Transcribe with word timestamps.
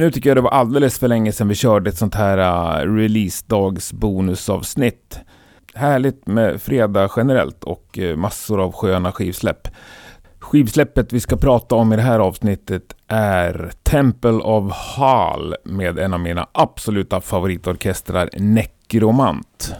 Nu 0.00 0.10
tycker 0.10 0.30
jag 0.30 0.36
det 0.36 0.40
var 0.40 0.50
alldeles 0.50 0.98
för 0.98 1.08
länge 1.08 1.32
sedan 1.32 1.48
vi 1.48 1.54
körde 1.54 1.90
ett 1.90 1.96
sånt 1.96 2.14
här 2.14 2.38
äh, 2.38 2.88
uh, 2.88 2.94
releasedags 2.94 3.92
bonusavsnitt. 3.92 5.18
Härligt 5.74 6.26
med 6.26 6.62
fredag 6.62 7.10
generellt 7.16 7.64
och 7.64 7.98
uh, 7.98 8.16
massor 8.16 8.60
av 8.60 8.72
sköna 8.72 9.12
skivsläpp. 9.12 9.68
Skivsläppet 10.38 11.12
vi 11.12 11.20
ska 11.20 11.36
prata 11.36 11.74
om 11.74 11.92
i 11.92 11.96
det 11.96 12.02
här 12.02 12.18
avsnittet 12.18 12.96
är 13.08 13.70
Temple 13.82 14.30
of 14.30 14.72
Hall 14.72 15.54
med 15.64 15.98
en 15.98 16.14
av 16.14 16.20
mina 16.20 16.46
absoluta 16.52 17.20
favoritorkestrar 17.20 18.30
Necromant. 18.32 19.74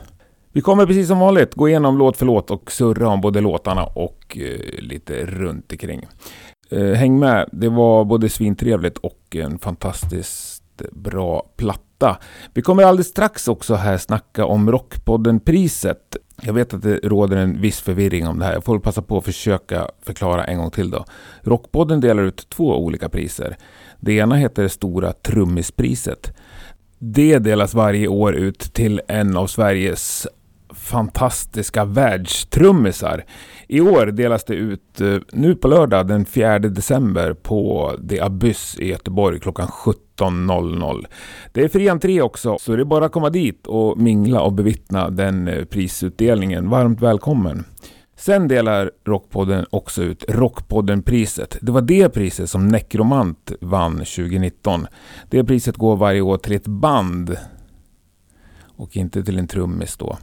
Vi 0.52 0.60
kommer 0.60 0.86
precis 0.86 1.08
som 1.08 1.18
vanligt 1.18 1.54
gå 1.54 1.68
igenom 1.68 1.98
låt 1.98 2.16
för 2.16 2.26
låt 2.26 2.50
och 2.50 2.72
surra 2.72 3.08
om 3.08 3.20
både 3.20 3.40
låtarna 3.40 3.84
och 3.84 4.38
uh, 4.40 4.80
lite 4.80 5.26
runt 5.26 5.72
omkring. 5.72 6.06
Eh, 6.70 6.92
häng 6.92 7.18
med, 7.18 7.48
det 7.52 7.68
var 7.68 8.04
både 8.04 8.28
svintrevligt 8.28 8.98
och 8.98 9.36
en 9.36 9.58
fantastiskt 9.58 10.62
bra 10.92 11.46
platta. 11.56 12.18
Vi 12.54 12.62
kommer 12.62 12.82
alldeles 12.82 13.08
strax 13.08 13.48
också 13.48 13.74
här 13.74 13.98
snacka 13.98 14.44
om 14.46 14.70
Rockpodden-priset. 14.70 16.16
Jag 16.42 16.52
vet 16.52 16.74
att 16.74 16.82
det 16.82 16.96
råder 16.96 17.36
en 17.36 17.60
viss 17.60 17.80
förvirring 17.80 18.26
om 18.26 18.38
det 18.38 18.44
här. 18.44 18.52
Jag 18.52 18.64
får 18.64 18.78
passa 18.78 19.02
på 19.02 19.18
att 19.18 19.24
försöka 19.24 19.88
förklara 20.02 20.44
en 20.44 20.58
gång 20.58 20.70
till 20.70 20.90
då. 20.90 21.04
Rockpodden 21.42 22.00
delar 22.00 22.22
ut 22.22 22.48
två 22.48 22.84
olika 22.84 23.08
priser. 23.08 23.56
Det 24.00 24.12
ena 24.12 24.34
heter 24.34 24.68
Stora 24.68 25.12
Trummispriset. 25.12 26.36
Det 26.98 27.38
delas 27.38 27.74
varje 27.74 28.08
år 28.08 28.34
ut 28.34 28.58
till 28.58 29.00
en 29.08 29.36
av 29.36 29.46
Sveriges 29.46 30.26
fantastiska 30.90 31.84
världstrummisar. 31.84 33.24
I 33.68 33.80
år 33.80 34.06
delas 34.06 34.44
det 34.44 34.54
ut 34.54 35.00
eh, 35.00 35.16
nu 35.32 35.54
på 35.54 35.68
lördag 35.68 36.06
den 36.06 36.24
4 36.24 36.58
december 36.58 37.34
på 37.34 37.92
The 38.08 38.20
Abyss 38.20 38.76
i 38.78 38.88
Göteborg 38.88 39.40
klockan 39.40 39.68
17.00. 39.68 41.06
Det 41.52 41.64
är 41.64 41.68
fri 41.68 41.88
entré 41.88 42.22
också, 42.22 42.58
så 42.60 42.76
det 42.76 42.82
är 42.82 42.84
bara 42.84 43.04
att 43.04 43.12
komma 43.12 43.30
dit 43.30 43.66
och 43.66 43.98
mingla 43.98 44.40
och 44.40 44.52
bevittna 44.52 45.10
den 45.10 45.48
eh, 45.48 45.64
prisutdelningen. 45.64 46.70
Varmt 46.70 47.00
välkommen! 47.00 47.64
Sen 48.16 48.48
delar 48.48 48.90
Rockpodden 49.04 49.66
också 49.70 50.02
ut 50.02 50.24
Rockpodden-priset. 50.28 51.58
Det 51.60 51.72
var 51.72 51.82
det 51.82 52.08
priset 52.08 52.50
som 52.50 52.68
Necromant 52.68 53.52
vann 53.60 53.92
2019. 53.92 54.86
Det 55.30 55.44
priset 55.44 55.76
går 55.76 55.96
varje 55.96 56.20
år 56.20 56.36
till 56.36 56.56
ett 56.56 56.66
band 56.66 57.36
och 58.62 58.96
inte 58.96 59.22
till 59.22 59.38
en 59.38 59.46
trummis 59.46 59.96
då. 59.96 60.18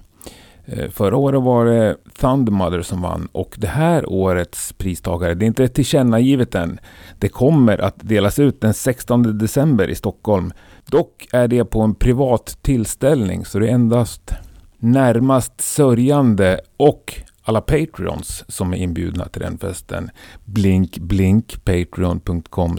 Eh, 0.70 0.90
förra 0.90 1.18
året 1.18 1.42
var 1.42 1.66
det 1.66 1.96
Thundermother 2.20 2.82
som 2.82 3.02
vann 3.02 3.28
och 3.32 3.56
det 3.58 3.68
här 3.68 4.10
årets 4.10 4.74
pristagare, 4.74 5.34
det 5.34 5.46
är 5.46 5.48
inte 5.48 5.68
tillkännagivet 5.68 6.56
än. 6.56 6.80
Det 7.20 7.30
kommer 7.30 7.78
att 7.78 7.96
delas 7.98 8.40
ut 8.40 8.62
den 8.62 8.74
16 8.74 9.38
december 9.38 9.88
i 9.88 9.96
Stockholm. 9.96 10.54
Dock 10.86 11.28
är 11.32 11.48
det 11.48 11.66
på 11.66 11.82
en 11.82 11.96
privat 11.96 12.58
tillställning 12.62 13.46
så 13.46 13.60
det 13.60 13.68
är 13.68 13.74
endast 13.74 14.32
närmast 14.78 15.62
sörjande 15.62 16.60
och 16.78 17.22
alla 17.44 17.62
Patreons 17.62 18.44
som 18.48 18.74
är 18.74 18.78
inbjudna 18.78 19.26
till 19.26 19.42
den 19.42 19.58
festen. 19.58 20.10
Blink 20.46 20.98
blink 20.98 21.66
patreon.com 21.66 22.78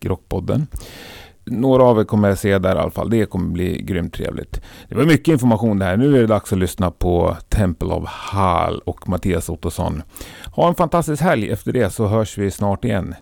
rockpodden 0.00 0.66
några 1.46 1.82
av 1.82 2.00
er 2.00 2.04
kommer 2.04 2.28
jag 2.28 2.38
se 2.38 2.58
där 2.58 2.76
i 2.76 2.78
alla 2.78 2.90
fall. 2.90 3.10
Det 3.10 3.26
kommer 3.26 3.52
bli 3.52 3.82
grymt 3.82 4.14
trevligt. 4.14 4.60
Det 4.88 4.94
var 4.94 5.04
mycket 5.04 5.32
information 5.32 5.78
det 5.78 5.84
här. 5.84 5.96
Nu 5.96 6.16
är 6.16 6.20
det 6.20 6.26
dags 6.26 6.52
att 6.52 6.58
lyssna 6.58 6.90
på 6.90 7.36
Temple 7.48 7.88
of 7.88 8.04
Hall 8.08 8.78
och 8.78 9.08
Mattias 9.08 9.48
Ottosson. 9.48 10.02
Ha 10.56 10.68
en 10.68 10.74
fantastisk 10.74 11.22
helg. 11.22 11.50
Efter 11.50 11.72
det 11.72 11.90
så 11.90 12.06
hörs 12.06 12.38
vi 12.38 12.50
snart 12.50 12.84
igen. 12.84 13.14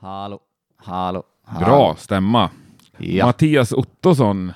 Hallå, 0.00 0.38
hallå, 0.76 1.22
hallå. 1.46 1.66
Bra 1.66 1.94
stämma. 1.98 2.50
Ja. 2.98 3.26
Mattias 3.26 3.72
Ottosson. 3.72 4.52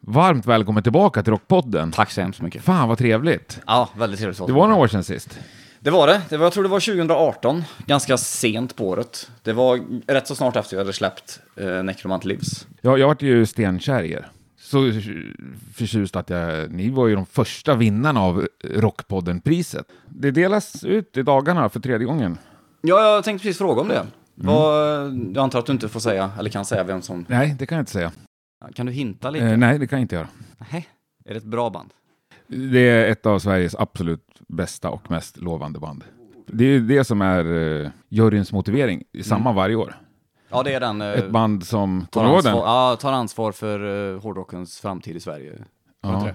Varmt 0.00 0.46
välkommen 0.46 0.82
tillbaka 0.82 1.22
till 1.22 1.32
Rockpodden. 1.32 1.92
Tack 1.92 2.10
så 2.10 2.20
hemskt 2.20 2.40
mycket. 2.40 2.62
Fan 2.62 2.88
vad 2.88 2.98
trevligt. 2.98 3.60
Ja, 3.66 3.88
väldigt 3.96 4.20
trevligt. 4.20 4.46
Det 4.46 4.52
var 4.52 4.68
några 4.68 4.82
år 4.82 4.88
sedan 4.88 5.04
sist. 5.04 5.38
Det 5.84 5.90
var 5.90 6.06
det. 6.06 6.22
det 6.28 6.36
var, 6.36 6.46
jag 6.46 6.52
tror 6.52 6.62
det 6.62 6.68
var 6.68 6.80
2018, 6.80 7.64
ganska 7.86 8.16
sent 8.16 8.76
på 8.76 8.88
året. 8.88 9.30
Det 9.42 9.52
var 9.52 9.80
rätt 10.12 10.26
så 10.26 10.34
snart 10.34 10.56
efter 10.56 10.76
jag 10.76 10.80
hade 10.80 10.92
släppt 10.92 11.40
eh, 11.56 11.82
Necromant 11.82 12.24
Lives. 12.24 12.66
Ja, 12.80 12.98
jag 12.98 13.06
vart 13.06 13.22
ju 13.22 13.46
stenkär 13.46 14.02
i 14.02 14.12
er. 14.12 14.28
Så 14.58 14.92
förtjust 15.74 16.16
att 16.16 16.30
jag, 16.30 16.70
ni 16.70 16.90
var 16.90 17.06
ju 17.06 17.14
de 17.14 17.26
första 17.26 17.74
vinnarna 17.74 18.20
av 18.20 18.48
Rockpodden-priset. 18.64 19.86
Det 20.08 20.30
delas 20.30 20.84
ut 20.84 21.16
i 21.16 21.22
dagarna 21.22 21.68
för 21.68 21.80
tredje 21.80 22.06
gången. 22.06 22.38
Ja, 22.80 23.14
jag 23.14 23.24
tänkte 23.24 23.42
precis 23.42 23.58
fråga 23.58 23.80
om 23.80 23.88
det. 23.88 24.06
Vad, 24.34 24.86
jag 25.34 25.38
antar 25.38 25.58
att 25.58 25.66
du 25.66 25.72
inte 25.72 25.88
får 25.88 26.00
säga, 26.00 26.30
eller 26.38 26.50
kan 26.50 26.64
säga 26.64 26.84
vem 26.84 27.02
som... 27.02 27.26
Nej, 27.28 27.56
det 27.58 27.66
kan 27.66 27.76
jag 27.76 27.82
inte 27.82 27.92
säga. 27.92 28.12
Kan 28.74 28.86
du 28.86 28.92
hinta 28.92 29.30
lite? 29.30 29.46
Eh, 29.46 29.56
nej, 29.56 29.78
det 29.78 29.86
kan 29.86 29.98
jag 29.98 30.04
inte 30.04 30.14
göra. 30.14 30.28
Nej. 30.72 30.88
Är 31.24 31.30
det 31.30 31.38
ett 31.38 31.44
bra 31.44 31.70
band? 31.70 31.90
Det 32.54 32.88
är 32.88 33.10
ett 33.10 33.26
av 33.26 33.38
Sveriges 33.38 33.74
absolut 33.74 34.26
bästa 34.48 34.90
och 34.90 35.10
mest 35.10 35.36
lovande 35.36 35.78
band. 35.78 36.04
Det 36.46 36.64
är 36.64 36.80
det 36.80 37.04
som 37.04 37.22
är 37.22 37.46
uh, 37.46 37.88
juryns 38.08 38.52
motivering, 38.52 39.02
samma 39.24 39.52
varje 39.52 39.76
år. 39.76 39.96
Ja, 40.50 40.62
det 40.62 40.74
är 40.74 40.80
den. 40.80 41.00
eh, 41.00 41.08
Ett 41.08 41.30
band 41.30 41.66
som, 41.66 42.06
tar, 42.10 42.24
ansvar, 42.24 42.52
den? 42.52 42.60
ja, 42.60 42.96
tar 43.00 43.12
ansvar 43.12 43.52
för 43.52 43.84
uh, 43.84 44.20
hårdrockens 44.20 44.80
framtid 44.80 45.16
i 45.16 45.20
Sverige. 45.20 45.52
Ja, 46.02 46.28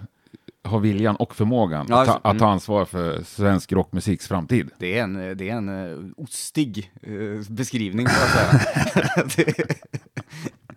har 0.63 0.79
viljan 0.79 1.15
och 1.15 1.35
förmågan 1.35 1.85
Ja, 1.89 2.01
att, 2.01 2.07
ta, 2.07 2.11
mm. 2.13 2.21
att 2.23 2.39
ta 2.39 2.49
ansvar 2.49 2.85
för 2.85 3.23
svensk 3.23 3.71
rockmusiks 3.71 4.27
framtid. 4.27 4.69
Det 4.77 4.97
är 4.97 5.03
en, 5.03 5.37
det 5.37 5.49
är 5.49 5.55
en 5.55 5.69
uh, 5.69 6.11
ostig 6.17 6.91
uh, 7.07 7.41
beskrivning, 7.49 8.07
får 8.07 8.27
jag 9.15 9.31
säga. 9.31 9.55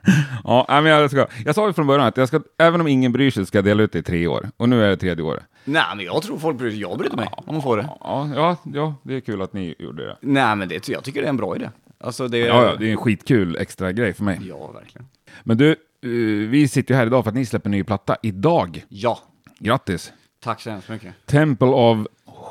Ja, 0.44 0.66
men 0.68 0.84
jag, 0.86 1.10
ska, 1.10 1.26
jag 1.44 1.54
sa 1.54 1.66
ju 1.66 1.72
från 1.72 1.86
början 1.86 2.06
att 2.06 2.16
jag 2.16 2.28
ska, 2.28 2.40
även 2.58 2.80
om 2.80 2.86
ingen 2.88 3.12
bryr 3.12 3.30
sig 3.30 3.46
ska 3.46 3.58
jag 3.58 3.64
dela 3.64 3.82
ut 3.82 3.92
det 3.92 3.98
i 3.98 4.02
tre 4.02 4.26
år. 4.26 4.50
Och 4.56 4.68
nu 4.68 4.84
är 4.84 4.88
det 4.88 4.96
tredje 4.96 5.24
året. 5.24 5.42
nej, 5.64 5.82
men 5.96 6.04
jag 6.06 6.22
tror 6.22 6.38
folk 6.38 6.58
bryr 6.58 6.70
sig. 6.70 6.80
Jag 6.80 6.98
bryr 6.98 7.10
mig 7.10 7.28
om 7.36 7.54
de 7.54 7.62
får 7.62 7.76
det. 7.76 7.88
Ja, 8.00 8.28
ja, 8.34 8.56
ja, 8.74 8.94
det 9.02 9.14
är 9.16 9.20
kul 9.20 9.42
att 9.42 9.52
ni 9.52 9.74
gjorde 9.78 10.06
det. 10.06 10.16
Nej, 10.20 10.56
men 10.56 10.68
det, 10.68 10.88
jag 10.88 11.04
tycker 11.04 11.20
det 11.20 11.26
är 11.26 11.30
en 11.30 11.36
bra 11.36 11.56
idé. 11.56 11.70
Alltså, 12.00 12.28
det, 12.28 12.38
Ja, 12.38 12.64
ja, 12.64 12.74
det 12.76 12.86
är 12.86 12.90
en 12.90 12.96
skitkul 12.96 13.56
extra 13.56 13.92
grej 13.92 14.12
för 14.12 14.24
mig. 14.24 14.40
Ja, 14.48 14.66
verkligen. 14.72 15.08
Men 15.42 15.56
du, 15.56 15.70
eh, 15.70 16.48
vi 16.50 16.68
sitter 16.68 16.94
ju 16.94 16.98
här 16.98 17.06
idag 17.06 17.24
för 17.24 17.30
att 17.30 17.34
ni 17.34 17.46
släpper 17.46 17.66
en 17.68 17.70
ny 17.70 17.84
platta 17.84 18.16
idag. 18.22 18.84
Ja, 18.88 19.18
Grattis! 19.58 20.12
tack 20.44 20.60
så 20.60 20.70
hemskt 20.70 20.88
mycket. 20.88 21.14
Temple 21.26 21.68
of 21.68 21.98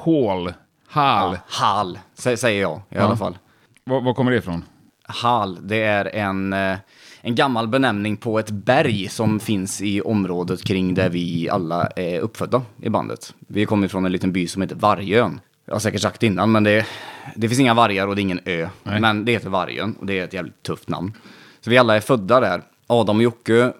Hall. 0.05 0.53
Hall. 0.87 1.37
Hall, 1.47 1.99
sä- 2.17 2.35
säger 2.35 2.61
jag 2.61 2.81
i 2.89 2.97
alla 2.97 3.15
fall. 3.17 3.37
Var, 3.83 4.01
var 4.01 4.13
kommer 4.13 4.31
det 4.31 4.37
ifrån? 4.37 4.63
Hall, 5.03 5.57
det 5.67 5.83
är 5.83 6.05
en, 6.15 6.53
eh, 6.53 6.77
en 7.21 7.35
gammal 7.35 7.67
benämning 7.67 8.17
på 8.17 8.39
ett 8.39 8.51
berg 8.51 9.07
som 9.09 9.39
finns 9.39 9.81
i 9.81 10.01
området 10.01 10.63
kring 10.63 10.93
där 10.93 11.09
vi 11.09 11.49
alla 11.49 11.87
är 11.87 12.19
uppfödda 12.19 12.61
i 12.81 12.89
bandet. 12.89 13.33
Vi 13.39 13.65
kommer 13.65 13.87
från 13.87 14.05
en 14.05 14.11
liten 14.11 14.31
by 14.31 14.47
som 14.47 14.61
heter 14.61 14.75
Vargön. 14.75 15.39
Jag 15.65 15.73
har 15.75 15.79
säkert 15.79 16.01
sagt 16.01 16.23
innan, 16.23 16.51
men 16.51 16.63
det, 16.63 16.85
det 17.35 17.49
finns 17.49 17.59
inga 17.59 17.73
vargar 17.73 18.07
och 18.07 18.15
det 18.15 18.21
är 18.21 18.23
ingen 18.23 18.39
ö. 18.45 18.69
Nej. 18.83 19.01
Men 19.01 19.25
det 19.25 19.31
heter 19.31 19.49
Vargön 19.49 19.95
och 19.99 20.05
det 20.05 20.19
är 20.19 20.23
ett 20.23 20.33
jävligt 20.33 20.63
tufft 20.63 20.89
namn. 20.89 21.13
Så 21.61 21.69
vi 21.69 21.77
alla 21.77 21.95
är 21.95 21.99
födda 21.99 22.39
där. 22.39 22.61
Adam 22.87 23.17
och 23.17 23.23
Jocke 23.23 23.73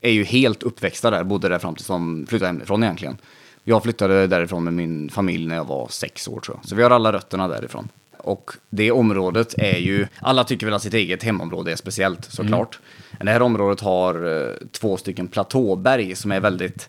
är 0.00 0.10
ju 0.10 0.24
helt 0.24 0.62
uppväxta 0.62 1.10
där, 1.10 1.24
bodde 1.24 1.48
där 1.48 1.58
fram 1.58 1.74
tills 1.74 1.86
de 1.86 2.26
flyttade 2.28 2.46
hemifrån 2.46 2.82
egentligen. 2.82 3.16
Jag 3.64 3.82
flyttade 3.82 4.26
därifrån 4.26 4.64
med 4.64 4.72
min 4.72 5.10
familj 5.10 5.46
när 5.46 5.56
jag 5.56 5.64
var 5.64 5.88
sex 5.88 6.28
år 6.28 6.40
tror 6.40 6.56
jag. 6.56 6.68
Så 6.68 6.74
vi 6.74 6.82
har 6.82 6.90
alla 6.90 7.12
rötterna 7.12 7.48
därifrån. 7.48 7.88
Och 8.24 8.50
det 8.70 8.90
området 8.90 9.54
är 9.58 9.78
ju, 9.78 10.06
alla 10.20 10.44
tycker 10.44 10.66
väl 10.66 10.74
att 10.74 10.82
sitt 10.82 10.94
eget 10.94 11.22
hemområde 11.22 11.72
är 11.72 11.76
speciellt 11.76 12.24
såklart. 12.24 12.78
Men 13.18 13.26
det 13.26 13.32
här 13.32 13.42
området 13.42 13.80
har 13.80 14.42
eh, 14.42 14.52
två 14.72 14.96
stycken 14.96 15.28
platåberg 15.28 16.14
som 16.16 16.32
är 16.32 16.40
väldigt 16.40 16.88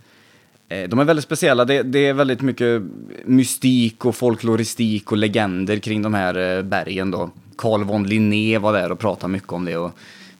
eh, 0.69 0.89
De 0.89 0.99
är 0.99 1.03
väldigt 1.03 1.25
speciella. 1.25 1.65
Det, 1.65 1.83
det 1.83 2.07
är 2.07 2.13
väldigt 2.13 2.41
mycket 2.41 2.81
mystik 3.25 4.05
och 4.05 4.15
folkloristik 4.15 5.11
och 5.11 5.17
legender 5.17 5.77
kring 5.77 6.01
de 6.01 6.13
här 6.13 6.57
eh, 6.57 6.63
bergen 6.63 7.11
då. 7.11 7.29
Carl 7.57 7.83
von 7.83 8.03
Linné 8.03 8.57
var 8.57 8.73
där 8.73 8.91
och 8.91 8.99
pratade 8.99 9.33
mycket 9.33 9.53
om 9.53 9.65
det 9.65 9.77
och 9.77 9.91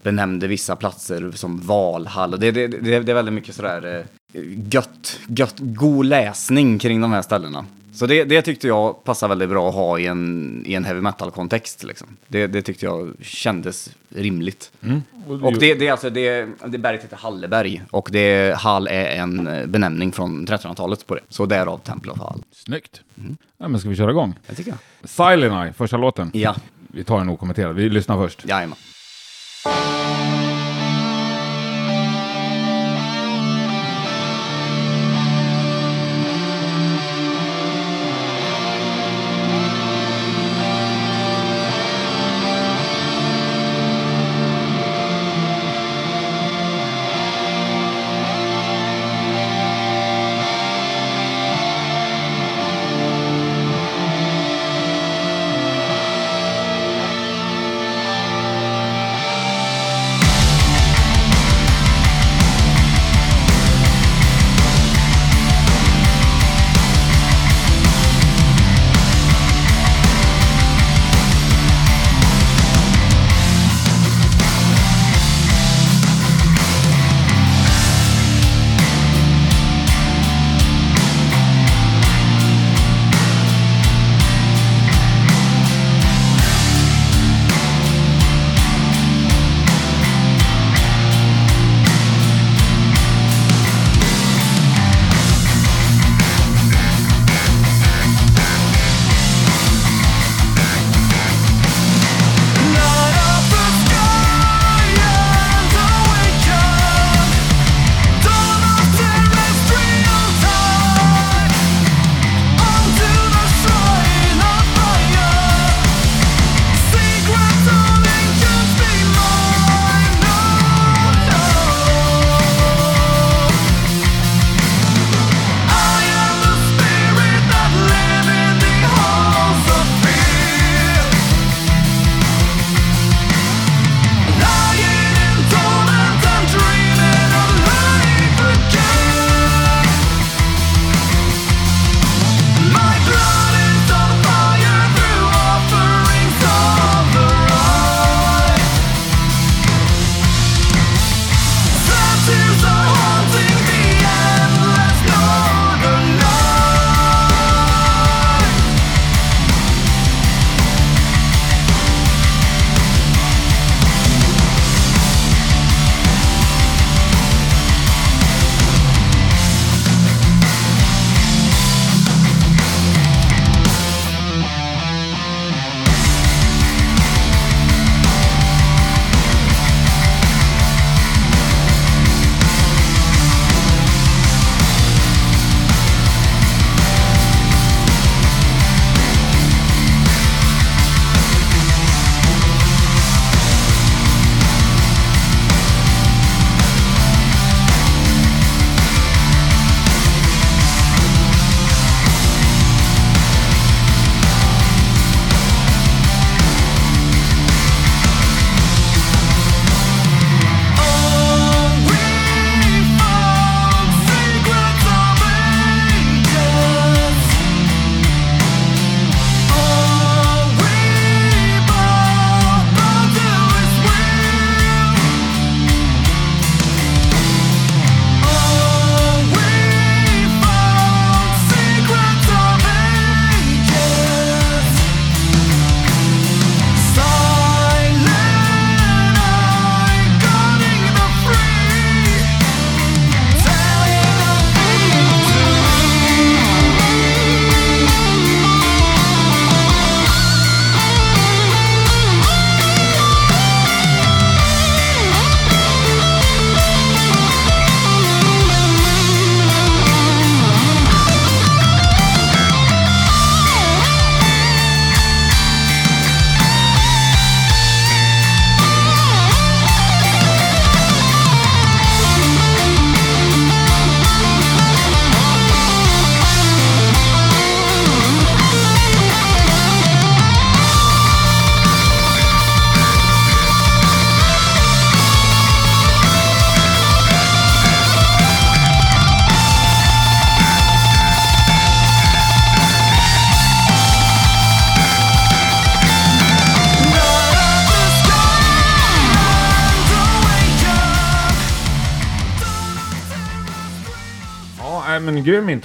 benämnde 0.06 0.48
vissa 0.48 0.76
platser 0.76 1.32
som 1.32 1.58
Valhall. 1.58 2.32
Det, 2.32 2.52
det, 2.52 2.68
det, 2.68 3.00
det 3.00 3.12
är 3.12 3.14
väldigt 3.16 3.34
mycket 3.34 3.56
sådär 3.56 4.06
eh, 4.34 4.42
gött, 4.72 5.20
gött, 5.28 5.56
god 5.60 6.06
läsning 6.06 6.80
kring 6.80 7.02
de 7.02 7.12
här 7.12 7.22
ställena. 7.22 7.66
Så 7.94 8.06
det, 8.06 8.24
det 8.24 8.42
tyckte 8.42 8.68
jag 8.68 9.04
passar 9.04 9.28
väldigt 9.28 9.50
bra 9.50 9.70
att 9.70 9.76
ha 9.76 10.00
i 10.00 10.06
en, 10.06 10.64
i 10.66 10.74
en 10.74 10.86
heavy 10.86 11.02
metal-kontext. 11.02 11.84
Liksom. 11.84 12.08
Det, 12.28 12.48
det 12.48 12.62
tyckte 12.62 12.86
jag 12.86 13.14
kändes 13.22 13.90
rimligt. 14.10 14.72
Och 15.42 15.60
det, 15.60 15.74
det 15.74 15.88
är 15.88 15.92
alltså, 15.92 16.10
det, 16.10 16.48
det 16.68 16.78
berget 16.78 17.04
heter 17.04 17.18
Halleberg 17.18 17.82
och 17.92 18.10
det, 18.12 18.56
Hall 18.58 18.88
är 18.88 19.06
en 19.06 19.48
eh, 19.48 19.66
benämning 19.66 20.12
från 20.12 20.48
1300-talet 20.48 21.08
på 21.08 21.16
det. 21.16 21.22
Så 21.30 21.46
därav 21.46 21.78
Temple 21.78 22.12
of 22.12 22.20
Hall. 22.20 22.44
Snyggt. 22.52 23.02
Ja, 23.58 23.68
men 23.68 23.80
ska 23.80 23.90
vi 23.90 23.96
köra 23.96 24.12
igång? 24.12 24.34
Det 24.48 24.56
tycker 24.56 24.72
jag. 24.72 25.10
Silent 25.10 25.54
Eye, 25.66 25.74
första 25.74 25.98
låten. 25.98 26.32
Ja, 26.34 26.56
Vi 26.88 27.04
tar 27.04 27.18
den 27.18 27.30
okommenterad. 27.30 27.76
Vi 27.76 27.90
lyssnar 27.90 28.18
först. 28.18 28.46
jajamän. 28.48 28.78
Temple 29.66 30.25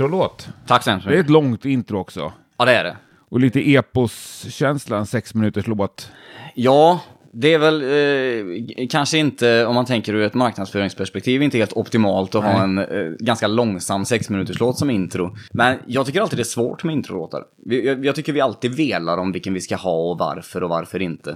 introlåt. 0.04 0.48
Tack 0.66 0.82
så 0.82 0.90
hemskt 0.90 1.06
Det 1.06 1.10
är 1.12 1.16
mycket. 1.16 1.24
ett 1.26 1.30
långt 1.30 1.64
intro 1.64 1.98
också. 1.98 2.32
Ja, 2.58 2.64
det 2.64 2.72
är 2.74 2.84
det. 2.84 2.96
Och 3.28 3.40
lite 3.40 3.60
epos-känsla, 3.70 4.98
en 4.98 5.06
sex 5.06 5.34
minuters 5.34 5.66
låt. 5.66 6.10
Ja, 6.54 7.00
det 7.32 7.54
är 7.54 7.58
väl 7.58 7.82
eh, 7.82 8.86
kanske 8.90 9.18
inte, 9.18 9.66
om 9.66 9.74
man 9.74 9.84
tänker 9.86 10.14
ur 10.14 10.22
ett 10.22 10.34
marknadsföringsperspektiv, 10.34 11.42
inte 11.42 11.58
helt 11.58 11.72
optimalt 11.72 12.34
att 12.34 12.44
ha 12.44 12.62
en 12.62 12.78
eh, 12.78 12.84
ganska 13.18 13.46
långsam 13.46 14.04
sexminuterslåt 14.04 14.78
som 14.78 14.90
intro. 14.90 15.36
Men 15.52 15.78
jag 15.86 16.06
tycker 16.06 16.20
alltid 16.20 16.38
det 16.38 16.42
är 16.42 16.44
svårt 16.44 16.84
med 16.84 16.92
introlåtar. 16.94 17.44
Vi- 17.66 17.86
Jag, 17.86 18.04
jag 18.04 18.14
tycker 18.14 18.32
vi 18.32 18.40
alltid 18.40 18.74
velar 18.74 19.18
om 19.18 19.32
vilken 19.32 19.54
vi 19.54 19.60
ska 19.60 19.76
ha 19.76 20.10
och 20.10 20.18
varför 20.18 20.62
och 20.62 20.70
varför 20.70 21.02
inte. 21.02 21.30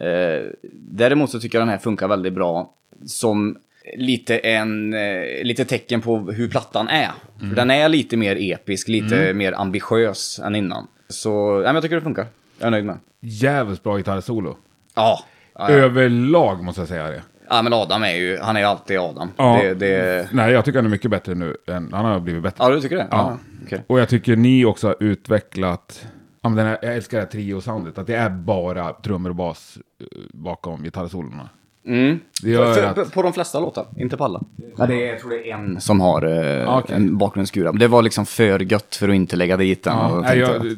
Eh, 0.00 0.50
däremot 0.72 1.30
så 1.30 1.40
tycker 1.40 1.58
jag 1.58 1.62
den 1.66 1.72
här 1.72 1.78
funkar 1.78 2.08
väldigt 2.08 2.32
bra 2.34 2.74
som 3.06 3.56
lite 3.96 4.38
en, 4.38 4.94
eh, 4.94 5.44
lite 5.44 5.64
tecken 5.64 6.00
på 6.00 6.18
hur 6.18 6.48
plattan 6.48 6.88
är. 6.88 7.10
För 7.38 7.56
den 7.56 7.70
är 7.70 7.88
lite 7.88 8.16
mer 8.16 8.36
episk, 8.40 8.88
lite 8.88 9.32
mer 9.32 9.52
ambitiös 9.52 10.38
än 10.38 10.54
innan. 10.54 10.86
Så, 11.08 11.62
men 11.64 11.74
jag 11.74 11.82
tycker 11.82 11.96
det 11.96 12.02
funkar. 12.02 12.26
Jag 12.58 12.66
är 12.66 12.70
nöjd 12.70 12.84
med. 12.84 12.98
Jävligt 13.20 13.82
bra 13.82 13.96
gitarrsolo. 13.96 14.56
Ja. 14.94 15.24
ja, 15.54 15.70
ja. 15.70 15.76
Överlag 15.76 16.64
måste 16.64 16.80
jag 16.80 16.88
säga 16.88 17.10
det. 17.10 17.22
Ja, 17.48 17.62
men 17.62 17.72
Adam 17.72 18.02
är 18.02 18.14
ju, 18.14 18.38
han 18.38 18.56
är 18.56 18.60
ju 18.60 18.66
alltid 18.66 18.98
Adam. 18.98 19.30
Ja. 19.36 19.60
Det, 19.62 19.74
det... 19.74 20.28
Nej, 20.32 20.52
jag 20.52 20.64
tycker 20.64 20.78
han 20.78 20.86
är 20.86 20.90
mycket 20.90 21.10
bättre 21.10 21.34
nu. 21.34 21.56
Än, 21.66 21.92
han 21.92 22.04
har 22.04 22.20
blivit 22.20 22.42
bättre. 22.42 22.64
Ja, 22.64 22.70
du 22.70 22.80
tycker 22.80 22.96
det? 22.96 23.06
Ja. 23.10 23.38
Okej. 23.66 23.84
Och 23.86 24.00
jag 24.00 24.08
tycker 24.08 24.36
ni 24.36 24.64
också 24.64 24.86
har 24.86 24.96
utvecklat... 25.00 26.06
Ja, 26.42 26.48
men 26.48 26.56
den 26.56 26.66
här, 26.66 26.78
jag 26.82 26.94
älskar 26.94 27.18
det 27.18 27.22
här 27.24 27.30
trio-soundet. 27.30 27.98
Att 27.98 28.06
det 28.06 28.16
är 28.16 28.30
bara 28.30 28.92
trummor 28.92 29.30
och 29.30 29.36
bas 29.36 29.78
eh, 30.00 30.06
bakom 30.32 30.82
gitarrsolorna. 30.82 31.48
Mm. 31.86 32.20
Det 32.42 32.50
gör 32.50 32.74
För, 32.74 33.02
att... 33.02 33.12
på, 33.12 33.22
de 33.22 33.32
flesta 33.32 33.60
låtar, 33.60 33.86
inte 33.96 34.16
på 34.16 34.24
alla. 34.24 34.42
Ja, 34.76 34.86
det 34.86 34.94
är, 34.94 35.10
jag 35.10 35.20
tror 35.20 35.30
det 35.30 35.50
är 35.50 35.54
en 35.54 35.80
som 35.80 36.00
har 36.00 36.22
eh, 36.22 36.78
Okej. 36.78 36.96
en 36.96 37.18
bakgrundsskura. 37.18 37.72
Det 37.72 37.88
var 37.88 38.02
liksom 38.02 38.26
för 38.26 38.60
gött 38.60 38.96
för 38.96 39.08
att 39.08 39.14
inte 39.14 39.36
lägga 39.36 39.56
dit 39.56 39.82
den. 39.82 39.96
Ja, 39.96 40.12
och 40.12 40.22
nej, 40.22 40.38
jag, 40.38 40.76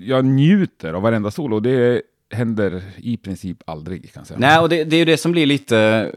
jag 0.00 0.24
njuter 0.24 0.92
av 0.92 1.02
varenda 1.02 1.30
solo. 1.30 1.60
Det 1.60 2.02
händer 2.30 2.82
i 2.96 3.16
princip 3.16 3.58
aldrig, 3.64 4.12
kan 4.12 4.20
jag 4.20 4.26
säga. 4.26 4.38
Nej, 4.40 4.58
och 4.58 4.68
det, 4.68 4.84
det 4.84 4.96
är 4.96 4.98
ju 4.98 5.04
det 5.04 5.16
som 5.16 5.32
blir 5.32 5.46
lite 5.46 6.10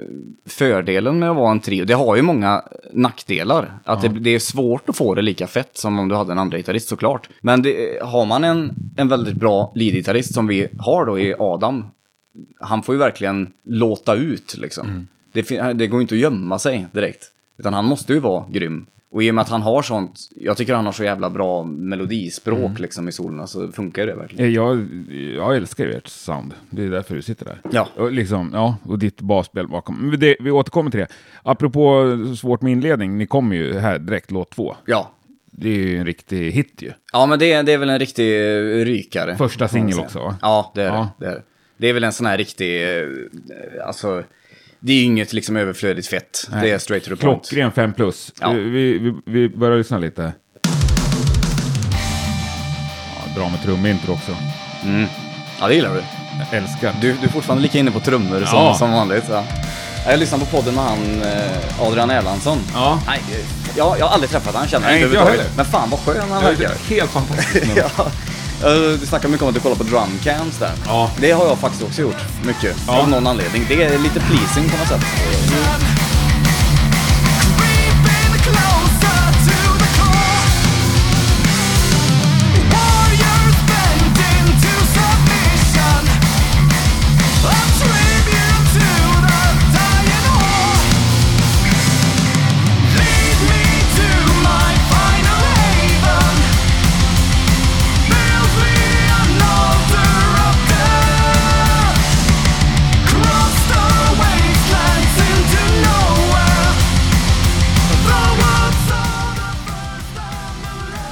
fördelen 0.46 1.20
med 1.20 1.30
att 1.30 1.36
vara 1.36 1.52
en 1.52 1.60
trio. 1.60 1.86
Det 1.86 1.94
har 1.94 2.16
ju 2.16 2.22
många 2.22 2.64
nackdelar. 2.94 3.80
Att 3.84 4.02
det, 4.02 4.08
det 4.08 4.30
är 4.30 4.40
svårt 4.40 4.90
att 4.90 4.98
få 4.98 5.16
det 5.16 5.22
lika 5.22 5.48
fett 5.48 5.78
som 5.78 6.00
om 6.00 6.08
du 6.08 6.16
hade 6.16 6.32
en 6.32 6.40
andra 6.40 6.58
gitarrist 6.58 6.88
såklart. 6.90 7.30
Men 7.42 7.62
det, 7.62 8.04
har 8.04 8.26
man 8.26 8.44
en, 8.44 8.74
en 8.98 9.08
väldigt 9.08 9.36
bra 9.36 9.72
lead-gitarrist 9.76 10.34
som 10.34 10.48
vi 10.48 10.68
har 10.80 11.06
då 11.06 11.20
i 11.20 11.36
Adam, 11.40 11.86
han 12.60 12.84
får 12.84 12.96
ju 12.96 13.00
verkligen 13.00 13.54
låta 13.64 14.16
ut 14.16 14.58
liksom. 14.58 15.08
Det, 15.34 15.44
fin- 15.44 15.78
det 15.78 15.88
går 15.88 16.02
inte 16.02 16.16
att 16.16 16.22
gömma 16.22 16.60
sig 16.60 16.88
direkt. 16.92 17.32
Utan 17.58 17.74
han 17.74 17.86
måste 17.86 18.14
ju 18.14 18.20
vara 18.20 18.46
grym. 18.52 18.86
Och 19.14 19.24
i 19.24 19.32
och 19.32 19.36
med 19.36 19.42
att 19.42 19.50
han 19.50 19.62
har 19.62 19.82
sånt, 19.82 20.20
jag 20.36 20.58
tycker 20.58 20.74
han 20.74 20.86
har 20.86 20.92
så 20.94 21.04
jävla 21.04 21.30
bra 21.30 21.64
melodispråk 21.64 22.80
liksom 22.80 23.08
i 23.08 23.12
solorna 23.12 23.48
så 23.48 23.68
funkar 23.72 24.06
det 24.08 24.16
verkligen. 24.16 24.46
Eh, 24.46 24.52
Jag, 24.56 24.88
jag 25.36 25.56
älskar 25.56 25.86
ju 25.86 25.92
ert 25.94 26.08
sound. 26.08 26.54
Det 26.70 26.84
är 26.84 26.90
därför 26.90 27.16
du 27.16 27.22
sitter 27.22 27.46
där. 27.46 27.62
Ja. 27.72 27.88
Och, 27.98 28.12
liksom, 28.12 28.50
ja, 28.54 28.78
och 28.84 29.00
ditt 29.00 29.22
basspel 29.22 29.68
bakom. 29.68 30.16
Det, 30.20 30.36
vi 30.40 30.52
återkommer 30.52 30.92
till 30.92 31.00
det. 31.00 31.08
Apropå 31.44 32.06
svårt 32.38 32.62
med 32.62 32.72
inledning, 32.72 33.18
ni 33.18 33.26
kommer 33.28 33.56
ju 33.56 33.80
här 33.80 34.00
direkt, 34.00 34.32
låt 34.32 34.50
två. 34.52 34.76
Ja, 34.86 35.12
Det 35.46 35.70
är 35.70 35.74
ju 35.88 35.98
en 35.98 36.06
riktig 36.06 36.52
hit 36.52 36.74
ju. 36.82 36.92
Ja, 37.14 37.26
men 37.26 37.40
det 37.40 37.52
är, 37.54 37.64
det 37.64 37.74
är 37.74 37.78
väl 37.78 37.90
en 37.90 38.00
riktig 38.00 38.32
rykare. 38.86 39.36
Första 39.38 39.68
singel 39.68 40.00
också, 40.00 40.20
va? 40.20 40.36
Ja, 40.42 40.72
det 40.76 40.82
är, 40.82 40.88
Ja. 40.88 41.10
det. 41.18 41.26
det 41.26 41.32
är 41.32 41.36
det. 41.36 41.44
Det 41.82 41.90
är 41.90 41.94
väl 41.94 42.04
en 42.04 42.14
sån 42.14 42.26
här 42.26 42.38
riktig, 42.38 43.00
eh, 43.00 43.08
alltså, 43.88 44.24
det 44.80 44.94
är 44.94 45.04
inget 45.04 45.34
liksom 45.34 45.58
överflödigt 45.58 46.08
fett. 46.08 46.48
Nej. 46.52 46.62
Det 46.62 46.72
är 46.72 46.78
straight 46.78 47.04
to 47.06 47.10
the 47.10 47.16
point. 47.16 47.50
Klockren 47.50 47.72
5 47.72 47.94
plus. 47.94 48.32
Ja. 48.42 48.52
Vi, 48.52 48.98
vi, 49.00 49.14
vi 49.26 49.50
börjar 49.50 49.78
lyssna 49.78 49.98
lite. 49.98 50.34
Ja, 53.16 53.36
bra 53.36 53.50
med 53.50 53.62
trumintro 53.64 54.14
också. 54.14 54.32
Ja, 55.62 55.68
det 55.68 55.74
gillar 55.76 55.94
du. 55.96 56.02
Jag 56.52 56.58
älskar. 56.64 56.96
Du, 57.02 57.14
du 57.14 57.24
är 57.28 57.32
fortfarande 57.32 57.64
lika 57.64 57.78
inne 57.80 57.92
på 57.92 58.00
trummor 58.00 58.40
som, 58.46 58.58
Ja. 58.60 58.76
som 58.80 58.92
vanligt. 58.92 59.26
Ja. 59.30 59.44
Jag 60.08 60.20
lyssnade 60.20 60.46
på 60.46 60.58
podden 60.58 60.76
med 60.76 60.84
han 60.84 61.22
eh, 61.22 61.82
Adrian 61.82 62.10
Erlandsson. 62.10 62.58
Ja. 62.74 63.00
Nej, 63.08 63.22
jag, 63.78 64.00
jag 64.00 64.06
har 64.06 64.14
aldrig 64.14 64.30
träffat 64.32 64.56
han 64.56 64.68
känner 64.68 64.88
Nej, 64.88 65.04
inte 65.04 65.16
jag 65.16 65.26
heller. 65.26 65.46
Men 65.58 65.66
fan 65.66 65.90
vad 65.90 66.00
skön 66.00 66.30
han 66.30 66.44
verkar. 66.44 66.72
Helt 66.90 67.12
fantastiskt. 67.12 67.78
ja. 67.98 68.12
Eh, 68.64 69.00
Du 69.00 69.06
snackar 69.06 69.30
mycket 69.30 69.44
om 69.44 69.50
att 69.50 69.56
du 69.56 69.62
kollar 69.62 69.76
på 69.76 69.84
drumcams 69.84 70.58
där. 70.60 70.72
Ja. 70.86 71.12
Det 71.18 71.32
har 71.32 71.46
jag 71.48 71.58
faktiskt 71.58 71.84
också 71.84 72.02
gjort. 72.02 72.18
Mycket. 72.46 72.76
Ja. 72.88 72.98
Av 73.02 73.10
någon 73.10 73.28
anledning. 73.28 73.66
Det 73.68 73.84
är 73.84 73.98
lite 74.00 74.20
pleasing 74.20 74.70
på 74.70 74.78
något 74.78 74.88
sätt. 74.88 75.02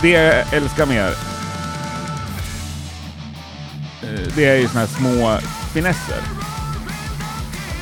Det 0.02 0.10
jag 0.10 0.54
älskar 0.54 0.86
med 0.86 0.98
er, 0.98 1.16
eh, 4.04 4.34
det 4.36 4.46
är 4.46 4.56
ju 4.56 4.68
såna 4.68 4.80
här 4.80 4.88
små 4.88 5.38
finesser. 5.74 6.22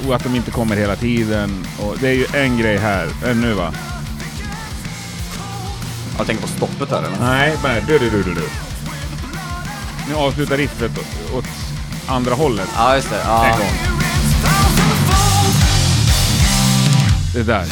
Och 0.08 0.16
att 0.16 0.24
de 0.24 0.36
inte 0.36 0.52
kommer 0.52 0.76
hela 0.76 0.96
tiden. 0.96 1.66
Och 1.80 1.98
det 2.00 2.08
är 2.08 2.14
ju 2.14 2.26
en 2.34 2.58
grej 2.58 2.78
här, 2.78 3.08
eh, 3.26 3.36
nu 3.36 3.54
va? 3.54 3.74
Jag 6.18 6.28
tänker 6.28 6.42
på 6.42 6.48
stoppet 6.48 6.90
här 6.92 6.98
eller? 6.98 7.20
Nej, 7.20 7.54
bara 7.64 7.74
du, 7.74 8.00
du, 8.00 8.10
du, 8.10 8.24
du, 8.24 8.34
du. 8.34 8.50
Nu 10.10 10.16
avslutar 10.16 10.58
riffet 10.58 10.92
åt 11.34 11.46
andra 12.08 12.34
hållet. 12.36 12.70
Ja, 12.76 12.96
just 12.96 13.10
det. 13.10 13.22
Ja. 13.26 13.46
En 13.46 13.60
gång. 13.60 13.98
Det 17.34 17.44
där. 17.44 17.66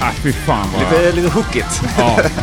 Ah, 0.00 0.10
fy 0.22 0.32
fan 0.32 0.68
vad... 0.72 0.82
Lite, 0.82 1.12
lite 1.12 1.28
hookigt. 1.28 1.82
Ja. 1.98 2.20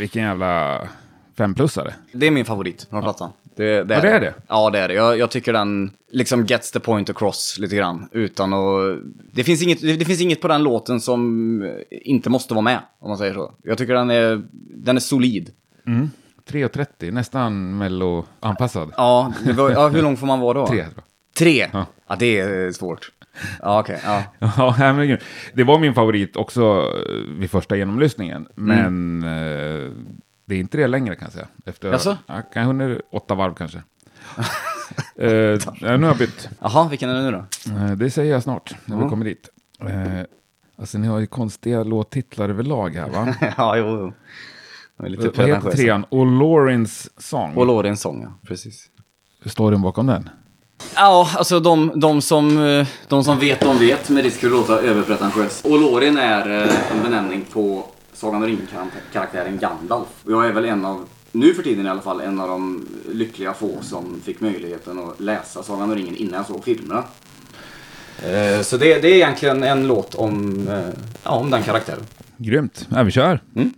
vilken 0.00 0.22
jävla 0.22 0.80
femplussare. 1.36 1.94
Det 2.12 2.26
är 2.26 2.30
min 2.30 2.44
favorit 2.44 2.86
från 2.90 3.02
plattan. 3.02 3.30
Det, 3.56 3.84
det, 3.84 3.94
Ja, 3.94 4.00
det 4.00 4.08
är 4.10 4.20
det? 4.20 4.34
Ja, 4.48 4.70
det 4.70 4.78
är 4.78 4.88
det. 4.88 4.94
Jag, 4.94 5.18
jag 5.18 5.30
tycker 5.30 5.52
den 5.52 5.90
liksom 6.10 6.46
gets 6.46 6.70
the 6.72 6.80
point 6.80 7.10
across 7.10 7.58
lite 7.58 7.76
grann. 7.76 8.08
Utan 8.12 8.52
att... 8.52 8.98
Det 9.32 9.44
finns, 9.44 9.62
inget, 9.62 9.80
det, 9.80 9.96
det 9.96 10.04
finns 10.04 10.20
inget 10.20 10.40
på 10.40 10.48
den 10.48 10.62
låten 10.62 11.00
som 11.00 11.80
inte 11.90 12.30
måste 12.30 12.54
vara 12.54 12.62
med, 12.62 12.78
om 12.98 13.08
man 13.08 13.18
säger 13.18 13.34
så. 13.34 13.54
Jag 13.62 13.78
tycker 13.78 13.94
den 13.94 14.10
är, 14.10 14.42
den 14.74 14.96
är 14.96 15.00
solid. 15.00 15.50
3.30, 16.48 17.10
nästan 17.12 17.78
mello-anpassad. 17.78 18.92
Ja, 18.96 19.32
var, 19.56 19.70
ja, 19.70 19.88
hur 19.88 20.02
lång 20.02 20.16
får 20.16 20.26
man 20.26 20.40
vara 20.40 20.58
då? 20.58 20.66
Tre. 20.68 20.84
Tre? 21.38 21.68
Ja. 21.72 21.86
Ja, 22.08 22.16
det 22.18 22.38
är 22.40 22.72
svårt. 22.72 23.12
Ja, 23.62 23.80
okej. 23.80 24.00
ja. 24.04 24.22
Ja, 24.78 24.92
men 24.92 25.18
det 25.54 25.64
var 25.64 25.78
min 25.78 25.94
favorit 25.94 26.36
också 26.36 26.92
eh, 27.08 27.14
vid 27.38 27.50
första 27.50 27.76
genomlyssningen. 27.76 28.48
Mm. 28.56 28.76
Men 28.94 29.22
eh, 29.22 29.90
det 30.44 30.54
är 30.54 30.58
inte 30.60 30.76
det 30.76 30.86
längre 30.86 31.14
kan 31.14 31.24
jag 31.26 31.32
säga. 31.32 31.48
Efter, 31.66 31.92
Jaså? 31.92 32.16
ja, 32.26 32.42
kan 32.52 32.60
jag 32.62 32.66
hunnit 32.66 33.00
åtta 33.12 33.34
varv 33.34 33.54
kanske. 33.54 33.82
ja, 35.16 35.26
nu 35.80 35.86
har 35.86 35.98
jag 36.06 36.16
bytt. 36.18 36.48
Jaha, 36.60 36.88
vilken 36.88 37.10
är 37.10 37.14
det 37.14 37.22
nu 37.22 37.30
då? 37.30 37.94
Det 37.94 38.10
säger 38.10 38.32
jag 38.32 38.42
snart, 38.42 38.74
när 38.84 38.96
vi 38.96 39.00
Mm. 39.00 39.10
kommer 39.10 39.24
dit. 39.24 39.48
Eh, 39.80 40.20
alltså 40.78 40.98
ni 40.98 41.06
har 41.06 41.18
ju 41.18 41.26
konstiga 41.26 41.82
låttitlar 41.82 42.48
överlag 42.48 42.90
här 42.94 43.08
va? 43.10 43.34
ja, 43.56 43.76
jo, 43.76 43.86
jo. 43.86 44.12
Lite 45.08 45.28
Vad 45.28 45.48
heter 45.48 45.70
trean? 45.70 46.04
O'Lorins 46.10 47.08
sång. 47.16 47.54
Och 47.56 47.66
Lorens 47.66 48.00
sång, 48.00 48.22
ja. 48.22 48.48
Precis. 48.48 48.86
Storyn 49.46 49.82
bakom 49.82 50.06
den? 50.06 50.28
Ja, 50.94 51.30
alltså 51.36 51.60
de, 51.60 51.92
de, 51.94 52.22
som, 52.22 52.66
eh, 52.66 52.86
de 53.08 53.24
som 53.24 53.38
vet, 53.38 53.60
de 53.60 53.78
vet 53.78 54.08
med 54.08 54.24
risk 54.24 54.40
för 54.40 54.46
att 54.46 54.52
låta 54.52 54.80
överpretentiös. 54.80 55.60
Och 55.64 55.80
Lorin 55.80 56.16
är 56.18 56.50
eh, 56.64 56.92
en 56.96 57.02
benämning 57.02 57.44
på 57.52 57.84
Sagan 58.12 58.42
om 58.42 58.48
ringen-karaktären 58.48 59.58
Gandalf. 59.58 60.08
Jag 60.28 60.46
är 60.46 60.52
väl 60.52 60.64
en 60.64 60.84
av, 60.84 61.04
nu 61.32 61.54
för 61.54 61.62
tiden 61.62 61.86
i 61.86 61.88
alla 61.88 62.00
fall, 62.00 62.20
en 62.20 62.40
av 62.40 62.48
de 62.48 62.86
lyckliga 63.12 63.52
få 63.54 63.70
som 63.82 64.20
fick 64.24 64.40
möjligheten 64.40 64.98
att 64.98 65.20
läsa 65.20 65.62
Sagan 65.62 65.82
om 65.82 65.94
ringen 65.94 66.16
innan 66.16 66.34
jag 66.34 66.46
såg 66.46 66.64
filmerna. 66.64 67.04
Eh, 68.26 68.62
Så 68.62 68.76
det, 68.76 69.02
det 69.02 69.08
är 69.08 69.14
egentligen 69.14 69.62
en 69.62 69.86
låt 69.86 70.14
om, 70.14 70.68
ja, 71.24 71.30
om 71.30 71.50
den 71.50 71.62
karaktären. 71.62 72.06
Grymt. 72.36 72.86
Ja, 72.90 73.02
vi 73.02 73.10
kör. 73.10 73.40
Thank 73.54 73.74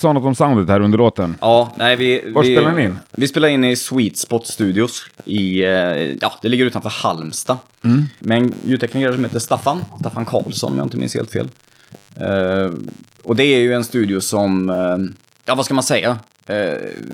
sa 0.00 0.12
något 0.12 0.24
om 0.24 0.34
soundet 0.34 0.68
här 0.68 0.80
under 0.80 0.98
låten. 0.98 1.36
Ja, 1.40 1.72
nej 1.76 1.96
vi... 1.96 2.30
Var 2.30 2.42
vi, 2.42 2.56
spelar 2.56 2.72
ni 2.72 2.82
in? 2.82 2.98
Vi 3.10 3.28
spelar 3.28 3.48
in 3.48 3.64
i 3.64 3.76
Sweet 3.76 4.16
Spot 4.16 4.46
Studios 4.46 5.06
i, 5.24 5.62
eh, 5.62 5.70
ja, 6.20 6.32
det 6.42 6.48
ligger 6.48 6.64
utanför 6.64 6.90
Halmstad. 6.90 7.58
Mm. 7.84 8.04
Med 8.18 8.38
en 8.38 8.54
ljudtekniker 8.64 9.12
som 9.12 9.24
heter 9.24 9.38
Staffan, 9.38 9.84
Staffan 10.00 10.24
Karlsson 10.24 10.72
om 10.72 10.78
jag 10.78 10.86
inte 10.86 10.96
minns 10.96 11.14
helt 11.14 11.30
fel. 11.30 11.48
Eh, 12.16 12.72
och 13.22 13.36
det 13.36 13.44
är 13.44 13.58
ju 13.58 13.74
en 13.74 13.84
studio 13.84 14.20
som, 14.20 14.70
eh, 14.70 15.16
ja 15.44 15.54
vad 15.54 15.64
ska 15.64 15.74
man 15.74 15.84
säga? 15.84 16.18
Eh, 16.46 16.72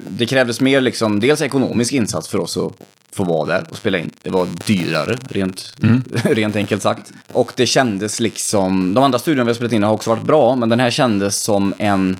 det 0.09 0.27
krävdes 0.27 0.61
mer 0.61 0.81
liksom, 0.81 1.21
dels 1.21 1.41
ekonomisk 1.41 1.93
insats 1.93 2.29
för 2.29 2.39
oss 2.39 2.57
att 2.57 2.73
få 3.13 3.25
vara 3.25 3.47
där 3.47 3.67
och 3.71 3.77
spela 3.77 3.99
in. 3.99 4.11
Det 4.23 4.31
var 4.31 4.49
dyrare, 4.67 5.19
rent, 5.31 5.75
rent 6.25 6.57
enkelt 6.57 6.83
sagt. 6.83 7.13
Och 7.33 7.53
det 7.57 7.67
kändes 7.67 8.21
liksom, 8.21 8.95
de 8.95 9.05
andra 9.05 9.19
studiorna 9.19 9.45
vi 9.45 9.51
har 9.51 9.55
spelat 9.55 9.73
in 9.73 9.83
har 9.83 9.93
också 9.93 10.11
varit 10.11 10.25
bra, 10.25 10.57
men 10.57 10.69
den 10.69 10.81
här 10.81 10.91
kändes 10.91 11.43
som 11.43 11.75
en 11.79 12.17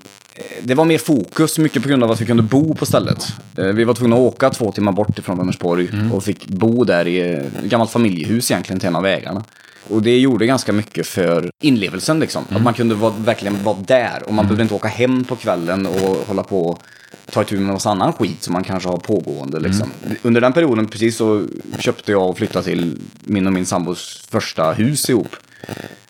det 0.63 0.75
var 0.75 0.85
mer 0.85 0.99
fokus, 0.99 1.59
mycket 1.59 1.83
på 1.83 1.89
grund 1.89 2.05
av 2.05 2.11
att 2.11 2.21
vi 2.21 2.27
kunde 2.27 2.43
bo 2.43 2.75
på 2.75 2.87
stället. 2.87 3.33
Eh, 3.59 3.65
Vi 3.67 3.85
var 3.85 3.95
tvungna 3.95 4.17
att 4.17 4.23
åka 4.23 4.51
två 4.51 4.73
timmar 4.73 4.93
bort 4.93 5.19
ifrån 5.19 5.39
Vänersborg 5.39 5.89
och 6.13 6.25
fick 6.25 6.47
bo 6.49 6.85
där 6.85 7.07
i 7.07 7.21
ett 7.21 7.63
gammalt 7.65 7.91
familjehus 7.91 8.51
egentligen 8.51 8.81
till 8.81 8.89
en 8.89 8.97
av 8.97 9.03
vägarna. 9.03 9.45
Och 9.89 10.03
det 10.03 10.19
gjorde 10.19 10.47
ganska 10.47 10.73
mycket 10.73 11.07
för 11.07 11.51
inlevelsen 11.63 12.21
liksom. 12.21 12.45
Att 12.51 12.63
man 12.63 12.75
kunde 12.75 12.95
vara, 12.95 13.13
verkligen 13.19 13.63
vara 13.65 13.77
där 13.87 14.23
och 14.27 14.35
man 14.35 14.45
behövde 14.45 14.63
inte 14.63 14.75
åka 14.75 14.89
hem 14.89 15.25
på 15.25 15.37
kvällen 15.37 15.87
och 15.87 16.27
hålla 16.27 16.43
på 16.43 16.67
och 16.69 16.83
ta 17.33 17.43
itu 17.43 17.57
med 17.61 17.73
massa 17.73 17.91
annan 17.91 18.13
skit 18.13 18.43
som 18.43 18.53
man 18.53 18.65
kanske 18.65 18.89
har 18.89 18.97
pågående 18.97 19.61
liksom. 19.61 19.89
Under 20.23 20.41
den 20.41 20.53
perioden 20.53 20.89
precis 20.89 21.17
så 21.17 21.47
köpte 21.79 22.13
jag 22.13 22.29
och 22.31 22.37
flyttade 22.39 22.65
till 22.65 22.99
min 23.21 23.47
och 23.47 23.53
min 23.53 23.67
sambos 23.67 24.27
första 24.31 24.73
hus 24.73 25.11
ihop. 25.11 25.37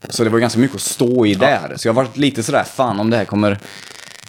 Så 0.09 0.25
det 0.25 0.31
var 0.31 0.39
ganska 0.39 0.59
mycket 0.59 0.75
att 0.77 0.81
stå 0.83 1.27
i 1.27 1.35
där. 1.35 1.75
Så 1.77 1.89
jag 1.89 1.93
varit 1.93 2.17
lite 2.17 2.43
sådär, 2.43 2.65
fan 2.65 3.01
om 3.01 3.11
det 3.11 3.17
här 3.17 3.25
kommer... 3.25 3.59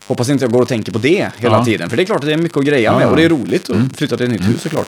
Hoppas 0.08 0.30
inte 0.30 0.44
jag 0.46 0.52
går 0.52 0.62
och 0.62 0.68
tänker 0.68 0.92
på 0.92 1.00
det 1.00 1.32
hela 1.38 1.58
Ja. 1.58 1.66
tiden. 1.66 1.90
För 1.90 1.98
det 1.98 2.04
är 2.04 2.06
klart 2.06 2.20
att 2.20 2.26
det 2.26 2.34
är 2.34 2.38
mycket 2.38 2.58
att 2.58 2.66
greja 2.66 2.92
med. 2.92 2.98
Mm. 3.02 3.10
och 3.12 3.18
det 3.18 3.24
är 3.24 3.30
roligt 3.30 3.70
att 3.70 3.98
flytta 3.98 4.18
till 4.18 4.26
ett 4.26 4.32
nytt 4.32 4.50
hus 4.50 4.62
såklart. 4.62 4.88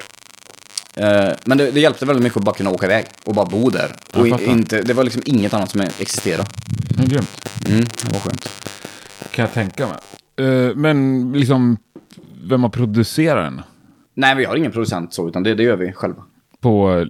Eh, 0.96 1.30
Men 1.46 1.58
det, 1.58 1.72
det 1.72 1.80
hjälpte 1.80 2.06
väldigt 2.06 2.24
mycket 2.24 2.38
att 2.38 2.44
bara 2.46 2.56
kunna 2.56 2.70
åka 2.70 2.86
iväg 2.86 3.06
och 3.26 3.34
bara 3.34 3.46
bo 3.46 3.70
där. 3.70 3.92
Och 4.14 4.28
i- 4.28 4.46
inte, 4.46 4.82
det 4.82 4.94
var 4.94 5.04
liksom 5.04 5.22
inget 5.26 5.54
annat 5.54 5.72
som 5.72 5.82
existerade. 5.82 6.50
Ja, 6.98 7.04
grymt. 7.06 7.50
Mm, 7.70 7.80
det 7.84 8.14
var 8.14 8.20
skönt. 8.20 8.50
Kan 9.32 9.44
jag 9.46 9.54
tänka 9.54 9.88
mig. 9.88 10.48
Eh, 10.48 10.76
men 10.76 11.32
liksom, 11.36 11.78
vem 12.44 12.64
har 12.64 12.70
producerat 12.70 13.46
den? 13.46 13.62
Nej, 14.14 14.36
vi 14.36 14.46
har 14.46 14.56
ingen 14.56 14.72
producent 14.72 15.14
så, 15.14 15.28
utan 15.30 15.44
det, 15.44 15.54
det 15.56 15.64
gör 15.64 15.76
vi 15.76 15.92
själva. 15.94 16.24
På 16.62 17.00
eh, 17.00 17.06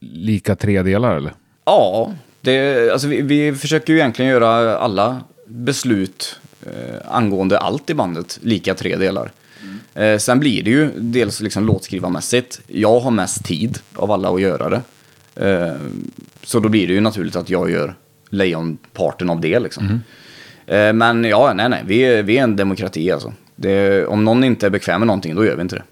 lika 0.00 0.56
tre 0.56 0.82
delar 0.82 1.16
eller? 1.16 1.34
Ja, 1.64 2.12
det, 2.40 2.90
alltså 2.92 3.08
vi, 3.08 3.20
vi 3.22 3.54
försöker 3.54 3.92
ju 3.92 3.98
egentligen 3.98 4.30
göra 4.30 4.78
alla 4.78 5.20
beslut 5.46 6.40
eh, 6.74 7.14
angående 7.14 7.58
allt 7.58 7.90
i 7.90 7.94
bandet 7.94 8.38
lika 8.42 8.74
tre 8.74 8.96
delar. 8.96 9.30
Eh, 9.94 10.18
sen 10.18 10.40
blir 10.40 10.62
det 10.62 10.70
ju 10.70 10.90
dels 10.96 11.40
liksom 11.40 11.66
låtskrivarmässigt. 11.66 12.60
Jag 12.66 13.00
har 13.00 13.10
mest 13.10 13.44
tid 13.44 13.78
av 13.94 14.10
alla 14.10 14.30
att 14.30 14.40
göra 14.40 14.68
det. 14.68 14.82
Eh, 15.48 15.74
så 16.42 16.60
då 16.60 16.68
blir 16.68 16.86
det 16.86 16.92
ju 16.92 17.00
naturligt 17.00 17.36
att 17.36 17.50
jag 17.50 17.70
gör 17.70 17.94
lejonparten 18.30 19.30
av 19.30 19.40
det 19.40 19.58
liksom. 19.58 20.00
Eh, 20.66 20.92
men 20.92 21.24
ja, 21.24 21.52
nej, 21.54 21.68
nej, 21.68 21.82
vi 21.86 22.00
är, 22.00 22.22
vi 22.22 22.38
är 22.38 22.42
en 22.42 22.56
demokrati 22.56 23.10
alltså. 23.10 23.32
Det, 23.56 24.06
om 24.06 24.24
någon 24.24 24.44
inte 24.44 24.66
är 24.66 24.70
bekväm 24.70 25.00
med 25.00 25.06
någonting, 25.06 25.34
då 25.34 25.44
gör 25.44 25.56
vi 25.56 25.62
inte 25.62 25.76
det. 25.76 25.82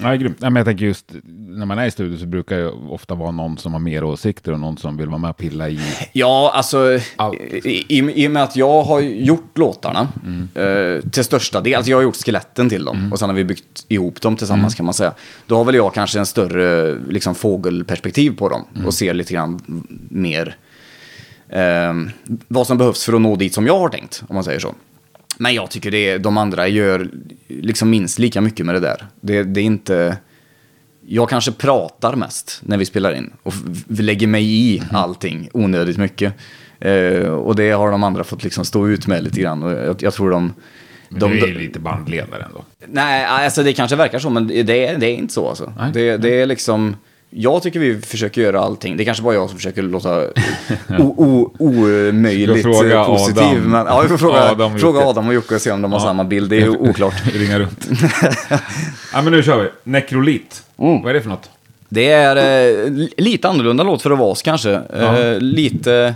Nej, 0.00 0.18
grymt. 0.18 0.40
Nej, 0.40 0.50
men 0.50 0.60
jag 0.60 0.66
tänker 0.66 0.84
just 0.84 1.12
när 1.48 1.66
man 1.66 1.78
är 1.78 1.86
i 1.86 1.90
studio 1.90 2.18
så 2.18 2.26
brukar 2.26 2.56
det 2.56 2.68
ofta 2.68 3.14
vara 3.14 3.30
någon 3.30 3.58
som 3.58 3.72
har 3.72 3.80
mer 3.80 4.04
åsikter 4.04 4.52
och 4.52 4.60
någon 4.60 4.76
som 4.76 4.96
vill 4.96 5.08
vara 5.08 5.18
med 5.18 5.30
och 5.30 5.36
pilla 5.36 5.68
i. 5.68 5.80
Ja, 6.12 6.52
alltså 6.54 6.98
Allt. 7.16 7.34
i, 7.40 7.98
i, 7.98 8.24
i 8.24 8.26
och 8.26 8.30
med 8.30 8.42
att 8.42 8.56
jag 8.56 8.82
har 8.82 9.00
gjort 9.00 9.58
låtarna 9.58 10.08
eh, 10.54 11.10
till 11.10 11.24
största 11.24 11.60
del, 11.60 11.74
alltså 11.74 11.90
jag 11.90 11.98
har 11.98 12.02
gjort 12.02 12.16
skeletten 12.16 12.68
till 12.68 12.84
dem 12.84 13.12
och 13.12 13.18
sen 13.18 13.28
har 13.28 13.36
vi 13.36 13.44
byggt 13.44 13.84
ihop 13.88 14.20
dem 14.20 14.36
tillsammans 14.36 14.74
kan 14.74 14.84
man 14.84 14.94
säga. 14.94 15.12
Då 15.46 15.56
har 15.56 15.64
väl 15.64 15.74
jag 15.74 15.94
kanske 15.94 16.18
en 16.18 16.26
större 16.26 16.98
liksom, 17.08 17.34
fågelperspektiv 17.34 18.36
på 18.36 18.48
dem 18.48 18.64
och 18.86 18.94
ser 18.94 19.14
lite 19.14 19.34
grann 19.34 19.60
mer 20.08 20.56
eh, 21.48 21.94
vad 22.48 22.66
som 22.66 22.78
behövs 22.78 23.04
för 23.04 23.12
att 23.12 23.20
nå 23.20 23.36
dit 23.36 23.54
som 23.54 23.66
jag 23.66 23.78
har 23.78 23.88
tänkt, 23.88 24.22
om 24.28 24.34
man 24.34 24.44
säger 24.44 24.60
så. 24.60 24.74
Men 25.38 25.54
jag 25.54 25.70
tycker 25.70 25.90
det, 25.90 26.18
de 26.18 26.36
andra 26.38 26.68
gör 26.68 27.08
liksom 27.48 27.90
minst 27.90 28.18
lika 28.18 28.40
mycket 28.40 28.66
med 28.66 28.74
det 28.74 28.80
där. 28.80 29.06
Det, 29.20 29.42
det 29.42 29.60
är 29.60 29.64
inte... 29.64 30.16
Jag 31.06 31.28
kanske 31.28 31.52
pratar 31.52 32.16
mest 32.16 32.60
när 32.64 32.76
vi 32.78 32.84
spelar 32.84 33.12
in 33.14 33.30
och 33.42 33.54
lägger 33.88 34.26
mig 34.26 34.44
i 34.44 34.82
allting 34.92 35.48
onödigt 35.52 35.96
mycket. 35.96 36.34
Eh, 36.80 37.20
och 37.28 37.56
det 37.56 37.70
har 37.70 37.90
de 37.90 38.04
andra 38.04 38.24
fått 38.24 38.44
liksom 38.44 38.64
stå 38.64 38.88
ut 38.88 39.06
med 39.06 39.24
lite 39.24 39.40
grann. 39.40 39.62
Och 39.62 39.72
jag, 39.72 40.02
jag 40.02 40.12
tror 40.14 40.30
de... 40.30 40.52
Men 41.08 41.20
de, 41.20 41.30
du 41.30 41.38
är 41.42 41.46
ju 41.46 41.58
lite 41.58 41.78
bandledare 41.80 42.42
ändå. 42.44 42.64
Nej, 42.86 43.24
alltså 43.24 43.62
det 43.62 43.72
kanske 43.72 43.96
verkar 43.96 44.18
så, 44.18 44.30
men 44.30 44.46
det, 44.48 44.86
är- 44.86 44.98
det 44.98 45.06
är 45.06 45.14
inte 45.14 45.34
så 45.34 45.48
alltså. 45.48 45.72
Nej. 45.78 45.90
Det, 45.92 46.16
det 46.16 46.40
är 46.40 46.46
liksom... 46.46 46.96
Jag 47.30 47.62
tycker 47.62 47.80
vi 47.80 48.00
försöker 48.00 48.40
göra 48.42 48.60
allting. 48.60 48.96
Det 48.96 49.02
är 49.02 49.04
kanske 49.04 49.22
bara 49.22 49.34
jag 49.34 49.48
som 49.48 49.58
försöker 49.58 49.82
låta 49.82 50.26
omöjligt 51.58 52.62
fråga 52.62 53.04
positiv. 53.04 53.42
Adam. 53.42 53.70
Men, 53.70 53.86
ja, 53.86 54.00
vi 54.00 54.08
får 54.08 54.16
fråga 54.16 54.38
Adam 54.50 54.78
fråga. 54.78 55.00
Adam 55.00 55.28
och 55.28 55.34
Jocke 55.34 55.54
och 55.54 55.60
se 55.60 55.70
om 55.70 55.82
de 55.82 55.92
har 55.92 56.00
Ja. 56.00 56.04
samma 56.04 56.24
bild. 56.24 56.50
Det 56.50 56.56
är 56.60 56.68
oklart. 56.82 57.14
Ringa 57.34 57.58
runt. 57.58 57.88
ja, 59.12 59.22
men 59.22 59.32
nu 59.32 59.42
kör 59.42 59.62
vi. 59.62 59.68
Nekrolit. 59.90 60.62
Vad 60.76 61.06
är 61.08 61.14
det 61.14 61.22
för 61.22 61.30
något? 61.30 61.50
Det 61.88 62.10
är 62.10 62.36
eh, 62.36 62.90
li- 62.90 63.12
lite 63.16 63.48
annorlunda 63.48 63.84
låt 63.84 64.02
för 64.02 64.10
att 64.10 64.18
vara 64.18 64.28
oss 64.30 64.42
kanske. 64.42 64.72
Eh, 64.72 65.38
lite... 65.38 66.14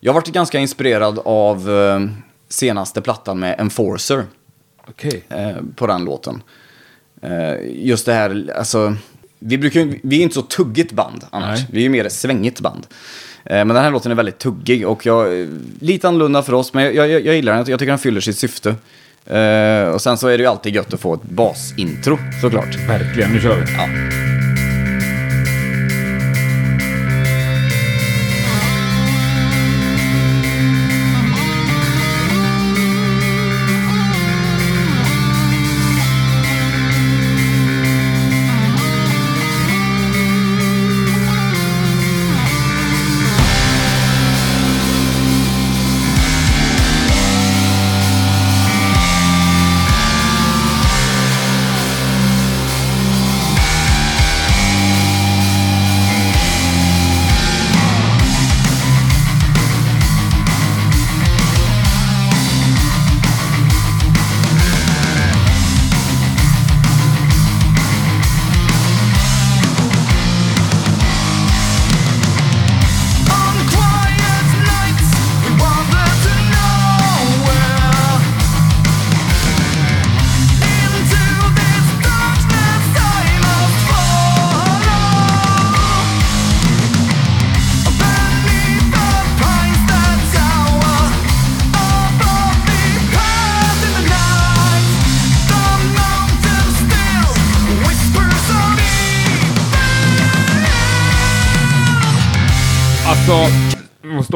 Jag 0.00 0.12
har 0.12 0.20
varit 0.20 0.32
ganska 0.32 0.58
inspirerad 0.58 1.18
av 1.24 1.70
eh, 1.70 2.00
senaste 2.48 3.00
plattan 3.00 3.38
med 3.38 3.60
Enforcer 3.60 4.24
Okej. 4.88 5.24
eh, 5.28 5.50
på 5.76 5.86
den 5.86 6.04
låten. 6.04 6.42
Eh, 7.22 7.54
just 7.86 8.06
det 8.06 8.12
här, 8.12 8.52
alltså... 8.58 8.94
Vi, 9.40 9.58
brukar, 9.58 9.94
vi 10.02 10.18
är 10.18 10.22
inte 10.22 10.34
så 10.34 10.42
tuggigt 10.42 10.92
band 10.92 11.24
annars. 11.30 11.58
Nej. 11.58 11.68
Vi 11.70 11.78
är 11.78 11.82
ju 11.82 11.88
mer 11.88 12.04
ett 12.04 12.12
svängigt 12.12 12.60
band. 12.60 12.86
Eh, 13.44 13.56
men 13.56 13.68
den 13.68 13.76
här 13.76 13.90
låten 13.90 14.12
är 14.12 14.16
väldigt 14.16 14.38
tuggig 14.38 14.86
och 14.88 15.06
jag, 15.06 15.48
lite 15.80 16.08
annorlunda 16.08 16.42
för 16.42 16.52
oss, 16.52 16.74
men 16.74 16.84
jag, 16.84 16.94
jag, 16.94 17.26
jag 17.26 17.34
gillar 17.34 17.52
den. 17.56 17.64
Jag 17.68 17.78
tycker 17.78 17.92
den 17.92 17.98
fyller 17.98 18.20
sitt 18.20 18.38
syfte. 18.38 18.74
Eh, 19.26 19.88
och 19.88 20.00
sen 20.00 20.18
så 20.18 20.28
är 20.28 20.38
det 20.38 20.42
ju 20.42 20.46
alltid 20.46 20.74
gött 20.74 20.94
att 20.94 21.00
få 21.00 21.14
ett 21.14 21.22
basintro, 21.22 22.18
såklart. 22.40 22.88
Verkligen, 22.88 23.32
nu 23.32 23.40
kör 23.40 23.56
vi. 23.56 23.72
Ja. 23.72 24.39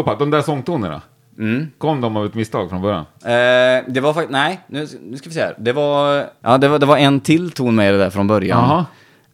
Stoppa. 0.04 0.18
De 0.18 0.30
där 0.30 0.42
sångtonerna. 0.42 1.02
Kom 1.78 2.00
de 2.00 2.16
av 2.16 2.26
ett 2.26 2.34
misstag 2.34 2.70
från 2.70 2.82
början? 2.82 3.04
Eh, 3.24 3.84
det 3.88 4.00
var 4.00 4.14
faktiskt, 4.14 4.32
nej, 4.32 4.60
nu, 4.66 4.88
nu 5.02 5.16
ska 5.16 5.28
vi 5.28 5.34
se 5.34 5.40
här. 5.40 5.54
Det 5.58 5.72
var, 5.72 6.26
ja, 6.40 6.58
det 6.58 6.68
var, 6.68 6.78
det 6.78 6.86
var 6.86 6.96
en 6.96 7.20
till 7.20 7.50
ton 7.50 7.74
med 7.74 7.94
det 7.94 7.98
där 7.98 8.10
från 8.10 8.26
början. 8.26 8.84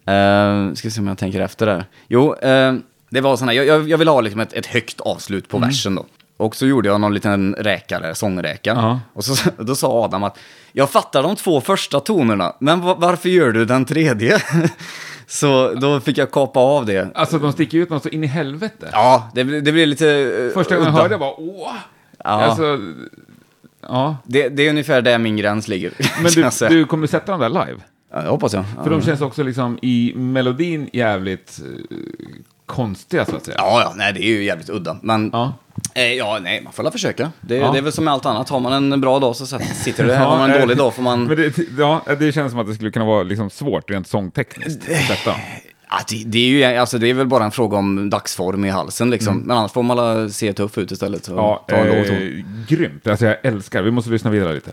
Eh, 0.07 0.75
ska 0.75 0.89
vi 0.89 0.91
se 0.93 1.01
om 1.01 1.07
jag 1.07 1.19
tänker 1.19 1.41
efter 1.41 1.67
där. 1.67 1.85
Jo, 2.09 2.35
eh, 2.35 2.75
det 3.11 3.21
var 3.21 3.45
här, 3.47 3.53
jag, 3.53 3.67
jag, 3.67 3.89
jag 3.89 3.99
vill 3.99 4.09
ha 4.09 4.21
liksom 4.21 4.41
ett, 4.41 4.53
ett 4.53 4.67
högt 4.67 5.01
avslut 5.01 5.49
på 5.49 5.59
versen 5.59 5.95
då. 5.95 6.07
Och 6.37 6.57
så 6.57 6.67
gjorde 6.67 6.89
jag 6.89 7.01
någon 7.01 7.15
liten 7.15 7.55
räkare, 7.59 8.15
sångräka. 8.15 8.71
Ja. 8.71 9.01
Och 9.13 9.25
så, 9.25 9.51
då 9.63 9.75
sa 9.75 10.05
Adam 10.05 10.23
att 10.25 10.39
jag 10.73 10.91
fattar 10.91 11.23
de 11.23 11.37
två 11.37 11.61
första 11.61 12.01
tonerna, 12.01 12.53
men 12.59 12.81
va- 12.81 12.97
varför 12.99 13.29
gör 13.29 13.51
du 13.53 13.65
den 13.65 13.85
tredje? 13.85 14.39
så 15.31 15.75
då 15.75 16.01
fick 16.01 16.19
jag 16.19 16.31
kapa 16.31 16.61
av 16.61 16.87
det. 16.87 17.09
Alltså 17.15 17.39
de 17.39 17.53
sticker 17.53 17.79
ut 17.79 17.91
något 17.91 18.03
så 18.03 18.09
in 18.09 18.25
i 18.25 18.27
helvete. 18.27 18.89
Ja, 18.93 19.31
det, 19.35 19.45
blir- 19.45 19.61
det 19.61 19.73
blir 19.73 19.87
lite... 19.87 20.09
eh, 20.11 20.55
Första 20.55 20.77
gången 20.77 20.93
jag 20.95 21.01
hörde 21.03 21.15
det 21.15 21.19
var 21.19 21.35
åh! 21.41 21.73
Ja. 22.19 22.31
Alltså, 22.31 22.79
ja. 23.83 24.17
Det, 24.25 24.49
det 24.49 24.67
är 24.67 24.71
ungefär 24.71 25.03
där 25.03 25.19
min 25.19 25.37
gräns 25.37 25.69
ligger. 25.69 25.93
Men 26.23 26.33
du, 26.69 26.69
du 26.79 26.85
kommer 26.85 27.07
sätta 27.07 27.33
dem 27.33 27.41
där 27.41 27.49
live? 27.49 27.81
Ja, 28.13 28.23
jag 28.25 28.31
hoppas 28.31 28.55
jag. 28.55 28.65
För 28.83 28.91
de 28.91 29.03
känns 29.03 29.21
också 29.21 29.43
liksom 29.43 29.79
i 29.83 30.13
melodin 30.17 30.91
jävligt 30.93 31.61
eh, 31.91 31.97
konstiga 32.71 33.25
så 33.27 33.37
att 33.37 33.45
säga. 33.45 33.55
Ja, 33.59 33.81
ja, 33.85 33.93
nej 33.97 34.13
det 34.13 34.21
är 34.25 34.29
ju 34.29 34.45
jävligt 34.45 34.71
udda. 34.71 34.97
Men 35.03 35.31
Ja. 35.33 35.53
eh, 35.95 36.13
ja, 36.13 36.39
nej, 36.43 36.61
man 36.63 36.73
får 36.73 36.83
väl 36.83 36.93
försöka. 36.93 37.33
Det, 37.41 37.57
Ja. 37.57 37.73
det 37.73 37.79
är 37.79 37.83
väl 37.83 37.93
som 37.93 38.05
med 38.05 38.15
allt 38.15 38.27
annat. 38.27 38.49
Har 38.49 38.61
man 38.61 38.93
en 38.93 39.01
bra 39.01 39.19
dag 39.19 39.37
så 39.37 39.47
sätter- 39.47 39.67
sitter 39.75 40.07
det. 40.07 40.13
Ja, 40.15 40.19
Har 40.25 40.39
man 40.39 40.51
en 40.51 40.57
eh, 40.57 40.61
dålig 40.63 40.77
dag 40.77 40.95
får 40.95 41.03
man... 41.03 41.25
Men 41.25 41.37
det, 41.37 41.59
ja, 41.79 42.03
det 42.19 42.33
känns 42.33 42.51
som 42.53 42.61
att 42.61 42.67
det 42.67 42.75
skulle 42.75 42.91
kunna 42.91 43.05
vara 43.05 43.23
liksom 43.23 43.51
svårt 43.51 43.91
rent 43.91 44.09
sångtekniskt. 44.09 44.87
Detta. 44.87 45.37
Ja, 45.93 45.97
det, 46.09 46.23
det, 46.27 46.39
är 46.39 46.49
ju, 46.73 46.79
alltså, 46.79 46.99
det 46.99 47.11
är 47.11 47.15
väl 47.15 47.27
bara 47.27 47.45
en 47.45 47.51
fråga 47.51 47.77
om 47.77 48.11
dagsform 48.11 48.65
i 48.65 48.69
halsen 48.71 49.11
liksom. 49.11 49.39
Men 49.39 49.57
annars 49.57 49.73
får 49.73 49.83
man 49.83 49.99
alla 49.99 50.29
se 50.29 50.53
tuff 50.53 50.79
ut 50.79 50.91
istället. 50.91 51.29
Mm. 51.29 51.39
Ja, 51.39 51.65
ta 51.69 51.77
en 51.77 51.87
låg 51.97 52.07
ton. 52.07 52.17
eh, 52.17 52.45
grymt. 52.69 53.07
Alltså 53.07 53.27
jag 53.27 53.37
älskar. 53.43 53.83
Vi 53.83 53.91
måste 53.91 54.11
lyssna 54.11 54.31
vidare 54.31 54.55
lite. 54.55 54.71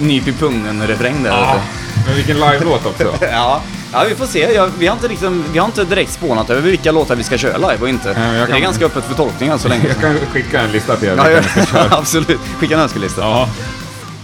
Nyp, 0.00 0.28
i- 0.28 0.32
pungen-refräng 0.32 1.22
där. 1.22 1.30
Ja, 1.30 1.52
vet 1.52 2.06
men 2.06 2.14
vilken 2.16 2.36
live-låt 2.36 2.86
också. 2.86 3.14
Ja. 3.32 3.60
ja, 3.92 4.04
vi 4.08 4.14
får 4.14 4.26
se. 4.26 4.52
Jag, 4.54 4.70
vi, 4.78 4.86
har 4.86 4.94
inte 4.94 5.08
liksom, 5.08 5.44
vi 5.52 5.58
har 5.58 5.66
inte 5.66 5.84
direkt 5.84 6.12
spånat 6.12 6.50
över 6.50 6.60
vilka 6.62 6.92
låtar 6.92 7.16
vi 7.16 7.22
ska 7.24 7.38
köra 7.38 7.56
live 7.56 7.78
och 7.80 7.88
inte. 7.88 8.08
jag 8.08 8.48
Det 8.48 8.54
är 8.56 8.60
ganska 8.60 8.86
öppet 8.86 9.04
för 9.04 9.14
tolkning 9.14 9.48
än 9.48 9.58
så 9.58 9.68
länge. 9.68 9.88
Jag 9.88 9.96
kan 9.96 10.14
skicka 10.32 10.60
en 10.60 10.70
lista 10.72 10.96
till 10.96 11.08
er. 11.08 11.16
Ja, 11.16 11.30
ja, 11.30 11.40
absolut. 11.90 12.40
Skicka 12.58 12.74
en 12.74 12.80
önskelista. 12.80 13.20
Ja, 13.20 13.48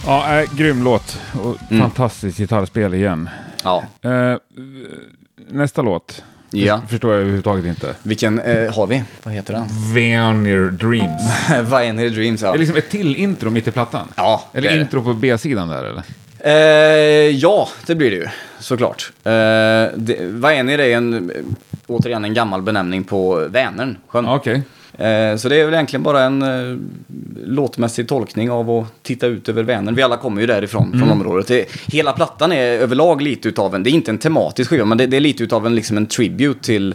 ja 0.07 0.41
äh, 0.41 0.51
grym 0.55 0.83
låt. 0.83 1.19
Och 1.43 1.57
fantastiskt 1.79 2.39
gitarrspel 2.39 2.95
igen. 2.95 3.31
Ja. 3.65 3.85
Eh, 4.03 4.37
nästa 5.51 5.83
låt. 5.83 6.23
Ja. 6.61 6.81
Förstår 6.89 7.11
jag 7.13 7.21
överhuvudtaget 7.21 7.65
inte. 7.65 7.95
Vilken 8.03 8.39
eh, 8.41 8.75
har 8.75 8.87
vi? 8.87 9.03
Vad 9.23 9.35
heter 9.35 9.53
den? 9.55 9.63
Vanir 9.95 10.71
Dreams. 10.71 11.23
Vad 11.71 11.83
är 11.83 12.11
Dreams? 12.11 12.41
Det 12.41 12.47
Ja. 12.47 12.55
är 12.55 12.59
liksom 12.59 12.77
ett 12.77 12.91
till 12.91 13.17
intro 13.17 13.51
mitt 13.51 13.69
i 13.69 13.71
plattan. 13.71 14.09
Ja, 14.17 14.45
Eller 14.53 14.69
det 14.69 14.75
är 14.75 14.77
det. 14.77 14.83
intro 14.83 15.03
på 15.05 15.15
B-sidan 15.15 15.69
där 15.69 15.85
eller? 15.85 16.03
Eh, 16.45 17.31
ja, 17.37 17.69
det 17.87 17.95
blir 17.95 18.11
det 18.11 18.17
ju. 18.17 18.27
Såklart. 18.59 19.13
Eh, 19.25 19.31
det, 19.97 20.17
vad 20.21 20.53
är? 20.53 20.79
Det 20.79 20.93
en, 20.93 21.31
återigen 21.87 22.25
en 22.25 22.35
gammal 22.35 22.63
benämning 22.63 23.05
på 23.05 23.47
Vänern, 23.51 23.97
sjön. 24.09 24.25
Eh, 24.25 24.31
så 25.39 25.49
det 25.49 25.57
är 25.57 25.65
väl 25.65 25.75
egentligen 25.75 26.03
bara 26.03 26.23
en 26.23 26.43
eh, 26.43 26.79
låtmässig 27.47 28.09
tolkning 28.09 28.51
av 28.51 28.71
att 28.71 29.03
titta 29.03 29.27
ut 29.27 29.49
över 29.49 29.63
Vänern. 29.63 29.95
Vi 29.95 30.03
alla 30.03 30.17
kommer 30.17 30.41
ju 30.41 30.47
därifrån, 30.47 30.87
Mm. 30.87 30.99
från 31.01 31.11
området. 31.11 31.47
Det, 31.49 31.67
hela 31.93 32.13
plattan 32.13 32.53
är 32.53 32.63
överlag 32.79 33.23
lite 33.23 33.49
utav 33.49 33.75
en, 33.75 33.83
det 33.83 33.91
är 33.91 33.93
inte 33.93 34.11
en 34.11 34.19
tematisk 34.19 34.71
skiva, 34.71 34.85
men 34.85 34.99
det, 34.99 35.07
det 35.07 35.17
är 35.17 35.21
lite 35.21 35.43
utav 35.45 35.67
en, 35.67 35.75
liksom 35.75 35.97
en 35.97 36.07
tribute 36.07 36.61
till 36.65 36.95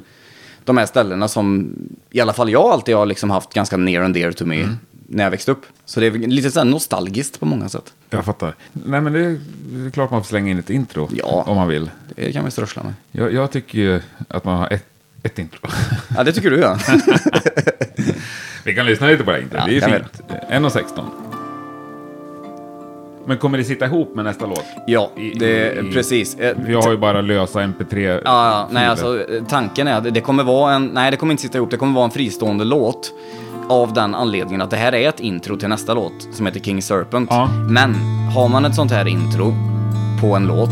de 0.64 0.78
här 0.78 0.86
ställena 0.86 1.28
som 1.28 1.74
i 2.12 2.20
alla 2.22 2.34
fall 2.34 2.50
jag 2.50 2.64
alltid 2.66 2.96
har 2.96 3.06
liksom 3.06 3.30
haft 3.30 3.54
ganska 3.54 3.78
near 3.78 4.02
and 4.04 4.14
dear 4.14 4.32
to 4.32 4.46
me 4.46 4.56
Mm. 4.58 4.78
när 5.10 5.24
jag 5.24 5.32
växte 5.32 5.52
upp. 5.52 5.66
Så 5.86 6.00
det 6.00 6.06
är 6.08 6.12
lite 6.12 6.52
så 6.52 6.64
nostalgiskt 6.64 7.40
på 7.40 7.46
många 7.46 7.70
sätt. 7.70 7.94
Jag 8.10 8.26
fattar. 8.26 8.56
Nej 8.74 9.02
men 9.02 9.14
det 9.14 9.20
är, 9.20 9.40
det 9.72 9.88
är 9.88 9.92
klart 9.92 10.12
man 10.12 10.24
får 10.24 10.28
slänga 10.28 10.52
in 10.52 10.60
ett 10.60 10.70
intro. 10.70 11.10
Ja. 11.14 11.44
Om 11.48 11.56
man 11.58 11.68
vill. 11.68 11.90
Det 12.16 12.32
kan 12.32 12.46
vi 12.46 12.52
strössla 12.52 12.84
med. 12.84 12.94
Jag, 13.12 13.34
jag 13.34 13.52
tycker 13.52 13.78
ju 13.78 14.02
att 14.28 14.46
man 14.46 14.58
har 14.58 14.74
ett, 14.74 14.86
ett 15.24 15.40
intro. 15.40 15.60
Ja, 16.18 16.24
det 16.24 16.32
tycker 16.34 16.50
du 16.52 16.60
ja. 16.60 16.78
Vi 18.66 18.76
kan 18.76 18.86
lyssna 18.86 19.08
lite 19.08 19.24
på 19.24 19.32
det 19.32 19.42
intro. 19.42 19.58
Ja, 19.60 19.66
det 19.68 19.78
är 19.78 19.82
fint. 19.82 20.22
1.16. 20.52 21.04
Men 23.26 23.38
kommer 23.38 23.58
det 23.58 23.64
sitta 23.64 23.86
ihop 23.86 24.16
med 24.16 24.26
nästa 24.26 24.46
låt? 24.46 24.66
Ja, 24.88 25.12
I- 25.18 25.34
det, 25.40 25.72
i- 25.80 25.92
precis. 25.94 26.36
Eh, 26.36 26.56
Vi 26.66 26.74
har 26.74 26.92
ju 26.92 26.98
bara 26.98 27.22
lösa 27.22 27.60
mp3 27.60 28.08
Ja, 28.10 28.20
ja, 28.26 28.68
nej 28.72 28.88
alltså 28.88 29.20
eh, 29.30 29.44
tanken 29.50 29.88
är 29.88 29.94
att 29.98 30.14
det 30.14 30.22
kommer 30.22 30.44
vara 30.44 30.74
en, 30.74 30.86
nej 30.86 31.12
det 31.12 31.18
kommer 31.18 31.34
inte 31.34 31.42
sitta 31.44 31.58
ihop, 31.58 31.72
det 31.72 31.78
kommer 31.78 31.94
vara 31.94 32.06
en 32.06 32.12
fristående 32.12 32.64
låt. 32.66 33.12
Av 33.70 33.94
den 33.94 34.16
anledningen 34.16 34.62
att 34.62 34.70
det 34.70 34.78
här 34.78 34.96
är 34.96 35.10
ett 35.10 35.20
intro 35.20 35.58
till 35.58 35.68
nästa 35.70 35.94
låt 35.94 36.28
som 36.34 36.46
heter 36.46 36.60
King 36.60 36.82
Serpent. 36.82 37.30
Ja. 37.32 37.50
Men 37.70 37.94
har 38.36 38.48
man 38.50 38.66
ett 38.66 38.76
sånt 38.76 38.92
här 38.92 39.08
intro 39.08 39.54
på 40.22 40.36
en 40.36 40.48
låt, 40.48 40.70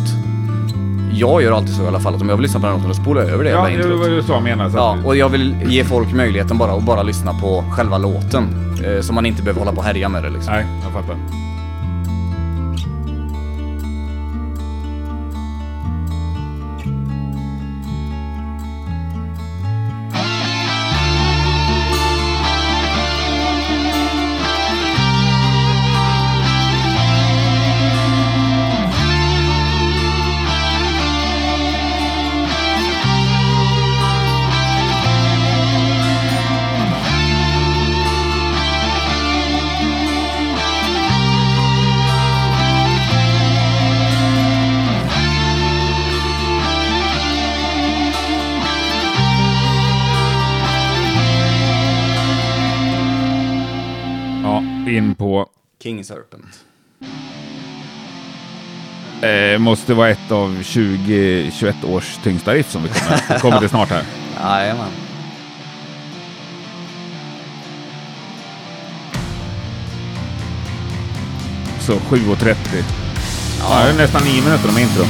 jag 1.14 1.42
gör 1.44 1.52
alltid 1.52 1.76
så 1.76 1.84
i 1.84 1.88
alla 1.88 2.00
fall 2.00 2.16
att 2.16 2.22
om 2.22 2.30
jag 2.30 2.36
vill 2.36 2.44
lyssna 2.44 2.60
på 2.60 2.66
den 2.66 2.76
låten, 2.76 2.90
då 2.90 2.96
spolar 2.96 3.22
jag 3.22 3.32
över 3.32 3.44
det 3.44 3.50
Ja, 3.50 3.70
jävla 3.70 3.84
det 3.88 3.96
var 3.96 4.06
introt. 4.06 4.18
ju 4.18 4.24
så 4.24 4.32
jag 4.32 4.44
menade. 4.44 4.72
Så 4.72 4.78
Ja, 4.78 4.98
att, 5.00 5.06
och 5.06 5.16
jag 5.16 5.30
vill 5.30 5.56
ge 5.66 5.84
folk 5.84 6.14
möjligheten 6.14 6.58
bara 6.58 6.72
att 6.72 6.84
bara 6.84 7.04
lyssna 7.04 7.34
på 7.34 7.64
själva 7.72 7.98
låten. 7.98 8.44
Eh, 8.86 9.02
så 9.02 9.14
man 9.14 9.26
inte 9.26 9.42
behöver 9.44 9.60
hålla 9.60 9.72
på 9.72 9.78
och 9.78 9.84
härja 9.84 10.10
med 10.10 10.24
det 10.24 10.30
liksom. 10.30 10.54
Nej, 10.54 10.66
jag 10.84 10.92
fattar. 10.94 11.16
King 55.86 56.04
Serpent. 56.04 56.66
Eh, 59.22 59.60
måste 59.60 59.94
vara 59.94 60.10
ett 60.10 60.32
av 60.32 60.50
2021 60.50 61.84
års 61.84 62.18
tyngsta 62.24 62.54
riff 62.54 62.70
som 62.72 62.84
vi 62.84 62.90
kommer, 62.90 63.40
kommer 63.40 63.60
till 63.60 63.70
snart 63.70 63.90
här. 63.90 64.04
Jajamän. 64.42 64.90
Så 71.80 71.94
7.30. 71.94 72.56
Ja, 73.60 73.84
det 73.84 73.90
är 73.90 73.98
nästan 73.98 74.22
9 74.24 74.44
minuter 74.44 74.70
om 74.70 74.78
intro. 74.78 75.04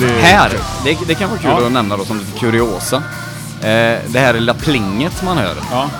Men 0.00 0.08
det, 0.08 0.20
Här, 0.22 0.50
det, 0.84 0.98
det 1.06 1.14
kan 1.14 1.30
vara 1.30 1.40
kul 1.40 1.50
Ja. 1.50 1.66
att 1.66 1.72
nämna 1.72 1.96
då 1.96 2.04
som 2.04 2.18
lite 2.18 2.38
kuriosa. 2.38 2.96
Eh, 3.60 3.98
det 4.06 4.18
här 4.18 4.32
lilla 4.34 4.54
plinget 4.54 5.22
man 5.22 5.38
hör, 5.38 5.56
Ja, 5.70 5.90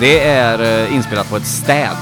det 0.00 0.20
är 0.28 0.84
eh, 0.86 0.94
inspelat 0.94 1.28
på 1.30 1.36
ett 1.36 1.46
städ. 1.46 1.96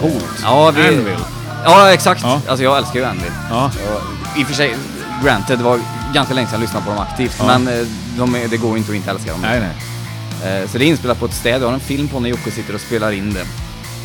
coolt. 0.00 0.24
Ja, 0.42 0.70
vi, 0.70 0.82
Anvil. 0.88 1.16
Ja, 1.64 1.92
exakt. 1.92 2.20
Ja. 2.22 2.40
Alltså 2.48 2.64
jag 2.64 2.78
älskar 2.78 2.94
ju 3.00 3.04
Anvil. 3.04 3.32
Ja. 3.50 3.64
Och 3.94 4.38
I 4.38 4.42
och 4.42 4.46
för 4.46 4.54
sig, 4.54 4.76
granted, 5.24 5.58
det 5.58 5.64
var 5.64 5.80
ganska 6.14 6.34
länge 6.34 6.46
sedan 6.46 6.54
jag 6.54 6.60
lyssnade 6.60 6.84
på 6.84 6.90
dem 6.90 7.00
aktivt, 7.00 7.36
Ja. 7.38 7.44
men 7.58 7.68
eh, 7.80 7.86
de 8.18 8.34
är, 8.34 8.48
det 8.48 8.56
går 8.56 8.70
ju 8.70 8.76
inte 8.78 8.90
att 8.92 8.96
inte 8.96 9.10
älska 9.10 9.30
dem. 9.32 9.40
Nej, 9.42 9.60
nej. 9.60 10.62
Eh, 10.62 10.68
Så 10.68 10.78
det 10.78 10.84
är 10.84 10.86
inspelat 10.88 11.18
på 11.20 11.26
ett 11.26 11.34
städ. 11.34 11.62
Jag 11.62 11.66
har 11.66 11.74
en 11.74 11.80
film 11.80 12.08
på 12.08 12.20
när 12.20 12.28
Jocke 12.28 12.50
sitter 12.50 12.74
och 12.74 12.80
spelar 12.80 13.12
in 13.12 13.32
det. 13.34 13.44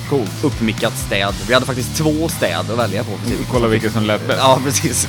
Coolt. 0.09 0.31
Uppmickat 0.43 0.93
städ. 0.97 1.33
Vi 1.47 1.53
hade 1.53 1.65
faktiskt 1.65 1.95
två 1.97 2.29
städ 2.29 2.71
att 2.71 2.77
välja 2.79 3.03
på. 3.03 3.11
precis. 3.23 3.47
Kolla 3.51 3.67
vilket 3.67 3.93
som 3.93 4.03
lät 4.03 4.27
bäst. 4.27 4.39
Ja, 4.41 4.59
precis. 4.65 5.07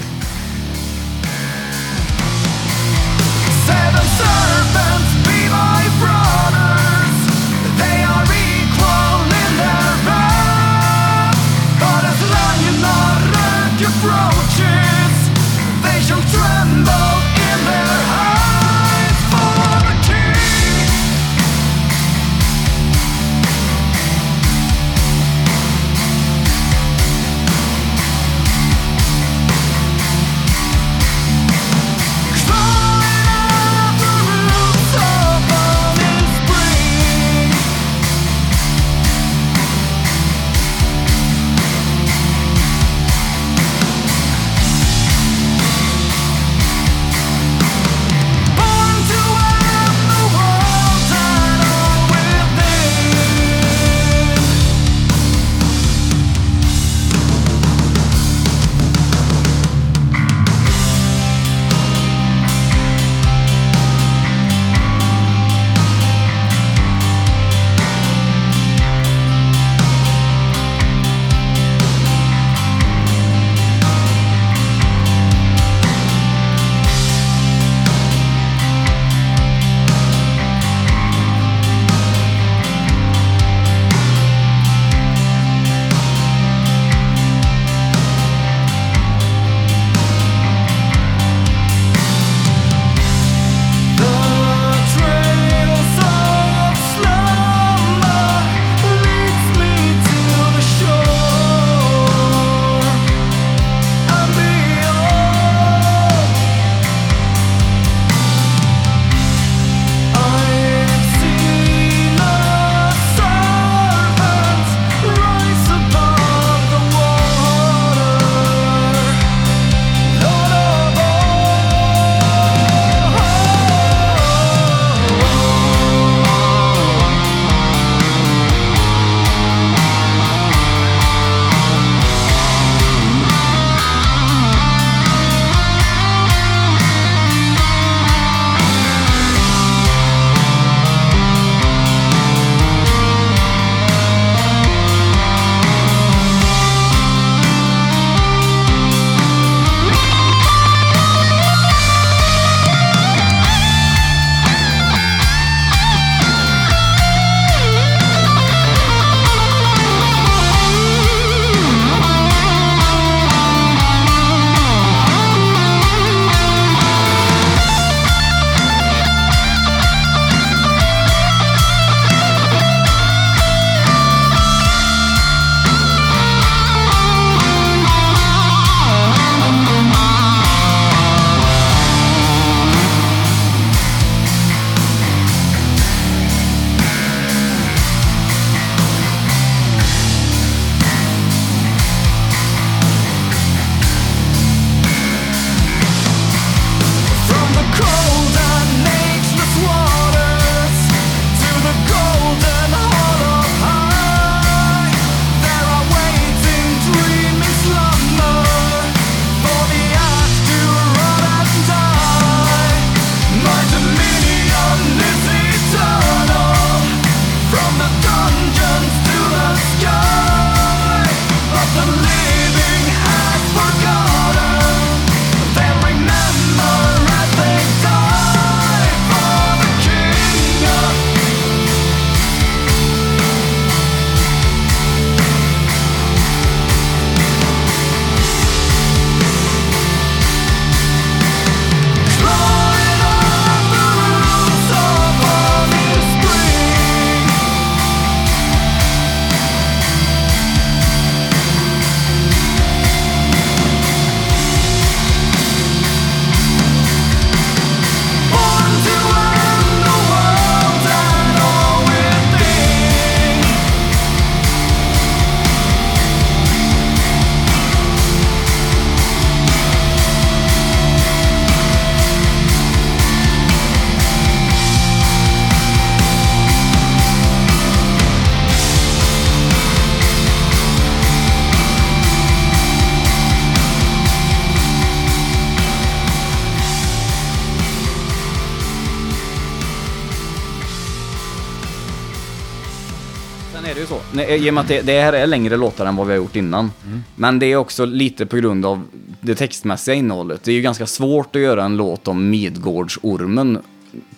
I 294.28 294.50
och 294.50 294.54
med 294.54 294.60
att 294.60 294.68
det, 294.68 294.82
det 294.82 295.00
här 295.00 295.12
är 295.12 295.26
längre 295.26 295.56
låtar 295.56 295.86
än 295.86 295.96
vad 295.96 296.06
vi 296.06 296.12
har 296.12 296.16
gjort 296.16 296.36
innan. 296.36 296.70
Men 297.16 297.38
det 297.38 297.46
är 297.46 297.56
också 297.56 297.84
lite 297.84 298.26
på 298.26 298.36
grund 298.36 298.66
av 298.66 298.82
det 299.20 299.34
textmässiga 299.34 299.94
innehållet. 299.94 300.42
Det 300.44 300.50
är 300.50 300.54
ju 300.54 300.62
ganska 300.62 300.86
svårt 300.86 301.36
att 301.36 301.42
göra 301.42 301.64
en 301.64 301.76
låt 301.76 302.08
om 302.08 302.30
Midgårdsormen 302.30 303.58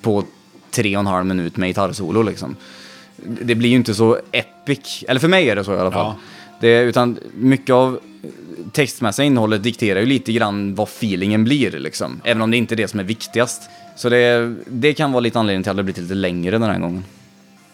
på 0.03 0.25
tre 0.71 0.97
och 0.97 1.01
en 1.01 1.07
halv 1.07 1.27
minut 1.27 1.57
med 1.57 1.69
gitarrsolo 1.69 2.23
liksom. 2.23 2.57
Det 3.25 3.55
blir 3.55 3.71
ju 3.71 3.77
inte 3.77 3.95
så 3.95 4.19
epic. 4.33 5.05
Eller 5.09 5.21
för 5.21 5.29
mig 5.29 5.51
är 5.51 5.57
det 5.57 5.65
så 5.65 5.75
i 5.75 5.79
alla 5.79 5.91
fall. 5.91 6.07
Ja. 6.07 6.17
Det, 6.61 6.81
utan 6.81 7.19
mycket 7.35 7.73
av 7.73 8.01
textmässiga 8.73 9.27
innehållet 9.27 9.63
dikterar 9.63 10.01
ju 10.01 10.07
lite 10.07 10.33
grann 10.33 10.75
vad 10.75 10.89
feelingen 10.89 11.45
blir 11.45 11.71
liksom. 11.71 12.21
Även 12.25 12.43
om 12.43 12.51
det 12.51 12.57
inte 12.57 12.75
är 12.75 12.77
det 12.77 12.89
som 12.89 13.01
är 13.01 13.05
viktigast. 13.05 13.63
Så 13.97 14.09
det, 14.09 14.55
det 14.67 14.95
kan 14.95 15.13
vara 15.13 15.21
lite 15.21 15.39
anledning 15.39 15.63
till 15.63 15.71
att 15.71 15.77
det 15.77 15.83
blir 15.83 15.95
lite 15.95 16.15
längre 16.15 16.59
den 16.59 16.71
här 16.71 16.79
gången. 16.79 17.05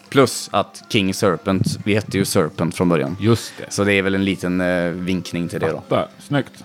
Plus 0.09 0.49
att 0.53 0.83
King 0.89 1.13
Serpent, 1.13 1.79
vi 1.85 1.93
hette 1.95 2.17
ju 2.17 2.25
Serpent 2.25 2.75
från 2.75 2.89
början. 2.89 3.17
Just 3.19 3.53
det. 3.57 3.73
Så 3.73 3.83
det 3.83 3.93
är 3.93 4.01
väl 4.01 4.15
en 4.15 4.25
liten 4.25 4.61
eh, 4.61 4.89
vinkning 4.89 5.47
till 5.47 5.59
det 5.59 5.69
då. 5.69 5.83
Där, 5.89 6.07
snyggt. 6.19 6.63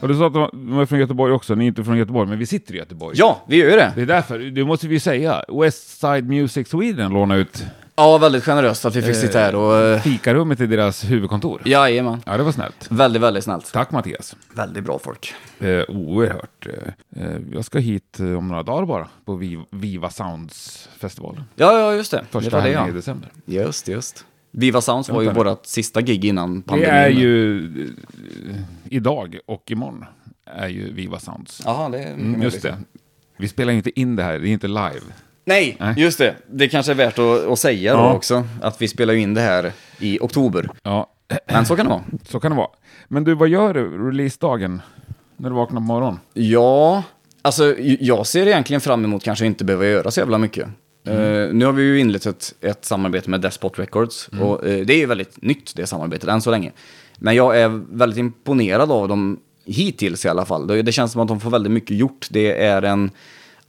Och 0.00 0.08
du 0.08 0.14
sa 0.14 0.26
att 0.26 0.32
de 0.32 0.78
är 0.78 0.86
från 0.86 0.98
Göteborg 0.98 1.32
också. 1.32 1.54
Ni 1.54 1.64
är 1.64 1.68
inte 1.68 1.84
från 1.84 1.98
Göteborg, 1.98 2.28
men 2.28 2.38
vi 2.38 2.46
sitter 2.46 2.74
i 2.74 2.78
Göteborg. 2.78 3.16
Ja, 3.18 3.44
vi 3.48 3.56
gör 3.56 3.70
ju 3.70 3.76
det. 3.76 3.92
Det 3.96 4.02
är 4.02 4.06
därför, 4.06 4.38
det 4.38 4.64
måste 4.64 4.88
vi 4.88 5.00
säga. 5.00 5.44
West 5.60 6.00
Side 6.00 6.28
Music 6.28 6.68
Sweden 6.68 7.12
lånar 7.12 7.36
ut 7.36 7.64
Ja, 7.96 8.18
väldigt 8.18 8.44
generöst 8.44 8.84
att 8.84 8.96
vi 8.96 9.02
fick 9.02 9.14
sitta 9.16 9.38
här 9.38 9.54
och... 9.54 9.76
eh, 9.76 10.00
fikarummet 10.00 10.60
i 10.60 10.66
deras 10.66 11.04
huvudkontor. 11.04 11.62
Jajamän. 11.64 12.22
Ja, 12.26 12.36
det 12.36 12.42
var 12.42 12.52
snällt. 12.52 12.86
Väldigt, 12.90 13.22
väldigt 13.22 13.44
snällt. 13.44 13.72
Tack 13.72 13.90
Mattias. 13.90 14.36
Väldigt 14.54 14.84
bra 14.84 14.98
folk. 14.98 15.34
Eh, 15.60 15.82
oerhört. 15.88 16.66
Eh, 16.66 17.22
eh, 17.24 17.36
jag 17.52 17.64
ska 17.64 17.78
hit 17.78 18.20
eh, 18.20 18.32
om 18.38 18.48
några 18.48 18.62
dagar 18.62 18.86
bara 18.86 19.08
på 19.24 19.34
Vi- 19.36 19.64
Viva 19.70 20.10
Sounds 20.10 20.88
festival. 20.98 21.42
Ja, 21.54 21.78
ja, 21.78 21.94
just 21.94 22.10
det. 22.10 22.16
det 22.16 22.24
Första 22.30 22.56
det, 22.56 22.62
helgen 22.62 22.88
i 22.88 22.92
december. 22.92 23.28
Just, 23.46 23.88
just. 23.88 24.24
Viva 24.50 24.80
Sounds 24.80 25.08
var 25.08 25.22
ju 25.22 25.30
vårt 25.32 25.66
sista 25.66 26.00
gig 26.00 26.24
innan 26.24 26.56
Det 26.60 26.66
pandemin. 26.66 26.94
är 26.94 27.08
ju 27.08 27.58
eh, 28.50 28.56
idag 28.84 29.38
och 29.46 29.70
imorgon 29.70 30.04
är 30.44 30.68
ju 30.68 30.92
Viva 30.92 31.18
Sounds. 31.18 31.62
Jaha, 31.64 31.88
det 31.88 31.98
är 32.02 32.12
Mm, 32.12 32.42
just 32.42 32.62
det. 32.62 32.78
Vi 33.36 33.48
spelar 33.48 33.72
ju 33.72 33.76
inte 33.76 34.00
in 34.00 34.16
det 34.16 34.22
här, 34.22 34.38
det 34.38 34.48
är 34.48 34.52
inte 34.52 34.68
live. 34.68 35.00
Nej, 35.44 35.76
Nej. 35.80 35.94
just 35.96 36.18
det. 36.18 36.34
Det 36.50 36.68
kanske 36.68 36.92
är 36.92 36.96
värt 36.96 37.18
att, 37.18 37.46
att 37.46 37.58
säga 37.58 37.92
Ja. 37.92 37.96
då 37.96 38.16
också. 38.16 38.46
Att 38.62 38.82
vi 38.82 38.88
spelar 38.88 39.14
ju 39.14 39.20
in 39.20 39.34
det 39.34 39.40
här 39.40 39.72
i 39.98 40.18
oktober. 40.20 40.68
Ja, 40.82 41.10
Men 41.52 41.66
så 41.66 41.76
kan 41.76 41.86
det 41.86 41.90
vara. 41.90 42.04
så 42.28 42.40
kan 42.40 42.50
det 42.50 42.56
vara. 42.56 42.68
Men 43.08 43.24
du, 43.24 43.34
vad 43.34 43.48
gör 43.48 43.74
du 43.74 44.08
releasedagen? 44.08 44.82
När 45.36 45.50
du 45.50 45.56
vaknar 45.56 45.80
på 45.80 45.84
morgonen? 45.86 46.20
Ja, 46.32 47.02
alltså 47.42 47.74
jag 47.78 48.26
ser 48.26 48.46
egentligen 48.46 48.80
fram 48.80 49.04
emot 49.04 49.24
kanske 49.24 49.46
inte 49.46 49.64
behöva 49.64 49.86
göra 49.86 50.10
så 50.10 50.20
jävla 50.20 50.38
mycket. 50.38 50.68
Eh, 51.06 51.14
nu 51.52 51.64
har 51.64 51.72
vi 51.72 51.82
ju 51.82 52.00
inlett 52.00 52.26
ett, 52.26 52.54
ett 52.60 52.84
samarbete 52.84 53.30
med 53.30 53.40
Despot 53.40 53.78
Records 53.78 54.28
och 54.28 54.66
eh, 54.66 54.86
det 54.86 54.94
är 54.94 54.98
ju 54.98 55.06
väldigt 55.06 55.42
nytt 55.42 55.76
det 55.76 55.86
samarbetet 55.86 56.28
än 56.28 56.42
så 56.42 56.50
länge. 56.50 56.72
Men 57.18 57.34
jag 57.34 57.60
är 57.60 57.68
väldigt 57.96 58.18
imponerad 58.18 58.92
av 58.92 59.08
dem 59.08 59.40
hittills 59.66 60.24
i 60.24 60.28
alla 60.28 60.44
fall. 60.44 60.66
Det, 60.66 60.82
det 60.82 60.92
känns 60.92 61.12
som 61.12 61.20
att 61.20 61.28
de 61.28 61.40
får 61.40 61.50
väldigt 61.50 61.72
mycket 61.72 61.96
gjort. 61.96 62.26
Det 62.30 62.62
är 62.64 62.82
en 62.82 63.10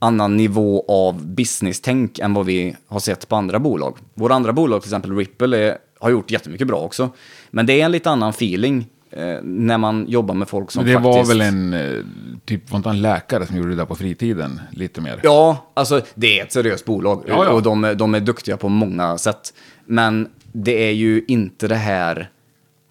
annan 0.06 0.36
nivå 0.36 0.84
av 0.88 1.26
business-tänk 1.26 2.18
än 2.18 2.34
vad 2.34 2.46
vi 2.46 2.76
har 2.88 3.00
sett 3.00 3.28
på 3.28 3.36
andra 3.36 3.58
bolag. 3.58 3.96
Våra 4.14 4.34
andra 4.34 4.52
bolag, 4.52 4.82
till 4.82 4.88
exempel 4.88 5.16
Ripple, 5.16 5.58
är, 5.58 5.78
har 6.00 6.10
gjort 6.10 6.30
jättemycket 6.30 6.66
bra 6.66 6.78
också. 6.80 7.10
Men 7.50 7.66
det 7.66 7.80
är 7.80 7.84
en 7.84 7.92
lite 7.92 8.10
annan 8.10 8.30
feeling 8.30 8.86
eh, 9.10 9.42
när 9.42 9.78
man 9.78 10.06
jobbar 10.08 10.34
med 10.34 10.48
folk 10.48 10.70
som 10.70 10.84
det 10.84 10.92
faktiskt... 10.92 11.16
var 11.16 11.24
väl 11.24 11.40
en, 11.40 11.74
eh, 11.74 12.04
typ, 12.44 12.70
var 12.70 12.76
inte 12.76 12.88
en 12.88 13.02
läkare 13.02 13.46
som 13.46 13.56
gjorde 13.56 13.68
det 13.68 13.76
där 13.76 13.84
på 13.84 13.94
fritiden? 13.94 14.60
Lite 14.70 15.00
mer. 15.00 15.20
Ja, 15.22 15.70
alltså 15.74 16.00
det 16.14 16.40
är 16.40 16.44
ett 16.44 16.52
seriöst 16.52 16.84
bolag 16.84 17.24
Ja, 17.26 17.44
ja. 17.44 17.50
och 17.50 17.62
de, 17.62 17.94
de 17.96 18.14
är 18.14 18.20
duktiga 18.20 18.56
på 18.56 18.68
många 18.68 19.18
sätt. 19.18 19.54
Men 19.86 20.28
det 20.52 20.88
är 20.88 20.92
ju 20.92 21.24
inte 21.28 21.68
det 21.68 21.76
här 21.76 22.30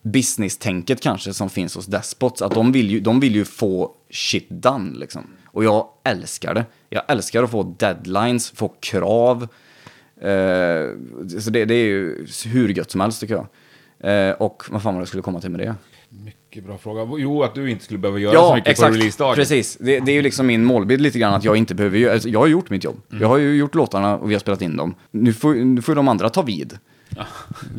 business-tänket 0.06 1.02
kanske 1.02 1.34
som 1.34 1.50
finns 1.50 1.76
hos 1.76 1.86
Despots. 1.86 2.42
Att 2.42 2.54
de 2.54 2.72
vill 2.72 2.92
ju, 2.92 3.00
de 3.00 3.20
vill 3.20 3.36
ju 3.36 3.46
få 3.46 3.92
shit 4.10 4.50
done 4.50 4.98
liksom. 5.00 5.28
Och 5.46 5.64
jag 5.64 5.88
älskar 6.04 6.54
det. 6.54 6.66
Jag 6.90 7.04
älskar 7.08 7.44
att 7.44 7.52
få 7.52 7.64
deadlines, 7.64 8.52
få 8.52 8.68
krav. 8.68 9.48
Eh, 10.22 10.90
så 11.40 11.50
det, 11.50 11.66
det 11.66 11.76
är 11.76 11.86
ju 11.86 12.28
hur 12.46 12.70
gött 12.70 12.92
som 12.92 13.02
helst 13.02 13.20
tycker 13.20 13.34
jag. 13.34 13.48
Eh, 14.30 14.34
och 14.34 14.64
vad 14.70 14.82
fan 14.82 14.94
var 14.94 15.00
det 15.00 15.02
jag 15.02 15.08
skulle 15.08 15.24
komma 15.24 15.42
till 15.42 15.50
med 15.50 15.60
det? 15.60 15.76
Mycket 16.10 16.66
bra 16.66 16.78
fråga. 16.78 17.08
Jo, 17.18 17.44
att 17.44 17.56
du 17.56 17.72
inte 17.72 17.84
skulle 17.84 18.00
behöva 18.00 18.20
göra 18.20 18.34
så 18.34 18.56
mycket 18.56 18.80
på 18.80 18.86
releasedagen. 18.86 19.36
Precis. 19.36 19.78
Det, 19.80 20.00
det 20.00 20.12
är 20.12 20.16
ju 20.16 20.22
liksom 20.22 20.48
min 20.48 20.64
målbild 20.64 21.02
lite 21.02 21.20
grann 21.20 21.34
att 21.34 21.44
jag 21.44 21.58
inte 21.58 21.76
behöver 21.76 21.98
göra, 21.98 22.14
alltså, 22.14 22.30
jag 22.30 22.40
har 22.40 22.48
gjort 22.48 22.70
mitt 22.70 22.84
jobb. 22.84 23.02
Mm. 23.10 23.22
Jag 23.22 23.28
har 23.28 23.38
ju 23.38 23.56
gjort 23.56 23.76
låtarna 23.76 24.18
och 24.18 24.30
vi 24.30 24.34
har 24.34 24.40
spelat 24.40 24.62
in 24.62 24.78
dem. 24.78 24.96
Nu 25.12 25.34
får, 25.34 25.54
nu 25.54 25.82
får 25.82 25.96
de 25.96 26.08
andra 26.08 26.30
ta 26.30 26.42
vid. 26.42 26.80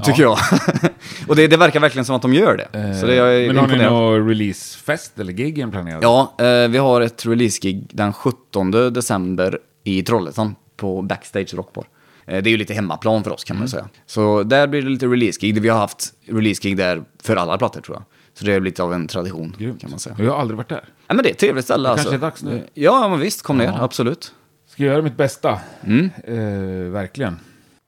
Tycker 0.04 0.22
jag. 0.22 0.38
och 1.28 1.36
det, 1.36 1.46
det 1.46 1.56
verkar 1.56 1.80
verkligen 1.80 2.04
som 2.04 2.16
att 2.16 2.22
de 2.22 2.34
gör 2.34 2.56
det. 2.56 2.94
så 3.00 3.06
det 3.06 3.12
är 3.12 3.16
jag 3.16 3.42
Eh, 3.42 3.46
Men 3.46 3.56
har 3.56 3.66
ni 3.66 3.72
imponerad. 3.74 3.92
någon 3.92 4.28
releasefest 4.28 5.18
eller 5.20 5.32
gig 5.32 5.70
planerad? 5.72 6.02
Ja, 6.04 6.34
eh, 6.38 6.68
vi 6.68 6.78
har 6.78 7.00
ett 7.00 7.26
releasegig 7.26 7.86
den 7.92 8.12
17 8.12 8.70
december 8.70 9.58
i 9.84 10.02
Trollhättan 10.02 10.54
på 10.76 11.02
Backstage 11.02 11.54
Rockbar. 11.54 11.84
Eh, 12.26 12.42
det 12.42 12.48
är 12.48 12.52
ju 12.52 12.56
lite 12.56 12.74
hemmaplan 12.74 13.24
för 13.24 13.30
oss 13.30 13.44
kan 13.44 13.56
Mm. 13.56 13.60
man 13.62 13.68
säga. 13.68 13.88
Så 14.06 14.42
där 14.42 14.66
blir 14.66 14.82
det 14.82 14.88
lite 14.88 15.06
releasegig. 15.06 15.60
Vi 15.62 15.68
har 15.68 15.78
haft 15.78 16.12
releasegig 16.28 16.76
där 16.76 17.02
för 17.22 17.36
alla 17.36 17.58
plattor 17.58 17.80
tror 17.80 17.96
jag. 17.96 18.04
Så 18.38 18.44
det 18.44 18.52
är 18.52 18.60
lite 18.60 18.82
av 18.82 18.92
en 18.94 19.06
tradition 19.06 19.56
Grymt. 19.58 19.80
kan 19.80 19.90
man 19.90 19.98
säga. 19.98 20.16
Jag 20.18 20.30
har 20.32 20.40
aldrig 20.40 20.56
varit 20.56 20.68
där. 20.68 20.84
Ja, 21.06 21.14
men 21.14 21.22
det 21.22 21.28
är 21.28 21.32
ett 21.32 21.38
trevligt 21.38 21.64
ställe 21.64 21.88
alltså. 21.88 22.04
kanske 22.10 22.26
är 22.26 22.30
dags 22.30 22.42
nu. 22.42 22.62
Ja, 22.74 23.08
men 23.08 23.20
visst. 23.20 23.42
Kom 23.42 23.58
ner, 23.58 23.74
absolut. 23.80 24.32
Ska 24.68 24.82
göra 24.82 25.02
mitt 25.02 25.16
bästa. 25.16 25.60
Mm. 25.86 26.10
Eh, 26.24 26.92
verkligen. 26.92 27.38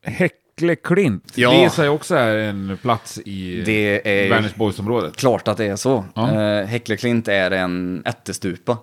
Häckle 0.05 0.39
Klint. 0.84 1.32
Ja. 1.34 1.50
Det 1.50 1.56
gissar 1.62 1.84
jag 1.84 1.94
också 1.94 2.14
är 2.14 2.36
en 2.38 2.78
plats 2.82 3.18
i 3.24 3.62
Det 3.66 4.09
är- 4.26 4.30
Vänersborgsområdet. 4.30 5.16
Klart 5.16 5.48
att 5.48 5.56
det 5.56 5.64
är 5.66 5.76
så. 5.76 6.04
Ja. 6.14 6.42
Eh, 6.42 6.66
Häckleklint 6.66 7.28
är 7.28 7.50
en 7.50 8.02
ättestupa 8.06 8.76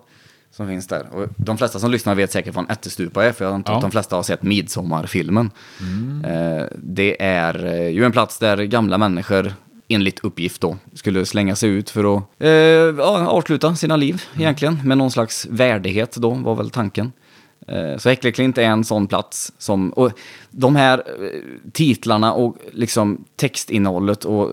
som 0.50 0.68
finns 0.68 0.86
där. 0.86 1.06
Och 1.12 1.26
de 1.36 1.58
flesta 1.58 1.78
som 1.78 1.90
lyssnar 1.90 2.14
vet 2.14 2.32
säkert 2.32 2.54
vad 2.54 2.64
en 2.64 2.70
ättestupa 2.70 3.24
är, 3.24 3.32
för 3.32 3.44
jag 3.44 3.54
antar 3.54 3.72
Ja. 3.72 3.76
att 3.76 3.82
de 3.82 3.90
flesta 3.90 4.16
har 4.16 4.22
sett 4.22 4.42
Midsommarfilmen. 4.42 5.50
Mm. 5.80 6.24
Eh, 6.24 6.64
det 6.76 7.22
är 7.22 7.66
eh, 7.66 7.88
ju 7.88 8.04
en 8.04 8.12
plats 8.12 8.38
där 8.38 8.56
gamla 8.56 8.98
människor, 8.98 9.52
enligt 9.88 10.24
uppgift 10.24 10.60
då, 10.60 10.76
skulle 10.94 11.26
slänga 11.26 11.56
sig 11.56 11.70
ut 11.70 11.90
för 11.90 12.16
att 12.16 12.22
eh, 12.38 13.06
avsluta 13.28 13.76
sina 13.76 13.96
liv 13.96 14.22
egentligen, 14.38 14.80
med 14.84 14.98
någon 14.98 15.10
slags 15.10 15.46
värdighet 15.50 16.16
då, 16.16 16.30
var 16.30 16.54
väl 16.54 16.70
tanken. 16.70 17.12
Eh, 17.66 17.96
Så 17.98 18.08
Häckleklint 18.08 18.58
är 18.58 18.62
en 18.62 18.84
sån 18.84 19.06
plats 19.06 19.52
som, 19.58 19.90
och 19.90 20.12
de 20.50 20.76
här 20.76 20.98
eh, 20.98 21.40
titlarna 21.72 22.32
och 22.32 22.56
liksom 22.72 23.24
textinnehållet 23.36 24.24
och 24.24 24.50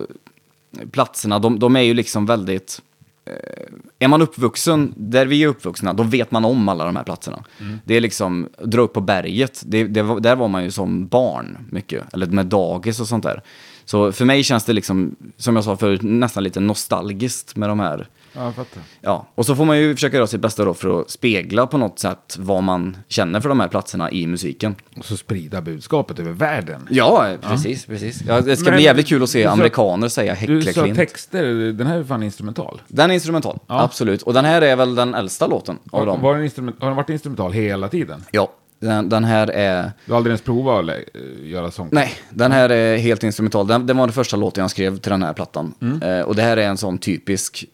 platserna, 0.90 1.38
de, 1.38 1.58
de 1.58 1.76
är 1.76 1.80
ju 1.80 1.94
liksom 1.94 2.26
väldigt... 2.26 2.82
Eh, 3.26 3.66
är 3.98 4.08
man 4.08 4.22
uppvuxen 4.22 4.94
där 4.96 5.26
vi 5.26 5.42
är 5.42 5.46
uppvuxna, 5.46 5.92
då 5.92 6.02
vet 6.02 6.30
man 6.30 6.44
om 6.44 6.68
alla 6.68 6.84
de 6.84 6.96
här 6.96 7.04
platserna. 7.04 7.44
Det 7.84 7.94
är 7.94 8.00
liksom, 8.00 8.48
dra 8.62 8.82
upp 8.82 8.92
på 8.92 9.00
berget, 9.00 9.62
det, 9.66 9.84
det, 9.84 10.20
där 10.20 10.36
var 10.36 10.48
man 10.48 10.64
ju 10.64 10.70
som 10.70 11.06
barn 11.06 11.58
mycket, 11.70 12.14
eller 12.14 12.26
med 12.26 12.46
dagis 12.46 13.00
och 13.00 13.08
sånt 13.08 13.24
där. 13.24 13.42
Så 13.84 14.12
för 14.12 14.24
mig 14.24 14.42
känns 14.42 14.64
det 14.64 14.72
liksom, 14.72 15.16
som 15.36 15.56
jag 15.56 15.64
sa 15.64 15.76
förut, 15.76 16.02
nästan 16.02 16.44
lite 16.44 16.60
nostalgiskt 16.60 17.56
med 17.56 17.68
de 17.68 17.80
här 17.80 18.08
Ja, 18.36 18.44
jag 18.44 18.54
fattar. 18.54 18.82
Ja, 19.00 19.26
och 19.34 19.46
så 19.46 19.56
får 19.56 19.64
man 19.64 19.78
ju 19.78 19.94
försöka 19.94 20.16
göra 20.16 20.26
sitt 20.26 20.40
bästa 20.40 20.64
då 20.64 20.74
för 20.74 21.00
att 21.00 21.10
spegla 21.10 21.66
på 21.66 21.78
något 21.78 21.98
sätt 21.98 22.36
vad 22.38 22.62
man 22.62 22.96
känner 23.08 23.40
för 23.40 23.48
de 23.48 23.60
här 23.60 23.68
platserna 23.68 24.10
i 24.10 24.26
musiken. 24.26 24.74
Och 24.96 25.04
så 25.04 25.16
sprida 25.16 25.60
budskapet 25.60 26.18
över 26.18 26.32
världen. 26.32 26.86
Ja, 26.90 27.28
precis, 27.40 27.86
precis. 27.86 28.22
Ja, 28.28 28.40
det 28.40 28.56
ska 28.56 28.64
Men- 28.64 28.74
bli 28.76 28.84
jävligt 28.84 29.06
kul 29.08 29.22
att 29.22 29.30
se 29.30 29.38
du 29.38 29.44
sa- 29.44 29.50
amerikaner 29.50 30.08
säga 30.08 30.36
Du 30.46 30.62
sa 30.62 30.66
Häckleklint. 30.68 30.96
texter, 30.98 31.44
den 31.72 31.86
här 31.86 31.98
är 31.98 32.04
fan 32.04 32.22
instrumental. 32.22 32.80
Den 32.88 33.10
är 33.10 33.14
instrumental, 33.14 33.58
Ja. 33.66 33.82
absolut. 33.82 34.22
Och 34.22 34.34
den 34.34 34.44
här 34.44 34.62
är 34.62 34.76
väl 34.76 34.94
den 34.94 35.14
äldsta 35.14 35.46
låten 35.46 35.78
av 35.90 35.98
Har, 36.00 36.06
dem. 36.06 36.20
var 36.22 36.34
den 36.38 36.72
har 36.80 36.86
den 36.88 36.96
varit 36.96 37.10
instrumental 37.10 37.52
hela 37.52 37.88
tiden? 37.88 38.24
Ja, 38.30 38.52
den, 38.80 39.08
den 39.08 39.24
här 39.24 39.46
är... 39.50 39.92
Du 40.06 40.12
har 40.12 40.16
aldrig 40.16 40.30
ens 40.30 40.42
provat 40.42 40.84
att 40.88 40.96
göra 41.42 41.70
sång? 41.70 41.88
Nej, 41.92 42.12
den 42.30 42.52
här 42.52 42.68
är 42.70 42.96
helt 42.96 43.22
instrumental. 43.24 43.66
Den, 43.66 43.86
den 43.86 43.96
var 43.96 44.06
den 44.06 44.12
första 44.14 44.36
låten 44.36 44.62
jag 44.62 44.70
skrev 44.70 44.96
till 44.98 45.10
den 45.10 45.22
här 45.22 45.32
plattan. 45.32 45.74
Mm. 45.82 46.02
Eh, 46.02 46.20
och 46.24 46.36
det 46.36 46.42
här 46.42 46.56
är 46.56 46.68
en 46.68 46.76
sån 46.76 46.98
typisk 46.98 47.64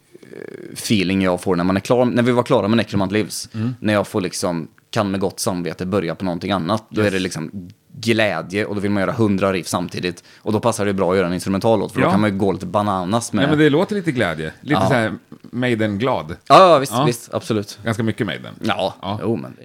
feeling 0.72 1.22
jag 1.22 1.41
får 1.41 1.57
när 1.57 1.64
man 1.64 1.76
är 1.76 1.80
klar, 1.80 2.05
när 2.05 2.22
vi 2.22 2.32
var 2.32 2.43
klara 2.43 2.68
med 2.68 2.76
Necromant 2.76 3.12
Lives. 3.12 3.49
Mm. 3.55 3.74
När 3.80 3.93
jag 3.93 4.07
får 4.07 4.20
liksom, 4.20 4.68
kan 4.91 5.11
med 5.11 5.20
gott 5.20 5.41
samvete 5.41 5.86
börja 5.86 6.14
på 6.14 6.24
någonting 6.24 6.51
annat. 6.53 6.86
Då 6.91 7.03
är 7.03 7.11
det 7.11 7.18
liksom 7.18 7.68
glädje 7.95 8.64
och 8.64 8.74
då 8.74 8.80
vill 8.80 8.91
man 8.91 9.01
göra 9.01 9.12
hundra 9.12 9.53
riff 9.53 9.66
samtidigt. 9.66 10.24
Och 10.38 10.53
då 10.53 10.61
passar 10.61 10.86
det 10.86 10.93
bra 10.93 11.11
att 11.11 11.16
göra 11.16 11.26
en 11.26 11.34
instrumental 11.34 11.78
låt, 11.78 11.93
för 11.93 12.01
Ja. 12.01 12.07
då 12.07 12.11
kan 12.11 12.20
man 12.20 12.30
ju 12.30 12.36
gå 12.38 12.53
lite 12.53 12.66
bananas 12.66 13.32
med... 13.32 13.43
Nej, 13.43 13.51
men 13.51 13.59
det 13.59 13.70
låter 13.70 13.95
lite 13.95 14.12
glädje. 14.12 14.53
Lite 14.61 14.80
Ja. 14.82 14.88
så 14.88 14.95
här 14.95 15.14
Maiden-glad. 15.43 16.36
Ja, 16.49 16.72
ja, 16.72 16.78
visst, 16.78 16.93
Ja. 16.93 17.05
visst, 17.05 17.34
absolut. 17.34 17.78
Ganska 17.84 18.03
mycket 18.03 18.26
Maiden. 18.26 18.55
Ja, 18.62 18.95
Ja. 19.03 19.18
jo 19.22 19.36
men... 19.36 19.57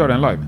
köra 0.00 0.12
den 0.12 0.20
live? 0.20 0.46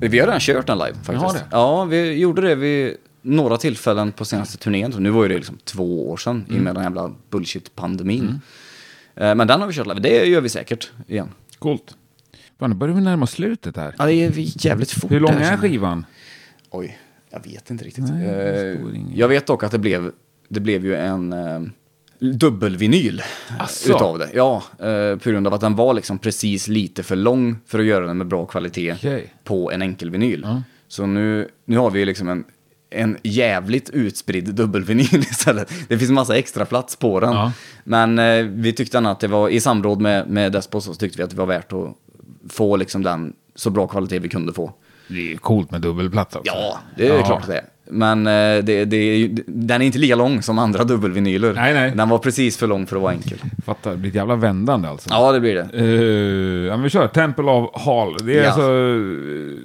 Vi 0.00 0.18
har 0.18 0.26
redan 0.26 0.40
kört 0.40 0.66
den 0.66 0.78
live 0.78 0.94
faktiskt. 0.94 1.22
har 1.22 1.32
det? 1.34 1.44
Ja, 1.50 1.84
vi 1.84 2.12
gjorde 2.18 2.42
det 2.42 2.54
vid 2.54 2.96
några 3.22 3.56
tillfällen 3.56 4.12
på 4.12 4.24
senaste 4.24 4.58
turnén. 4.58 4.94
Nu 4.98 5.10
var 5.10 5.22
ju 5.22 5.28
det 5.28 5.34
liksom 5.36 5.58
två 5.64 6.10
år 6.10 6.16
sedan 6.16 6.44
i 6.50 6.58
och 6.58 6.62
med 6.62 6.74
den 6.74 6.82
jävla 6.84 7.12
bullshit-pandemin. 7.30 8.40
Eh, 9.14 9.34
Men 9.34 9.46
den 9.46 9.60
har 9.60 9.66
vi 9.68 9.74
kört 9.74 9.86
live. 9.86 10.00
Det 10.00 10.24
gör 10.26 10.40
vi 10.40 10.48
säkert 10.48 10.90
igen. 11.06 11.28
Coolt. 11.58 11.96
Fan, 12.58 12.70
nu 12.70 12.76
börjar 12.76 12.94
vi 12.94 13.00
närma 13.00 13.22
oss 13.24 13.30
slutet 13.30 13.76
här. 13.76 13.94
Ja, 13.98 14.06
det 14.06 14.12
är 14.14 14.32
jävligt 14.66 14.90
fort. 14.90 15.10
Hur 15.10 15.20
lång 15.20 15.30
är 15.30 15.56
skivan? 15.56 16.06
Oj, 16.70 16.98
jag 17.30 17.44
vet 17.44 17.70
inte 17.70 17.84
riktigt. 17.84 18.04
Nej, 18.10 18.26
Eh, 18.28 18.78
jag 19.14 19.28
vet 19.28 19.46
dock 19.46 19.62
att 19.62 19.72
det 19.72 19.78
blev, 19.78 20.10
det 20.48 20.60
blev 20.60 20.84
ju 20.84 20.94
en 20.96 21.32
eh, 21.32 21.60
dubbelvinyl 22.20 23.22
Asså? 23.58 23.90
utav 23.90 24.18
det. 24.18 24.28
Ja, 24.34 24.62
eh, 24.78 25.18
på 25.18 25.30
grund 25.30 25.46
av 25.46 25.54
att 25.54 25.60
den 25.60 25.76
var 25.76 25.94
liksom 25.94 26.18
precis 26.18 26.68
lite 26.68 27.02
för 27.02 27.16
lång 27.16 27.56
för 27.66 27.78
att 27.78 27.84
göra 27.84 28.06
den 28.06 28.18
med 28.18 28.26
bra 28.26 28.46
kvalitet 28.46 28.92
Okej. 28.92 29.34
på 29.44 29.72
en 29.72 29.82
enkel 29.82 30.10
vinyl. 30.10 30.46
Så 30.88 31.06
nu, 31.06 31.48
nu 31.64 31.78
har 31.78 31.90
vi 31.90 32.04
liksom 32.04 32.28
en, 32.28 32.44
en 32.90 33.16
jävligt 33.22 33.90
utspridd 33.90 34.54
dubbelvinyl 34.54 35.14
istället. 35.30 35.72
Det 35.88 35.98
finns 35.98 36.10
massa 36.10 36.36
extra 36.36 36.64
plats 36.64 36.96
på 36.96 37.20
den. 37.20 37.32
Ja. 37.32 37.52
Men 37.84 38.18
eh, 38.18 38.44
vi 38.44 38.72
tyckte 38.72 38.98
att 38.98 39.20
det 39.20 39.28
var, 39.28 39.48
i 39.48 39.60
samråd 39.60 40.00
med, 40.00 40.28
med 40.28 40.52
Despot 40.52 40.84
så 40.84 40.94
tyckte 40.94 41.18
vi 41.18 41.22
att 41.24 41.30
det 41.30 41.36
var 41.36 41.46
värt 41.46 41.72
att 41.72 41.94
få 42.48 42.76
liksom 42.76 43.02
den 43.02 43.32
så 43.54 43.70
bra 43.70 43.86
kvalitet 43.86 44.18
vi 44.18 44.28
kunde 44.28 44.52
få. 44.52 44.72
Det 45.08 45.32
är 45.32 45.36
coolt 45.36 45.70
med 45.70 45.80
dubbelplats 45.80 46.36
också. 46.36 46.52
Ja, 46.54 46.78
det 46.96 47.08
är 47.08 47.14
Ja. 47.18 47.24
klart 47.26 47.46
det 47.46 47.56
är. 47.58 47.64
Men 47.90 48.26
eh, 48.26 48.64
det, 48.64 48.84
det 48.84 49.28
den 49.46 49.82
är 49.82 49.86
inte 49.86 49.98
lika 49.98 50.14
lång 50.14 50.42
som 50.42 50.58
andra 50.58 50.84
dubbelvinyler. 50.84 51.52
Nej, 51.54 51.74
nej. 51.74 51.92
Den 51.96 52.08
var 52.08 52.18
precis 52.18 52.56
för 52.56 52.66
lång 52.66 52.86
för 52.86 52.96
att 52.96 53.02
vara 53.02 53.12
enkel. 53.12 53.38
Fattar, 53.66 53.90
det 53.90 53.96
blir 53.96 54.10
ett 54.10 54.14
jävla 54.16 54.36
vändande 54.36 54.88
alltså. 54.88 55.08
Ja, 55.12 55.32
det 55.32 55.40
blir 55.40 55.54
det. 55.54 55.68
Uh, 55.82 56.66
ja, 56.66 56.72
men 56.76 56.82
vi 56.82 56.90
kör 56.90 57.08
Temple 57.08 57.44
of 57.44 57.70
Hall. 57.82 58.16
Det 58.26 58.38
är 58.38 58.42
Ja. 58.42 58.48
alltså 58.48 58.70
uh, 58.72 59.58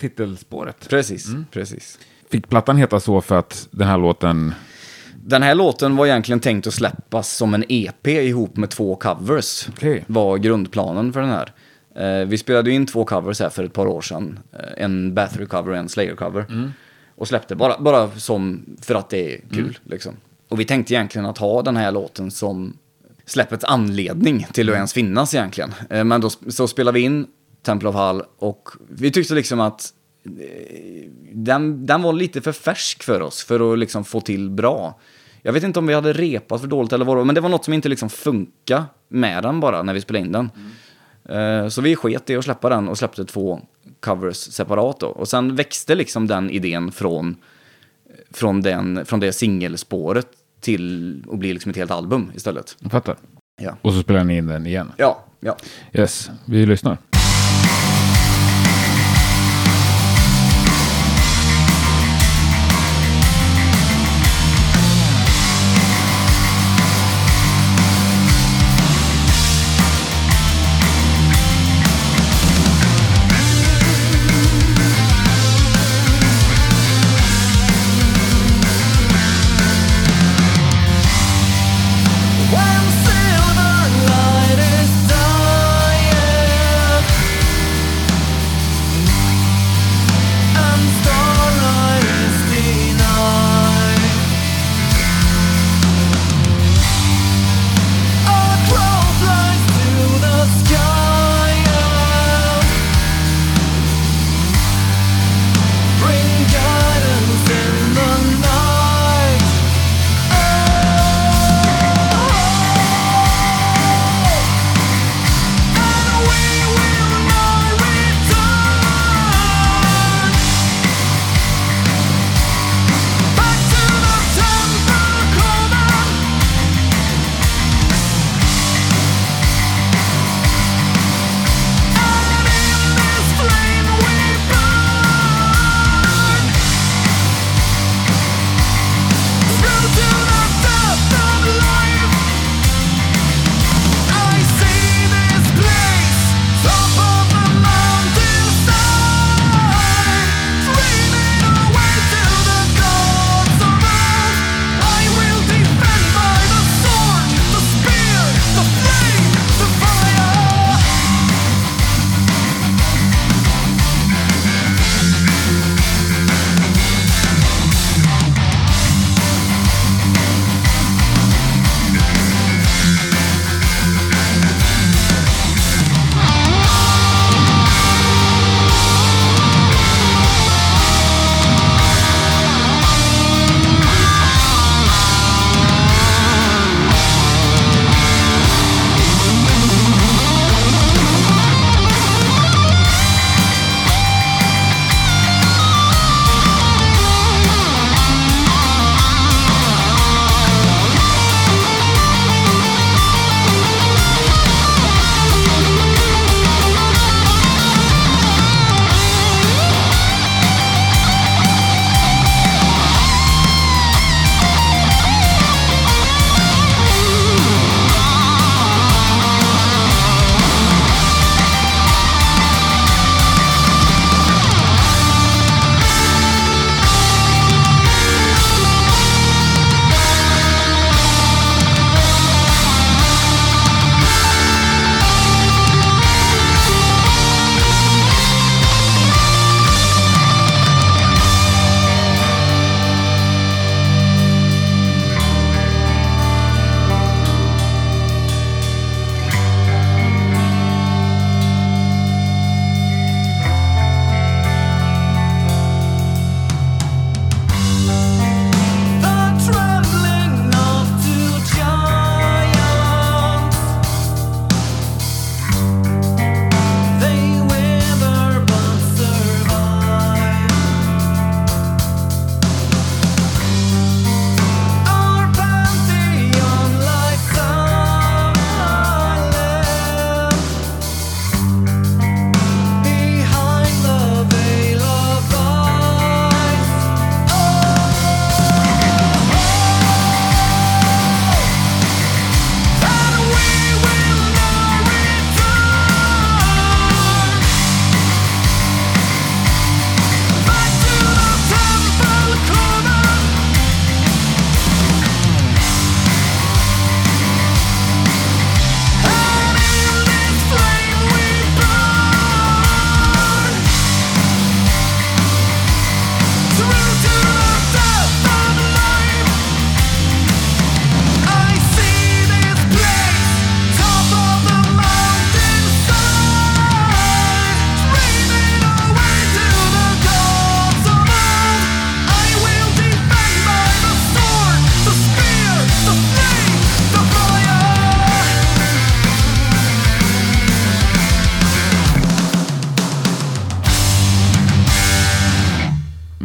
titelspåret. 0.00 0.88
Precis, 0.90 1.28
Mm. 1.28 1.46
precis. 1.52 1.98
Fick 2.30 2.48
plattan 2.48 2.76
heta 2.76 3.00
så 3.00 3.20
för 3.20 3.38
att 3.38 3.68
den 3.70 3.88
här 3.88 3.98
låten... 3.98 4.54
Den 5.24 5.42
här 5.42 5.54
låten 5.54 5.96
var 5.96 6.06
egentligen 6.06 6.40
tänkt 6.40 6.66
att 6.66 6.74
släppas 6.74 7.36
som 7.36 7.54
en 7.54 7.64
EP 7.68 8.06
ihop 8.06 8.56
med 8.56 8.70
två 8.70 8.96
covers. 8.96 9.68
Okej. 9.68 10.04
Var 10.06 10.38
grundplanen 10.38 11.12
för 11.12 11.20
den 11.20 11.30
här. 11.30 11.52
Eh, 11.96 12.26
vi 12.26 12.38
spelade 12.38 12.70
in 12.70 12.86
två 12.86 13.04
covers 13.04 13.40
här 13.40 13.48
för 13.48 13.64
ett 13.64 13.72
par 13.72 13.86
år 13.86 14.00
sedan. 14.00 14.38
En 14.76 15.14
Bathory-cover 15.18 15.68
och 15.68 15.76
en 15.76 15.86
Slayer-cover. 15.88 16.44
Mm. 16.50 16.72
Och 17.18 17.28
släppte 17.28 17.56
bara, 17.56 17.78
bara 17.78 18.10
som 18.10 18.64
för 18.80 18.94
att 18.94 19.10
det 19.10 19.34
är 19.34 19.40
kul. 19.50 19.58
Mm. 19.60 19.74
Liksom. 19.84 20.16
Och 20.48 20.60
vi 20.60 20.64
tänkte 20.64 20.94
egentligen 20.94 21.26
att 21.26 21.38
ha 21.38 21.62
den 21.62 21.76
här 21.76 21.92
låten 21.92 22.30
som 22.30 22.76
släppets 23.26 23.64
anledning 23.64 24.46
till 24.52 24.68
att 24.68 24.74
ens 24.74 24.92
finnas 24.92 25.34
egentligen. 25.34 25.74
Eh, 25.90 26.04
men 26.04 26.20
då 26.20 26.30
så 26.30 26.68
spelade 26.68 26.98
vi 26.98 27.04
in 27.04 27.26
Temple 27.62 27.88
of 27.88 27.94
Hall 27.94 28.22
och 28.38 28.68
vi 28.88 29.10
tyckte 29.10 29.34
liksom 29.34 29.60
att 29.60 29.92
eh, 30.24 31.08
den, 31.32 31.86
den 31.86 32.02
var 32.02 32.12
lite 32.12 32.40
för 32.40 32.52
färsk 32.52 33.02
för 33.02 33.22
oss 33.22 33.44
för 33.44 33.72
att 33.72 33.78
liksom 33.78 34.04
få 34.04 34.20
till 34.20 34.50
bra. 34.50 35.00
Jag 35.42 35.52
vet 35.52 35.64
inte 35.64 35.78
om 35.78 35.86
vi 35.86 35.94
hade 35.94 36.12
repat 36.12 36.60
för 36.60 36.68
dåligt 36.68 36.92
eller 36.92 37.04
vad 37.04 37.26
men 37.26 37.34
det 37.34 37.40
var 37.40 37.48
något 37.48 37.64
som 37.64 37.74
inte 37.74 37.88
liksom 37.88 38.10
funkade 38.10 38.84
med 39.08 39.42
den 39.42 39.60
bara 39.60 39.82
när 39.82 39.94
vi 39.94 40.00
spelade 40.00 40.26
in 40.26 40.32
den. 40.32 40.50
Eh, 41.38 41.68
Så 41.68 41.80
vi 41.80 41.96
sket 41.96 42.30
i 42.30 42.36
att 42.36 42.44
släppa 42.44 42.68
den 42.68 42.88
och 42.88 42.98
släppte 42.98 43.24
två 43.24 43.60
covers 44.00 44.36
separat 44.36 45.00
då. 45.00 45.06
Och 45.06 45.28
sen 45.28 45.56
växte 45.56 45.94
liksom 45.94 46.26
den 46.26 46.50
idén 46.50 46.92
från, 46.92 47.36
från, 48.30 48.62
den, 48.62 49.04
från 49.06 49.20
det 49.20 49.32
singelspåret 49.32 50.26
till 50.60 51.24
att 51.32 51.38
bli 51.38 51.52
liksom 51.52 51.70
ett 51.70 51.76
helt 51.76 51.90
album 51.90 52.32
istället. 52.34 52.76
Jag 52.80 52.90
fattar. 52.90 53.16
Ja, 53.62 53.76
Och 53.82 53.92
så 53.92 54.00
spelar 54.02 54.24
ni 54.24 54.36
in 54.36 54.46
den 54.46 54.66
igen. 54.66 54.92
ja, 54.96 55.24
ja. 55.40 55.56
Yes, 55.92 56.30
vi 56.44 56.66
lyssnar. 56.66 56.98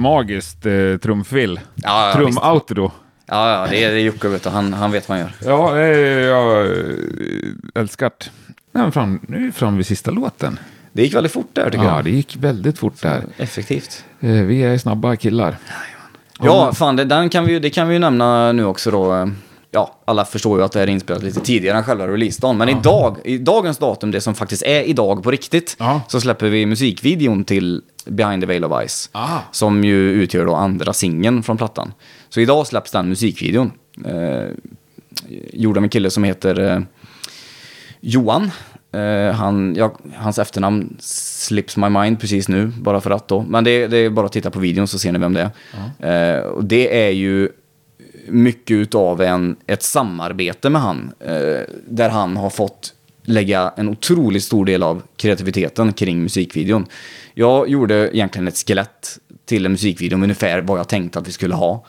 Magiskt 0.03 0.65
eh, 0.65 0.97
trumfill. 1.01 1.59
Ja, 1.75 2.07
ja, 2.09 2.13
Trum-outro. 2.19 2.91
Ja, 3.25 3.51
ja, 3.51 3.67
det 3.69 3.83
är, 3.83 3.91
det 3.91 3.99
är 3.99 4.03
Jocke, 4.03 4.27
vet 4.27 4.43
du. 4.43 4.49
Han, 4.49 4.73
han 4.73 4.91
vet 4.91 5.09
vad 5.09 5.17
han 5.17 5.27
gör. 5.27 5.49
Ja, 5.51 5.77
eh, 5.79 5.87
jag 6.19 6.65
eh, 6.65 6.71
älskar 7.75 8.11
det. 8.17 8.25
Nej, 8.71 8.83
men 8.83 8.91
fram, 8.91 9.19
nu 9.27 9.37
är 9.37 9.41
vi 9.41 9.51
framme 9.51 9.77
vid 9.77 9.85
sista 9.85 10.11
låten. 10.11 10.59
Det 10.93 11.01
gick 11.03 11.15
väldigt 11.15 11.31
fort 11.31 11.49
där, 11.53 11.69
tycker 11.69 11.85
Ja, 11.85 11.95
jag. 11.95 12.03
det 12.03 12.09
gick 12.11 12.35
väldigt 12.39 12.79
fort 12.79 13.01
där. 13.01 13.23
Effektivt. 13.37 14.05
Eh, 14.19 14.29
vi 14.29 14.63
är 14.63 14.77
snabba 14.77 15.15
killar. 15.15 15.55
Ja, 16.39 16.73
fan, 16.73 16.95
det, 16.95 17.03
den 17.05 17.29
kan 17.29 17.45
vi, 17.45 17.59
det 17.59 17.69
kan 17.69 17.87
vi 17.87 17.93
ju 17.93 17.99
nämna 17.99 18.51
nu 18.51 18.65
också 18.65 18.91
då. 18.91 19.29
Ja, 19.75 19.95
alla 20.05 20.25
förstår 20.25 20.59
ju 20.59 20.65
att 20.65 20.71
det 20.71 20.79
här 20.79 20.87
är 20.87 20.91
inspelat 20.91 21.23
lite 21.23 21.39
tidigare 21.39 21.77
än 21.77 21.83
själva 21.83 22.07
releasedagen. 22.07 22.57
Men 22.57 22.69
idag, 22.69 23.17
i 23.25 23.37
dagens 23.37 23.77
datum, 23.77 24.11
det 24.11 24.21
som 24.21 24.35
faktiskt 24.35 24.63
är 24.63 24.81
idag 24.81 25.23
på 25.23 25.31
riktigt, 25.31 25.75
Ja. 25.79 26.01
så 26.07 26.21
släpper 26.21 26.49
vi 26.49 26.65
musikvideon 26.65 27.43
till 27.43 27.81
Behind 28.05 28.41
the 28.41 28.47
Veil 28.47 28.63
of 28.65 28.87
Ice. 28.87 29.09
Ah. 29.11 29.39
Som 29.51 29.83
ju 29.83 30.09
utgör 30.11 30.45
då 30.45 30.55
andra 30.55 30.93
singeln 30.93 31.43
från 31.43 31.57
plattan. 31.57 31.93
Så 32.29 32.39
idag 32.39 32.67
släpps 32.67 32.91
den 32.91 33.09
musikvideon. 33.09 33.71
Eh, 34.05 34.47
gjord 35.53 35.77
av 35.77 35.83
en 35.83 35.89
kille 35.89 36.09
som 36.09 36.23
heter 36.23 36.59
eh, 36.71 36.79
Johan. 37.99 38.51
Eh, 38.91 39.35
han, 39.35 39.75
ja, 39.77 39.93
hans 40.15 40.39
efternamn 40.39 40.97
slips 40.99 41.77
my 41.77 41.89
mind 41.89 42.19
precis 42.19 42.47
nu, 42.47 42.67
bara 42.67 43.01
för 43.01 43.11
att 43.11 43.27
då. 43.27 43.41
Men 43.41 43.63
det, 43.63 43.87
det 43.87 43.97
är 43.97 44.09
bara 44.09 44.25
att 44.25 44.31
titta 44.31 44.51
på 44.51 44.59
videon 44.59 44.87
så 44.87 44.99
ser 44.99 45.11
ni 45.11 45.19
vem 45.19 45.33
det 45.33 45.51
är. 45.99 46.37
Eh, 46.37 46.43
och 46.43 46.65
det 46.65 47.05
är 47.07 47.09
ju 47.11 47.49
mycket 48.27 48.75
utav 48.75 49.21
en, 49.21 49.55
ett 49.67 49.83
samarbete 49.83 50.69
med 50.69 50.81
han. 50.81 51.11
Eh, 51.19 51.61
där 51.87 52.09
han 52.09 52.37
har 52.37 52.49
fått 52.49 52.93
lägga 53.25 53.73
en 53.77 53.89
otroligt 53.89 54.43
stor 54.43 54.65
del 54.65 54.83
av 54.83 55.01
kreativiteten 55.15 55.93
kring 55.93 56.23
musikvideon. 56.23 56.85
Jag 57.33 57.69
gjorde 57.69 58.15
egentligen 58.15 58.47
ett 58.47 58.57
skelett 58.67 59.17
till 59.45 59.65
en 59.65 59.71
musikvideo 59.71 60.17
med 60.17 60.25
ungefär 60.25 60.61
vad 60.61 60.79
jag 60.79 60.87
tänkte 60.89 61.19
att 61.19 61.27
vi 61.27 61.31
skulle 61.31 61.55
ha. 61.55 61.85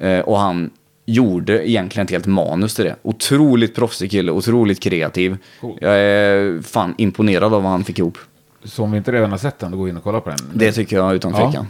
Eh, 0.00 0.18
och 0.18 0.38
han 0.38 0.70
gjorde 1.06 1.70
egentligen 1.70 2.04
ett 2.04 2.10
helt 2.10 2.26
manus 2.26 2.74
till 2.74 2.84
det. 2.84 2.96
Otroligt 3.02 3.74
proffsig 3.74 4.10
kille, 4.10 4.32
otroligt 4.32 4.80
kreativ. 4.80 5.36
Cool. 5.60 5.78
Jag 5.80 5.98
är 6.00 6.62
fan 6.62 6.94
imponerad 6.98 7.54
av 7.54 7.62
vad 7.62 7.70
han 7.70 7.84
fick 7.84 7.98
ihop. 7.98 8.18
Så 8.64 8.82
om 8.82 8.90
vi 8.90 8.98
inte 8.98 9.12
redan 9.12 9.30
har 9.30 9.38
sett 9.38 9.58
den, 9.58 9.70
då 9.70 9.76
gå 9.78 9.88
in 9.88 9.96
och 9.96 10.02
kolla 10.04 10.20
på 10.20 10.30
den. 10.30 10.38
Det 10.54 10.72
tycker 10.72 10.96
jag 10.96 11.14
utan 11.14 11.32
Ja. 11.32 11.46
tvekan. 11.50 11.66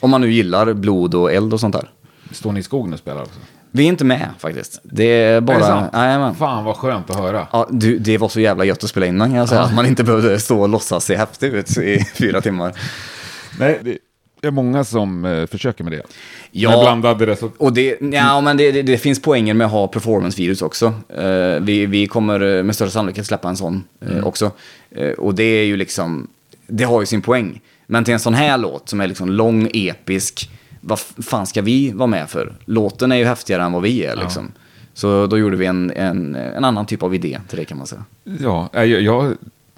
Om 0.00 0.10
man 0.10 0.20
nu 0.20 0.32
gillar 0.32 0.72
blod 0.74 1.14
och 1.14 1.32
eld 1.32 1.52
och 1.52 1.60
sånt 1.60 1.72
där. 1.74 1.90
Står 2.30 2.52
ni 2.52 2.60
i 2.60 2.62
skogen 2.62 2.92
och 2.92 2.98
spelar 2.98 3.22
också? 3.22 3.40
Vi 3.72 3.84
är 3.84 3.88
inte 3.88 4.04
med 4.04 4.28
faktiskt. 4.38 4.80
Det 4.82 5.04
är 5.04 5.40
bara... 5.40 5.56
Är 5.56 5.60
det 5.60 6.24
sant? 6.24 6.38
Fan 6.38 6.64
vad 6.64 6.76
skönt 6.76 7.10
att 7.10 7.16
höra. 7.16 7.46
Ja, 7.52 7.68
du, 7.70 7.98
det 7.98 8.18
var 8.18 8.28
så 8.28 8.40
jävla 8.40 8.64
gött 8.64 8.84
att 8.84 8.90
spela 8.90 9.06
in 9.06 9.18
den 9.18 9.28
kan 9.28 9.38
jag 9.38 9.48
säga. 9.48 9.60
Att 9.60 9.74
man 9.74 9.86
inte 9.86 10.04
behövde 10.04 10.40
stå 10.40 10.60
och 10.60 10.68
låtsas 10.68 11.04
se 11.04 11.16
häftig 11.16 11.54
ut 11.54 11.78
i 11.78 12.04
fyra 12.14 12.40
timmar. 12.40 12.72
Nej, 13.58 13.98
det 14.40 14.48
är 14.48 14.50
många 14.50 14.84
som 14.84 15.24
eh, 15.24 15.46
försöker 15.46 15.84
med 15.84 15.92
det. 15.92 16.02
Ja. 16.50 16.70
Med 16.70 16.80
blandade 16.80 17.26
resultat. 17.26 17.58
Och 17.58 17.72
det, 17.72 17.98
ja, 18.12 18.40
men 18.40 18.56
det, 18.56 18.72
det, 18.72 18.82
det 18.82 18.98
finns 18.98 19.22
poänger 19.22 19.54
med 19.54 19.64
att 19.64 19.72
ha 19.72 19.86
performance-videos 19.86 20.62
också. 20.62 20.94
Eh, 21.08 21.60
vi, 21.60 21.86
vi 21.86 22.06
kommer 22.06 22.56
eh, 22.58 22.62
med 22.62 22.74
största 22.74 22.92
sannolikhet 22.92 23.26
släppa 23.26 23.48
en 23.48 23.56
sån 23.56 23.84
eh, 24.00 24.26
också. 24.26 24.50
Eh, 24.90 25.10
och 25.10 25.34
det 25.34 25.42
är 25.42 25.64
ju 25.64 25.76
liksom, 25.76 26.28
det 26.66 26.84
har 26.84 27.00
ju 27.00 27.06
sin 27.06 27.22
poäng. 27.22 27.60
Men 27.86 28.04
till 28.04 28.14
en 28.14 28.20
sån 28.20 28.34
här 28.34 28.58
låt 28.58 28.88
som 28.88 29.00
är 29.00 29.06
liksom 29.06 29.30
lång, 29.30 29.70
episk, 29.74 30.50
vad 30.80 30.98
fan 31.00 31.46
ska 31.46 31.62
vi 31.62 31.92
vara 31.92 32.06
med 32.06 32.30
för? 32.30 32.52
Låten 32.64 33.12
är 33.12 33.16
ju 33.16 33.24
häftigare 33.24 33.62
än 33.62 33.72
vad 33.72 33.82
vi 33.82 34.04
är 34.04 34.16
liksom. 34.16 34.52
Så 34.94 35.26
då 35.26 35.38
gjorde 35.38 35.56
vi 35.56 35.66
en, 35.66 35.90
en, 35.90 36.34
en 36.34 36.64
annan 36.64 36.86
typ 36.86 37.02
av 37.02 37.14
idé 37.14 37.40
till 37.48 37.58
det 37.58 37.64
kan 37.64 37.78
man 37.78 37.86
säga. 37.86 38.04
Ja, 38.40 38.68
jag, 38.72 38.86
jag, 38.86 39.34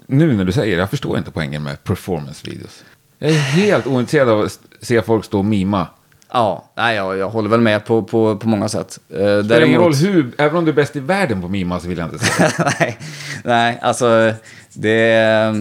nu 0.07 0.33
när 0.33 0.45
du 0.45 0.51
säger 0.51 0.75
det, 0.75 0.79
jag 0.79 0.89
förstår 0.89 1.17
inte 1.17 1.31
poängen 1.31 1.63
med 1.63 1.77
performance-videos. 1.83 2.83
Jag 3.19 3.31
är 3.31 3.35
helt 3.39 3.87
ointresserad 3.87 4.29
av 4.29 4.41
att 4.41 4.59
se 4.81 5.01
folk 5.01 5.25
stå 5.25 5.37
och 5.39 5.45
mima. 5.45 5.87
Ja, 6.31 6.65
nej, 6.75 6.95
jag, 6.95 7.17
jag 7.17 7.29
håller 7.29 7.49
väl 7.49 7.61
med 7.61 7.85
på, 7.85 8.03
på, 8.03 8.37
på 8.37 8.47
många 8.47 8.69
sätt. 8.69 8.99
Eh, 9.09 9.17
Det 9.19 9.43
spelar 9.43 9.65
ingen 9.65 9.81
roll 9.81 9.95
hur, 9.95 10.31
även 10.37 10.55
om 10.57 10.65
du 10.65 10.71
är 10.71 10.75
bäst 10.75 10.95
i 10.95 10.99
världen 10.99 11.41
på 11.41 11.47
mima 11.47 11.79
så 11.79 11.87
vill 11.87 11.97
jag 11.97 12.07
inte 12.13 12.25
se 12.25 12.43
det. 12.43 12.71
nej, 12.79 12.97
nej, 13.43 13.79
alltså 13.81 14.33
det, 14.73 15.13
eh, 15.13 15.53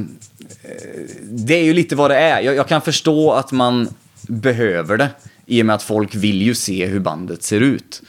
det 1.23 1.55
är 1.55 1.65
ju 1.65 1.73
lite 1.73 1.97
vad 1.97 2.11
det 2.11 2.17
är. 2.19 2.41
Jag, 2.41 2.55
jag 2.55 2.69
kan 2.69 2.81
förstå 2.81 3.33
att 3.33 3.53
man 3.53 3.89
behöver 4.29 4.97
det. 4.97 5.09
I 5.53 5.63
och 5.63 5.67
med 5.67 5.75
att 5.75 5.83
folk 5.83 6.15
vill 6.15 6.43
ju 6.43 6.55
se 6.55 6.87
hur 6.87 7.01
bandet 7.01 7.43
ser 7.43 7.61
ut. 7.61 8.03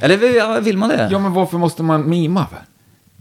Eller 0.00 0.60
vill- 0.60 0.78
man 0.78 0.88
det? 0.88 1.08
Ja, 1.12 1.18
men 1.18 1.32
varför 1.32 1.58
måste 1.58 1.82
man 1.82 2.08
mima? 2.10 2.46
För? 2.50 2.58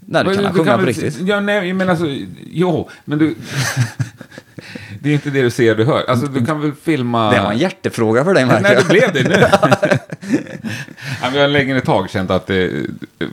nej, 0.06 0.24
du 0.24 0.34
kan 0.36 0.44
väl 0.44 0.54
sjunga 0.54 0.72
på 0.72 0.78
väl- 0.78 0.86
riktigt. 0.86 1.20
Ja, 1.28 1.40
nej, 1.40 1.74
men 1.74 1.90
alltså, 1.90 2.06
jo, 2.52 2.90
men 3.06 3.18
du... 3.20 3.36
det 5.02 5.10
är 5.10 5.14
inte 5.14 5.30
det 5.30 5.42
du 5.42 5.50
ser, 5.50 5.76
du 5.76 5.84
hör. 5.86 6.04
Alltså, 6.10 6.26
du 6.28 6.46
kan 6.46 6.62
väl 6.62 6.72
filma... 6.84 7.32
Det 7.32 7.42
var 7.42 7.52
en 7.52 7.58
hjärtefråga 7.58 8.24
för 8.24 8.34
dig, 8.34 8.46
märker 8.46 8.64
Nej, 8.64 8.74
jag. 8.74 8.84
det 8.84 8.88
blev 8.90 9.14
det 9.14 9.30
nu. 9.30 9.46
ja, 11.22 11.30
vi 11.34 11.40
har 11.40 11.48
länge 11.48 11.78
ett 11.78 11.86
tag 11.86 12.10
känt 12.10 12.32
att 12.32 12.48
det 12.48 12.56
är 12.56 12.86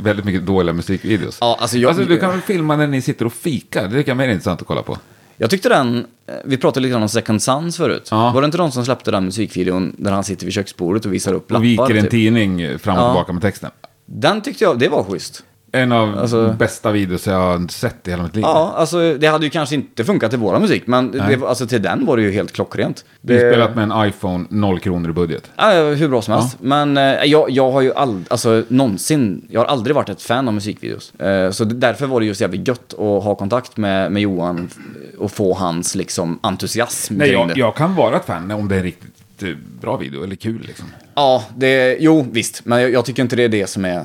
väldigt 0.02 0.24
mycket 0.24 0.46
dåliga 0.46 0.72
musikvideos. 0.72 1.38
Ja, 1.40 1.56
alltså 1.60 1.78
jag- 1.78 1.88
alltså, 1.88 2.04
du 2.04 2.18
kan 2.18 2.30
väl 2.30 2.40
filma 2.40 2.76
när 2.76 2.86
ni 2.86 3.02
sitter 3.02 3.24
och 3.26 3.32
fikar? 3.32 3.88
Det 3.88 4.02
kan 4.02 4.16
vara 4.16 4.26
mer 4.26 4.32
intressant 4.34 4.60
att 4.60 4.66
kolla 4.66 4.82
på. 4.82 4.98
Jag 5.36 5.50
tyckte 5.50 5.68
den, 5.68 6.06
eh, 6.26 6.34
vi 6.44 6.56
pratade 6.56 6.80
lite 6.82 6.90
grann 6.92 7.02
om 7.02 7.08
Second 7.08 7.42
Sons 7.42 7.76
förut. 7.76 8.08
Ja. 8.10 8.30
Var 8.32 8.40
det 8.40 8.44
inte 8.44 8.58
de 8.58 8.72
som 8.72 8.84
släppte 8.84 9.10
den 9.10 9.24
musikvideon 9.24 9.94
där 9.98 10.12
han 10.12 10.24
sitter 10.24 10.44
vid 10.44 10.54
köksbordet 10.54 11.06
och 11.06 11.12
visar 11.12 11.32
upp 11.34 11.50
lappar? 11.50 11.60
Och 11.60 11.64
viker 11.64 11.94
en 11.94 12.02
typ? 12.02 12.10
tidning 12.10 12.78
fram 12.78 12.96
och 12.96 13.02
Ja. 13.02 13.08
tillbaka 13.12 13.32
med 13.32 13.42
texten. 13.42 13.70
Den 14.06 14.40
tyckte 14.40 14.64
jag, 14.64 14.78
det 14.78 14.88
var 14.88 15.04
schysst. 15.04 15.44
En 15.74 15.92
av 15.92 16.18
Alltså- 16.18 16.54
bästa 16.58 16.92
videos 16.92 17.26
jag 17.26 17.34
har 17.34 17.68
sett 17.68 18.08
i 18.08 18.10
hela 18.10 18.22
mitt 18.22 18.34
liv. 18.34 18.42
Ja, 18.46 18.74
alltså 18.76 19.14
det 19.14 19.26
hade 19.26 19.44
ju 19.46 19.50
kanske 19.50 19.74
inte 19.74 20.04
funkat 20.04 20.30
till 20.30 20.38
våra 20.38 20.58
musik, 20.58 20.86
men 20.86 21.10
det, 21.10 21.42
alltså, 21.46 21.66
till 21.66 21.82
den 21.82 22.06
var 22.06 22.16
det 22.16 22.22
ju 22.22 22.32
helt 22.32 22.52
klockrent. 22.52 23.04
Det- 23.20 23.34
har 23.34 23.40
spelat 23.52 23.74
med 23.76 23.82
en 23.92 24.08
iPhone, 24.08 24.44
noll 24.48 24.80
kronor 24.80 25.10
i 25.10 25.12
budget. 25.12 25.50
Ja, 25.56 25.70
hur 25.72 26.08
bra 26.08 26.22
som 26.22 26.34
helst. 26.34 26.56
Men 26.60 26.96
eh, 26.96 27.02
jag, 27.24 27.50
jag 27.50 27.72
har 27.72 27.80
ju 27.80 27.94
aldrig, 27.94 28.26
alltså 28.30 28.64
någonsin, 28.68 29.46
jag 29.50 29.60
har 29.60 29.66
aldrig 29.66 29.96
varit 29.96 30.08
ett 30.08 30.22
fan 30.22 30.48
av 30.48 30.54
musikvideos. 30.54 31.14
Eh, 31.14 31.50
så 31.50 31.64
därför 31.64 32.06
var 32.06 32.20
det 32.20 32.26
just 32.26 32.40
jävligt 32.40 32.68
gött 32.68 32.92
att 32.92 32.98
ha 33.24 33.34
kontakt 33.34 33.76
med, 33.76 34.12
med 34.12 34.22
Johan 34.22 34.68
och 35.18 35.30
få 35.32 35.54
hans 35.54 35.94
liksom 35.94 36.38
entusiasm 36.42 37.14
Nej, 37.14 37.30
jag, 37.30 37.52
jag 37.56 37.74
kan 37.76 37.94
vara 37.94 38.16
ett 38.16 38.24
fan 38.26 38.50
om 38.50 38.68
det 38.68 38.74
är 38.74 38.78
en 38.78 38.84
riktigt 38.84 39.42
eh, 39.42 39.48
bra 39.80 39.96
video 39.96 40.24
eller 40.24 40.36
kul 40.36 40.62
liksom. 40.66 40.86
Ja, 41.14 41.44
det, 41.56 41.96
jo 42.00 42.26
visst, 42.32 42.60
men 42.64 42.80
jag, 42.80 42.90
jag 42.92 43.04
tycker 43.04 43.22
inte 43.22 43.36
det 43.36 43.42
är 43.44 43.48
det 43.48 43.66
som 43.66 43.84
är 43.84 44.04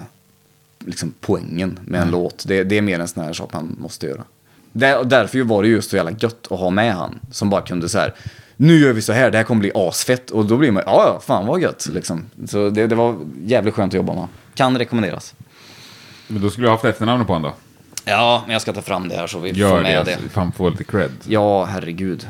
liksom 0.86 1.14
poängen 1.22 1.80
med 1.86 2.02
en 2.02 2.12
låt. 2.12 2.44
Det, 2.48 2.64
det 2.64 2.78
är 2.78 2.82
mer 2.82 3.00
en 3.00 3.08
sån 3.08 3.24
här 3.24 3.34
sak 3.34 3.54
man 3.54 3.76
måste 3.80 4.08
göra. 4.08 4.24
Där, 4.72 5.04
därför 5.04 5.44
var 5.44 5.64
det 5.64 5.70
just 5.70 5.90
så 5.90 5.96
jävla 5.96 6.12
gött 6.12 6.48
att 6.52 6.60
ha 6.60 6.70
med 6.70 6.94
han, 6.94 7.20
som 7.32 7.50
bara 7.50 7.62
kunde 7.62 7.90
så 7.90 8.00
här, 8.00 8.14
nu 8.58 8.80
gör 8.80 8.94
vi 8.94 9.02
så 9.02 9.14
här, 9.14 9.32
det 9.32 9.38
här 9.38 9.46
kommer 9.46 9.60
bli 9.60 9.72
asfett. 9.76 10.32
Och 10.32 10.46
då 10.46 10.58
blir 10.58 10.72
man, 10.72 10.84
ja 10.86 11.04
ja, 11.06 11.20
fan 11.26 11.46
vad 11.46 11.62
gött 11.62 11.90
liksom. 11.94 12.26
Så 12.48 12.70
det, 12.70 12.88
det 12.88 12.96
var 12.96 13.16
jävligt 13.44 13.74
skönt 13.74 13.92
att 13.94 13.98
jobba 13.98 14.14
med. 14.16 14.28
Kan 14.56 14.78
rekommenderas. 14.78 15.36
Men 16.28 16.42
då 16.42 16.50
skulle 16.50 16.68
jag 16.68 16.72
haft 16.72 16.86
efternamnet 16.86 17.28
på 17.28 17.34
honom 17.34 17.52
då. 17.52 17.58
Ja, 18.12 18.44
men 18.46 18.54
jag 18.54 18.62
ska 18.62 18.74
ta 18.74 18.82
fram 18.82 19.10
det 19.10 19.16
här 19.16 19.28
så 19.28 19.40
vi 19.40 19.50
får 19.50 19.58
Gör 19.60 19.82
med 19.82 19.98
det, 19.98 20.04
det. 20.04 20.14
alltså. 20.14 20.30
fan 20.30 20.52
få 20.52 20.70
lite 20.70 20.84
cred. 20.84 21.12
Ja, 21.28 21.66
herregud. 21.66 22.28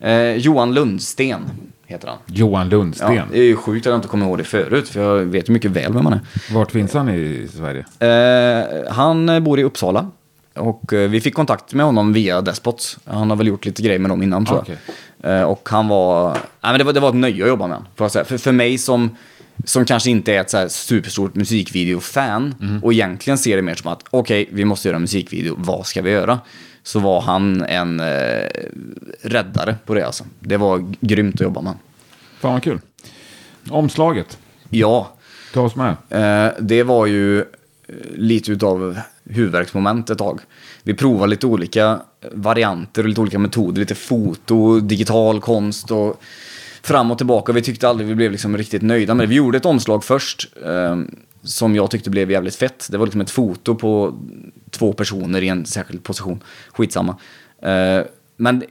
Eh, 0.00 0.32
Johan 0.32 0.74
Lundsten 0.74 1.44
heter 1.86 2.08
han. 2.08 2.18
Johan 2.26 2.68
Lundsten. 2.68 3.14
Ja, 3.14 3.22
det 3.32 3.38
är 3.38 3.44
ju 3.44 3.56
sjukt 3.56 3.86
att 3.86 3.90
jag 3.90 3.98
inte 3.98 4.08
kommer 4.08 4.26
ihåg 4.26 4.38
det 4.38 4.44
förut, 4.44 4.88
för 4.88 5.00
jag 5.00 5.24
vet 5.24 5.48
ju 5.48 5.52
mycket 5.52 5.70
väl 5.70 5.92
vem 5.92 6.06
han 6.06 6.12
är. 6.12 6.20
Vart 6.54 6.72
finns 6.72 6.94
han 6.94 7.08
i 7.08 7.48
Sverige? 7.56 7.84
Eh, 7.98 8.92
han 8.92 9.44
bor 9.44 9.60
i 9.60 9.64
Uppsala. 9.64 10.10
Och 10.54 10.92
eh, 10.92 11.10
vi 11.10 11.20
fick 11.20 11.34
kontakt 11.34 11.74
med 11.74 11.86
honom 11.86 12.12
via 12.12 12.40
Despots. 12.40 12.98
Han 13.04 13.30
har 13.30 13.36
väl 13.36 13.46
gjort 13.46 13.64
lite 13.64 13.82
grejer 13.82 13.98
med 13.98 14.10
dem 14.10 14.22
innan 14.22 14.46
tror 14.46 14.58
Okej. 14.58 14.76
jag. 15.22 15.40
Eh, 15.40 15.42
och 15.42 15.68
han 15.70 15.88
var, 15.88 16.30
nej, 16.32 16.40
men 16.60 16.78
det 16.78 16.84
var... 16.84 16.92
Det 16.92 17.00
var 17.00 17.08
ett 17.08 17.14
nöje 17.14 17.42
att 17.42 17.48
jobba 17.48 17.66
med 17.66 17.76
honom. 17.76 18.10
För, 18.10 18.38
för 18.38 18.52
mig 18.52 18.78
som, 18.78 19.16
som 19.64 19.84
kanske 19.84 20.10
inte 20.10 20.32
är 20.34 20.40
ett 20.40 20.50
så 20.50 20.56
här 20.56 20.68
superstort 20.68 21.34
musikvideo-fan 21.34 22.54
och 22.82 22.92
egentligen 22.92 23.38
ser 23.38 23.56
det 23.56 23.62
mer 23.62 23.74
som 23.74 23.92
att 23.92 24.04
okej, 24.10 24.48
vi 24.52 24.64
måste 24.64 24.88
göra 24.88 24.96
en 24.96 25.02
musikvideo, 25.02 25.54
vad 25.58 25.86
ska 25.86 26.02
vi 26.02 26.10
göra? 26.10 26.38
Så 26.86 26.98
var 26.98 27.20
han 27.20 27.62
en 27.62 28.00
eh, 28.00 28.48
räddare 29.22 29.76
på 29.86 29.94
det 29.94 30.06
alltså. 30.06 30.24
Det 30.40 30.56
var 30.56 30.94
grymt 31.00 31.34
att 31.34 31.40
jobba 31.40 31.60
med. 31.60 31.74
Fan 32.40 32.52
vad 32.52 32.62
kul. 32.62 32.80
Omslaget. 33.70 34.38
Ja, 34.70 35.16
Ta 35.52 35.60
oss 35.62 35.76
med. 35.76 35.96
Eh, 36.10 36.52
det 36.60 36.82
var 36.82 37.06
ju 37.06 37.38
eh, 37.40 37.44
lite 38.14 38.52
utav 38.52 38.98
huvudverksmoment 39.24 40.10
ett 40.10 40.18
tag. 40.18 40.40
Vi 40.82 40.94
provade 40.94 41.30
lite 41.30 41.46
olika 41.46 42.00
varianter 42.32 43.02
och 43.02 43.08
lite 43.08 43.20
olika 43.20 43.38
metoder. 43.38 43.80
Lite 43.80 43.94
foto, 43.94 44.80
digital 44.80 45.40
konst 45.40 45.90
och 45.90 46.22
fram 46.82 47.10
och 47.10 47.18
tillbaka. 47.18 47.52
Vi 47.52 47.62
tyckte 47.62 47.88
aldrig 47.88 48.08
vi 48.08 48.14
blev 48.14 48.32
liksom 48.32 48.56
riktigt 48.56 48.82
nöjda 48.82 49.14
med 49.14 49.24
det. 49.24 49.28
Vi 49.28 49.34
gjorde 49.34 49.58
ett 49.58 49.66
omslag 49.66 50.04
först 50.04 50.48
eh, 50.64 50.96
som 51.42 51.76
jag 51.76 51.90
tyckte 51.90 52.10
blev 52.10 52.30
jävligt 52.30 52.56
fett. 52.56 52.88
Det 52.90 52.98
var 52.98 53.06
liksom 53.06 53.20
ett 53.20 53.30
foto 53.30 53.74
på 53.74 54.14
två 54.78 54.92
personer 54.92 55.42
i 55.42 55.48
en 55.48 55.66
särskild 55.66 56.02
position. 56.02 56.40
Skitsamma. 56.72 57.16
Eh, 57.62 58.00
men 58.36 58.64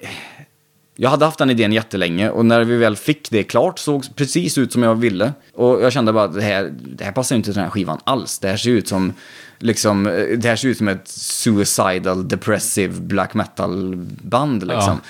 jag 0.95 1.09
hade 1.09 1.25
haft 1.25 1.37
den 1.37 1.49
idén 1.49 1.73
jättelänge 1.73 2.29
och 2.29 2.45
när 2.45 2.63
vi 2.63 2.77
väl 2.77 2.95
fick 2.95 3.29
det 3.31 3.43
klart 3.43 3.79
såg 3.79 4.15
precis 4.15 4.57
ut 4.57 4.73
som 4.73 4.83
jag 4.83 4.95
ville. 4.95 5.33
Och 5.53 5.81
jag 5.81 5.93
kände 5.93 6.13
bara 6.13 6.23
att 6.23 6.33
det 6.33 6.41
här, 6.41 6.73
det 6.81 7.03
här 7.03 7.11
passar 7.11 7.35
inte 7.35 7.45
till 7.45 7.53
den 7.53 7.63
här 7.63 7.71
skivan 7.71 7.99
alls. 8.03 8.39
Det 8.39 8.47
här 8.47 8.57
ser 8.57 8.69
ut 8.69 8.87
som, 8.87 9.13
liksom, 9.59 10.07
eh, 10.07 10.37
det 10.37 10.47
här 10.47 10.55
ser 10.55 10.67
ut 10.67 10.77
som 10.77 10.87
ett 10.87 11.07
suicidal, 11.07 12.27
depressive 12.27 12.93
black 13.01 13.33
metal 13.33 13.95
band 14.21 14.67
liksom. 14.67 15.01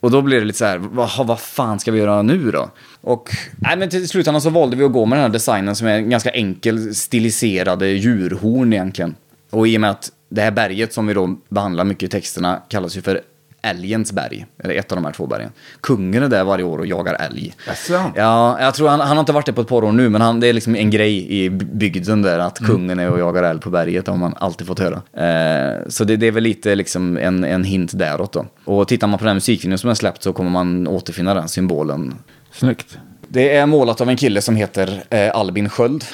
Och 0.00 0.10
då 0.10 0.22
blir 0.22 0.40
det 0.40 0.44
lite 0.44 0.58
så 0.58 0.64
här, 0.64 0.78
vad, 0.78 1.26
vad 1.26 1.40
fan 1.40 1.80
ska 1.80 1.92
vi 1.92 1.98
göra 1.98 2.22
nu 2.22 2.50
då? 2.50 2.70
Och 3.00 3.30
nej, 3.58 3.76
men 3.76 3.88
till 3.88 4.08
slutändan 4.08 4.40
så 4.40 4.50
valde 4.50 4.76
vi 4.76 4.84
att 4.84 4.92
gå 4.92 5.06
med 5.06 5.18
den 5.18 5.22
här 5.22 5.32
designen 5.32 5.76
som 5.76 5.86
är 5.86 5.94
en 5.94 6.10
ganska 6.10 6.30
enkel 6.30 6.94
stiliserade 6.94 7.88
djurhorn 7.88 8.72
egentligen. 8.72 9.14
Och 9.50 9.68
i 9.68 9.76
och 9.76 9.80
med 9.80 9.90
att 9.90 10.12
det 10.28 10.40
här 10.40 10.50
berget 10.50 10.92
som 10.92 11.06
vi 11.06 11.14
då 11.14 11.36
behandlar 11.48 11.84
mycket 11.84 12.02
i 12.02 12.08
texterna 12.08 12.62
kallas 12.68 12.96
ju 12.96 13.02
för 13.02 13.20
Älgens 13.62 14.12
berg, 14.12 14.46
eller 14.58 14.74
ett 14.74 14.92
av 14.92 14.96
de 14.96 15.04
här 15.04 15.12
två 15.12 15.26
bergen. 15.26 15.50
Kungen 15.80 16.22
är 16.22 16.28
där 16.28 16.44
varje 16.44 16.64
år 16.64 16.78
och 16.78 16.86
jagar 16.86 17.14
älg. 17.14 17.54
Jaså? 17.66 18.12
Ja, 18.16 18.60
jag 18.60 18.74
tror 18.74 18.88
han, 18.88 19.00
han 19.00 19.08
har 19.08 19.20
inte 19.20 19.32
varit 19.32 19.46
där 19.46 19.52
på 19.52 19.60
ett 19.60 19.68
par 19.68 19.84
år 19.84 19.92
nu, 19.92 20.08
men 20.08 20.20
han, 20.20 20.40
det 20.40 20.46
är 20.46 20.52
liksom 20.52 20.76
en 20.76 20.90
grej 20.90 21.44
i 21.44 21.50
bygden 21.50 22.22
där 22.22 22.38
att 22.38 22.58
kungen 22.58 22.98
är 22.98 23.10
och 23.10 23.18
jagar 23.18 23.42
älg 23.42 23.60
på 23.60 23.70
berget, 23.70 24.06
har 24.06 24.16
man 24.16 24.34
alltid 24.36 24.66
fått 24.66 24.78
höra. 24.78 25.02
Eh, 25.26 25.88
så 25.88 26.04
det, 26.04 26.16
det 26.16 26.26
är 26.26 26.30
väl 26.32 26.42
lite 26.42 26.74
liksom 26.74 27.16
en, 27.16 27.44
en 27.44 27.64
hint 27.64 27.98
däråt 27.98 28.32
då. 28.32 28.46
Och 28.64 28.88
tittar 28.88 29.06
man 29.06 29.18
på 29.18 29.24
den 29.24 29.34
musikvideon 29.34 29.78
som 29.78 29.90
är 29.90 29.94
släppt 29.94 30.22
så 30.22 30.32
kommer 30.32 30.50
man 30.50 30.88
återfinna 30.88 31.34
den 31.34 31.48
symbolen. 31.48 32.14
Snyggt. 32.52 32.98
Det 33.28 33.56
är 33.56 33.66
målat 33.66 34.00
av 34.00 34.08
en 34.08 34.16
kille 34.16 34.42
som 34.42 34.56
heter 34.56 35.02
eh, 35.10 35.36
Albin 35.36 35.68
Sköld. 35.68 36.04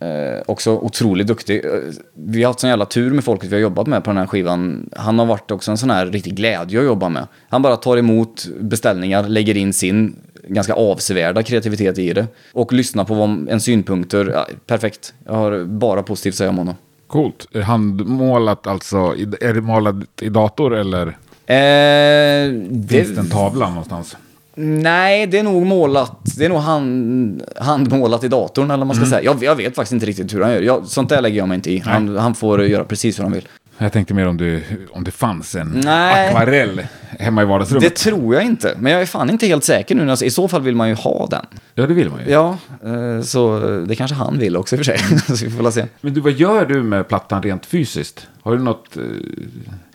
Eh, 0.00 0.42
också 0.46 0.70
otroligt 0.70 1.26
duktig. 1.26 1.64
Eh, 1.64 1.70
vi 2.14 2.42
har 2.42 2.48
haft 2.48 2.60
sån 2.60 2.70
jävla 2.70 2.84
tur 2.84 3.10
med 3.10 3.24
folket 3.24 3.50
vi 3.50 3.54
har 3.54 3.60
jobbat 3.60 3.86
med 3.86 4.04
på 4.04 4.10
den 4.10 4.16
här 4.16 4.26
skivan. 4.26 4.90
Han 4.96 5.18
har 5.18 5.26
varit 5.26 5.50
också 5.50 5.70
en 5.70 5.78
sån 5.78 5.90
här 5.90 6.06
riktig 6.06 6.34
glädje 6.34 6.78
att 6.78 6.86
jobba 6.86 7.08
med. 7.08 7.26
Han 7.48 7.62
bara 7.62 7.76
tar 7.76 7.96
emot 7.96 8.46
beställningar, 8.60 9.28
lägger 9.28 9.56
in 9.56 9.72
sin 9.72 10.16
ganska 10.48 10.74
avsevärda 10.74 11.42
kreativitet 11.42 11.98
i 11.98 12.12
det. 12.12 12.26
Och 12.52 12.72
lyssnar 12.72 13.04
på 13.04 13.14
vad, 13.14 13.48
en 13.48 13.60
synpunkter. 13.60 14.30
Ja, 14.34 14.46
perfekt. 14.66 15.14
Jag 15.26 15.32
har 15.32 15.64
bara 15.64 16.02
positivt 16.02 16.32
att 16.32 16.38
säga 16.38 16.50
om 16.50 16.58
honom. 16.58 16.74
Coolt. 17.06 17.46
Är 17.52 17.60
Handmålat 17.60 18.66
alltså, 18.66 18.96
är 19.40 19.54
det 19.54 19.60
målat 19.60 19.96
i 20.20 20.28
dator 20.28 20.74
eller 20.74 21.16
Eh, 21.50 22.52
det, 22.70 22.88
finns 22.88 23.14
det 23.14 23.20
en 23.20 23.30
tavla 23.30 23.68
någonstans? 23.68 24.16
Nej, 24.62 25.26
det 25.26 25.38
är 25.38 25.42
nog 25.42 25.66
målat. 25.66 26.36
Det 26.36 26.44
är 26.44 26.48
nog 26.48 26.58
hand, 26.58 27.42
handmålat 27.56 28.24
i 28.24 28.28
datorn 28.28 28.64
eller 28.64 28.78
vad 28.78 28.86
man 28.86 28.96
ska 28.96 29.06
säga. 29.06 29.22
Jag, 29.22 29.42
jag 29.42 29.56
vet 29.56 29.74
faktiskt 29.74 29.92
inte 29.92 30.06
riktigt 30.06 30.34
hur 30.34 30.42
han 30.42 30.52
gör. 30.52 30.62
Jag, 30.62 30.86
sånt 30.86 31.08
där 31.08 31.20
lägger 31.20 31.38
jag 31.38 31.48
mig 31.48 31.54
inte 31.54 31.72
i. 31.72 31.78
Han, 31.78 32.16
han 32.16 32.34
får 32.34 32.64
göra 32.66 32.84
precis 32.84 33.18
hur 33.18 33.22
han 33.22 33.32
vill. 33.32 33.48
Jag 33.78 33.92
tänkte 33.92 34.14
mer 34.14 34.26
om, 34.26 34.36
du, 34.36 34.62
om 34.92 35.04
det 35.04 35.10
fanns 35.10 35.54
en 35.54 35.80
Nej. 35.84 36.28
akvarell 36.28 36.86
hemma 37.18 37.42
i 37.42 37.44
vardagsrummet. 37.44 37.82
Det 37.82 37.96
tror 37.96 38.34
jag 38.34 38.44
inte. 38.44 38.74
Men 38.78 38.92
jag 38.92 39.02
är 39.02 39.06
fan 39.06 39.30
inte 39.30 39.46
helt 39.46 39.64
säker 39.64 39.94
nu. 39.94 40.10
Alltså, 40.10 40.24
I 40.24 40.30
så 40.30 40.48
fall 40.48 40.62
vill 40.62 40.76
man 40.76 40.88
ju 40.88 40.94
ha 40.94 41.26
den. 41.30 41.46
Ja, 41.74 41.86
det 41.86 41.94
vill 41.94 42.10
man 42.10 42.20
ju. 42.26 42.32
Ja, 42.32 42.58
eh, 42.84 43.22
så 43.22 43.60
det 43.88 43.96
kanske 43.96 44.14
han 44.14 44.38
vill 44.38 44.56
också 44.56 44.76
i 44.76 44.80
och 44.80 44.84
för 44.84 44.96
sig. 44.96 45.18
så 45.36 45.44
vi 45.44 45.50
får 45.50 45.70
se. 45.70 45.86
Men 46.00 46.14
du, 46.14 46.20
vad 46.20 46.32
gör 46.32 46.66
du 46.66 46.82
med 46.82 47.08
plattan 47.08 47.42
rent 47.42 47.66
fysiskt? 47.66 48.28
Har 48.42 48.56
du 48.56 48.62
något 48.62 48.96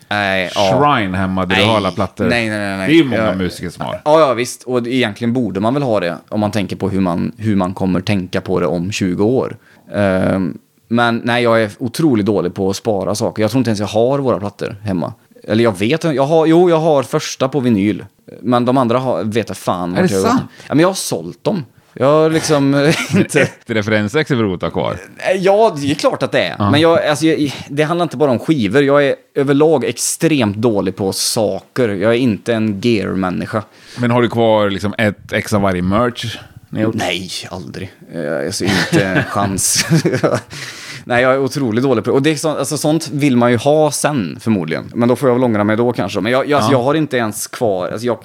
Nej, 0.08 0.50
ja. 0.54 0.60
shrine 0.96 1.14
hemma 1.14 1.46
där 1.46 1.56
du 1.56 1.62
har 1.64 1.76
alla 1.76 1.90
plattor? 1.90 2.24
Nej, 2.26 2.48
nej, 2.48 2.58
nej, 2.58 2.76
nej. 2.76 2.88
Det 2.88 2.94
är 2.94 2.96
ju 2.96 3.04
många 3.04 3.26
Ja. 3.26 3.34
musiker 3.34 3.70
som 3.70 3.84
har. 3.84 4.00
Ja, 4.04 4.20
ja, 4.20 4.34
visst. 4.34 4.62
Och 4.62 4.86
egentligen 4.86 5.32
borde 5.32 5.60
man 5.60 5.74
väl 5.74 5.82
ha 5.82 6.00
det 6.00 6.16
om 6.28 6.40
man 6.40 6.50
tänker 6.50 6.76
på 6.76 6.88
hur 6.88 7.00
man, 7.00 7.32
hur 7.36 7.56
man 7.56 7.74
kommer 7.74 8.00
tänka 8.00 8.40
på 8.40 8.60
det 8.60 8.66
om 8.66 8.92
20 8.92 9.24
år. 9.24 9.56
Ehm, 9.94 10.58
men 10.88 11.20
nej, 11.24 11.42
jag 11.42 11.62
är 11.62 11.70
otroligt 11.78 12.26
dålig 12.26 12.54
på 12.54 12.70
att 12.70 12.76
spara 12.76 13.14
saker. 13.14 13.42
Jag 13.42 13.50
tror 13.50 13.58
inte 13.58 13.70
ens 13.70 13.80
jag 13.80 13.86
har 13.86 14.18
våra 14.18 14.38
plattor 14.38 14.76
hemma. 14.82 15.12
Eller 15.44 15.64
jag 15.64 15.78
vet 15.78 16.04
jag 16.04 16.26
har, 16.26 16.46
Jo, 16.46 16.70
jag 16.70 16.80
har 16.80 17.02
första 17.02 17.48
på 17.48 17.60
vinyl. 17.60 18.04
Men 18.42 18.64
de 18.64 18.76
andra 18.78 18.98
har, 18.98 19.24
vet 19.24 19.48
jag 19.48 19.56
fan 19.56 19.96
Är 19.96 20.02
det 20.02 20.12
jag 20.14 20.22
sant? 20.22 20.42
Ja, 20.68 20.74
men 20.74 20.78
jag 20.78 20.88
har 20.88 20.94
sålt 20.94 21.44
dem. 21.44 21.64
Jag 21.98 22.06
har 22.06 22.30
liksom 22.30 22.74
eh, 22.74 22.94
inte... 23.16 23.48
Referensex 23.66 24.30
är 24.30 24.34
väl 24.34 24.54
att 24.54 24.62
ha 24.62 24.70
kvar? 24.70 24.96
Ja, 25.38 25.76
det 25.80 25.90
är 25.90 25.94
klart 25.94 26.22
att 26.22 26.32
det 26.32 26.40
är. 26.40 26.70
Men 26.70 26.80
jag, 26.80 27.06
alltså, 27.06 27.26
jag, 27.26 27.54
det 27.68 27.82
handlar 27.82 28.02
inte 28.02 28.16
bara 28.16 28.30
om 28.30 28.38
skivor. 28.38 28.82
Jag 28.82 29.04
är 29.06 29.14
överlag 29.34 29.84
extremt 29.84 30.56
dålig 30.56 30.96
på 30.96 31.12
saker. 31.12 31.88
Jag 31.88 32.12
är 32.14 32.18
inte 32.18 32.54
en 32.54 32.80
gear-människa. 32.80 33.62
Men 33.98 34.10
har 34.10 34.22
du 34.22 34.28
kvar 34.28 34.70
liksom 34.70 34.94
ett 34.98 35.32
ex 35.32 35.52
av 35.52 35.62
varje 35.62 35.82
merch? 35.82 36.38
Nej, 36.70 37.30
aldrig. 37.50 37.92
Eh, 38.14 38.46
Alltså 38.46 38.64
inte 38.64 39.04
en 39.04 39.24
chans. 39.24 39.86
Nej, 41.08 41.22
jag 41.22 41.32
är 41.34 41.38
otroligt 41.38 41.82
dålig 41.84 42.04
på 42.04 42.10
det. 42.10 42.14
Och 42.14 42.22
det 42.22 42.30
är 42.30 42.36
så, 42.36 42.48
alltså, 42.48 42.76
sånt 42.78 43.08
vill 43.12 43.36
man 43.36 43.50
ju 43.50 43.56
ha 43.56 43.90
sen 43.90 44.38
förmodligen. 44.40 44.90
Men 44.94 45.08
då 45.08 45.16
får 45.16 45.28
jag 45.28 45.34
väl 45.34 45.44
ångra 45.44 45.64
mig 45.64 45.76
då 45.76 45.92
kanske. 45.92 46.20
Men 46.20 46.32
jag, 46.32 46.46
jag, 46.48 46.56
alltså, 46.56 46.72
Ja. 46.72 46.78
jag 46.78 46.84
har 46.84 46.94
inte 46.94 47.16
ens 47.16 47.46
kvar... 47.46 47.88
Alltså, 47.88 48.06
jag, 48.06 48.18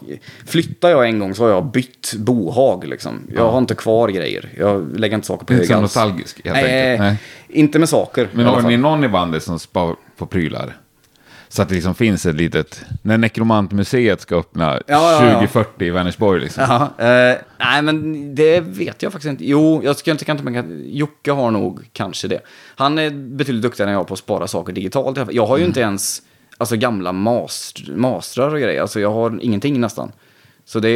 flyttar 0.45 0.89
jag 0.89 1.05
en 1.07 1.19
gång 1.19 1.35
så 1.35 1.43
har 1.43 1.49
jag 1.49 1.65
bytt 1.65 2.13
bohag 2.17 2.87
liksom. 2.87 3.19
Jag 3.35 3.51
har 3.51 3.57
inte 3.57 3.75
kvar 3.75 4.09
grejer. 4.09 4.49
Jag 4.57 4.99
lägger 4.99 5.15
inte 5.15 5.27
saker 5.27 5.45
på 5.45 5.53
Inte 5.53 5.61
hög 5.61 5.67
så 5.67 5.73
alls. 5.73 5.81
nostalgisk 5.81 6.41
helt 6.45 6.55
Nej, 6.55 6.91
enkelt. 6.91 6.99
Nej. 7.01 7.17
inte 7.59 7.79
med 7.79 7.89
saker. 7.89 8.29
Men 8.31 8.45
har 8.45 8.61
ni 8.61 8.77
någon 8.77 9.03
i 9.03 9.07
bandet 9.09 9.43
som 9.43 9.59
spar 9.59 9.95
på 10.17 10.25
prylar? 10.25 10.77
Så 11.51 11.61
att 11.61 11.69
det 11.69 11.75
liksom 11.75 11.95
finns 11.95 12.25
ett 12.25 12.35
litet... 12.35 12.85
När 13.01 13.17
Nekromantmuseet 13.17 14.21
ska 14.21 14.35
öppna 14.35 14.73
Ja, 14.73 14.81
ja, 14.87 15.25
ja. 15.25 15.33
2040 15.33 15.85
i 15.85 15.89
Vänersborg 15.89 16.41
liksom. 16.41 16.63
Ja, 16.69 17.05
eh, 17.05 17.37
nej, 17.59 17.81
men 17.81 18.35
det 18.35 18.59
vet 18.59 19.03
jag 19.03 19.11
faktiskt 19.11 19.29
inte. 19.29 19.45
Jo, 19.47 19.81
jag 19.83 19.95
ska 19.95 20.11
inte 20.11 20.25
tänka 20.25 20.43
mig 20.43 20.97
Jocke 20.97 21.31
har 21.31 21.51
nog 21.51 21.89
kanske 21.93 22.27
det. 22.27 22.39
Han 22.75 22.97
är 22.97 23.09
betydligt 23.09 23.63
duktigare 23.63 23.89
än 23.89 23.97
jag 23.97 24.07
på 24.07 24.13
att 24.13 24.19
spara 24.19 24.47
saker 24.47 24.73
digitalt. 24.73 25.19
Jag 25.31 25.45
har 25.45 25.57
ju 25.57 25.65
inte 25.65 25.79
ens 25.79 26.21
alltså, 26.57 26.75
gamla 26.75 27.11
mastrar 27.11 28.53
och 28.53 28.61
grejer. 28.61 28.81
Alltså, 28.81 28.99
jag 28.99 29.11
har 29.11 29.39
ingenting 29.41 29.81
nästan. 29.81 30.11
Så 30.71 30.79
det, 30.79 30.89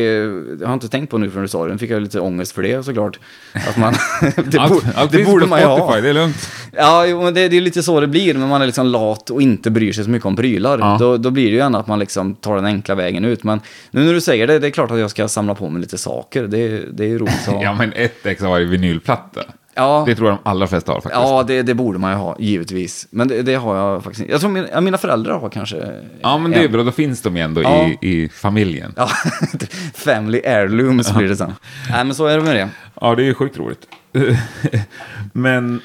jag 0.61 0.67
har 0.67 0.73
inte 0.73 0.89
tänkt 0.89 1.09
på 1.09 1.17
nu 1.17 1.31
från 1.31 1.41
du 1.41 1.47
sa 1.47 1.65
det. 1.65 1.71
Nu 1.71 1.77
fick 1.77 1.89
jag 1.91 2.01
lite 2.01 2.19
ångest 2.19 2.51
för 2.51 2.63
det 2.63 2.83
såklart. 2.83 3.19
Att 3.53 3.77
man, 3.77 3.93
det, 4.45 4.57
allt, 4.59 4.73
borde- 4.73 4.93
allt 4.95 5.11
det 5.11 5.25
borde 5.25 5.45
man 5.45 5.59
ju 5.59 5.65
ha. 5.65 5.95
det 6.01 6.09
är 6.09 6.13
lugnt. 6.13 6.49
Ja, 6.71 7.05
jo, 7.05 7.21
men 7.23 7.33
det, 7.33 7.47
det 7.47 7.57
är 7.57 7.61
lite 7.61 7.83
så 7.83 7.99
det 7.99 8.07
blir. 8.07 8.33
Men 8.33 8.49
man 8.49 8.61
är 8.61 8.65
liksom 8.65 8.87
lat 8.87 9.29
och 9.29 9.41
inte 9.41 9.71
bryr 9.71 9.93
sig 9.93 10.03
så 10.03 10.09
mycket 10.09 10.25
om 10.25 10.35
prylar. 10.35 10.79
Ja. 10.79 10.97
Då, 10.99 11.17
då 11.17 11.31
blir 11.31 11.45
det 11.45 11.51
ju 11.51 11.59
ändå 11.59 11.79
att 11.79 11.87
man 11.87 11.99
liksom 11.99 12.35
tar 12.35 12.55
den 12.55 12.65
enkla 12.65 12.95
vägen 12.95 13.25
ut. 13.25 13.43
Men 13.43 13.59
nu 13.91 14.03
när 14.05 14.13
du 14.13 14.21
säger 14.21 14.47
det, 14.47 14.59
det 14.59 14.67
är 14.67 14.71
klart 14.71 14.91
att 14.91 14.99
jag 14.99 15.09
ska 15.09 15.27
samla 15.27 15.55
på 15.55 15.69
mig 15.69 15.81
lite 15.81 15.97
saker. 15.97 16.43
Det, 16.47 16.67
det 16.93 17.03
är 17.03 17.07
ju 17.07 17.17
roligt 17.19 17.33
att 17.47 17.53
ha. 17.53 17.63
Ja, 17.63 17.73
men 17.73 17.93
ett 17.93 18.25
ex 18.25 18.43
av 18.43 18.49
varje 18.49 18.65
vinylplatta. 18.65 19.41
Ja. 19.75 20.03
Det 20.07 20.15
tror 20.15 20.29
jag 20.29 20.37
de 20.43 20.49
allra 20.49 20.67
flesta 20.67 20.91
har 20.91 21.01
faktiskt. 21.01 21.21
Ja, 21.23 21.43
det, 21.43 21.61
det 21.61 21.73
borde 21.73 21.99
man 21.99 22.11
ju 22.11 22.17
ha, 22.17 22.35
givetvis. 22.39 23.07
Men 23.09 23.27
det, 23.27 23.41
det 23.41 23.55
har 23.55 23.75
jag 23.75 24.03
faktiskt 24.03 24.21
inte. 24.21 24.31
Jag 24.31 24.41
tror 24.41 24.51
min, 24.51 24.67
ja, 24.71 24.81
mina 24.81 24.97
föräldrar 24.97 25.39
har 25.39 25.49
kanske... 25.49 25.93
Ja, 26.21 26.37
men 26.37 26.51
det 26.51 26.57
är 26.57 26.65
en. 26.65 26.71
bra. 26.71 26.83
Då 26.83 26.91
finns 26.91 27.21
de 27.21 27.35
ju 27.37 27.41
ändå 27.43 27.61
Ja. 27.63 27.89
i, 28.01 28.23
i 28.23 28.29
familjen. 28.29 28.93
Ja, 28.97 29.09
family 29.93 30.41
heirlooms 30.45 31.13
blir 31.13 31.27
det 31.27 31.35
sen. 31.35 31.53
Nej, 31.89 32.05
men 32.05 32.15
så 32.15 32.25
är 32.25 32.37
det 32.37 32.43
med 32.43 32.55
det. 32.55 32.69
Ja, 33.01 33.15
det 33.15 33.21
är 33.23 33.25
ju 33.25 33.33
sjukt 33.33 33.57
roligt. 33.57 33.87
men, 35.33 35.81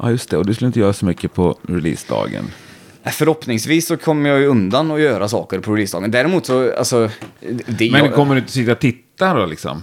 ja 0.00 0.10
just 0.10 0.30
det, 0.30 0.36
och 0.36 0.46
du 0.46 0.54
skulle 0.54 0.66
inte 0.66 0.80
göra 0.80 0.92
så 0.92 1.06
mycket 1.06 1.34
på 1.34 1.58
releasedagen. 1.68 2.44
Förhoppningsvis 3.04 3.86
så 3.86 3.96
kommer 3.96 4.30
jag 4.30 4.40
ju 4.40 4.46
undan 4.46 4.90
och 4.90 5.00
göra 5.00 5.28
saker 5.28 5.58
på 5.58 5.72
releasedagen. 5.72 6.10
Däremot 6.10 6.46
så, 6.46 6.76
alltså... 6.76 7.10
Det, 7.66 7.90
Men 7.92 8.04
jag, 8.04 8.14
kommer 8.14 8.34
du 8.34 8.40
inte 8.40 8.52
sitta 8.52 8.72
och 8.72 8.78
titta 8.78 9.34
då 9.34 9.46
liksom? 9.46 9.82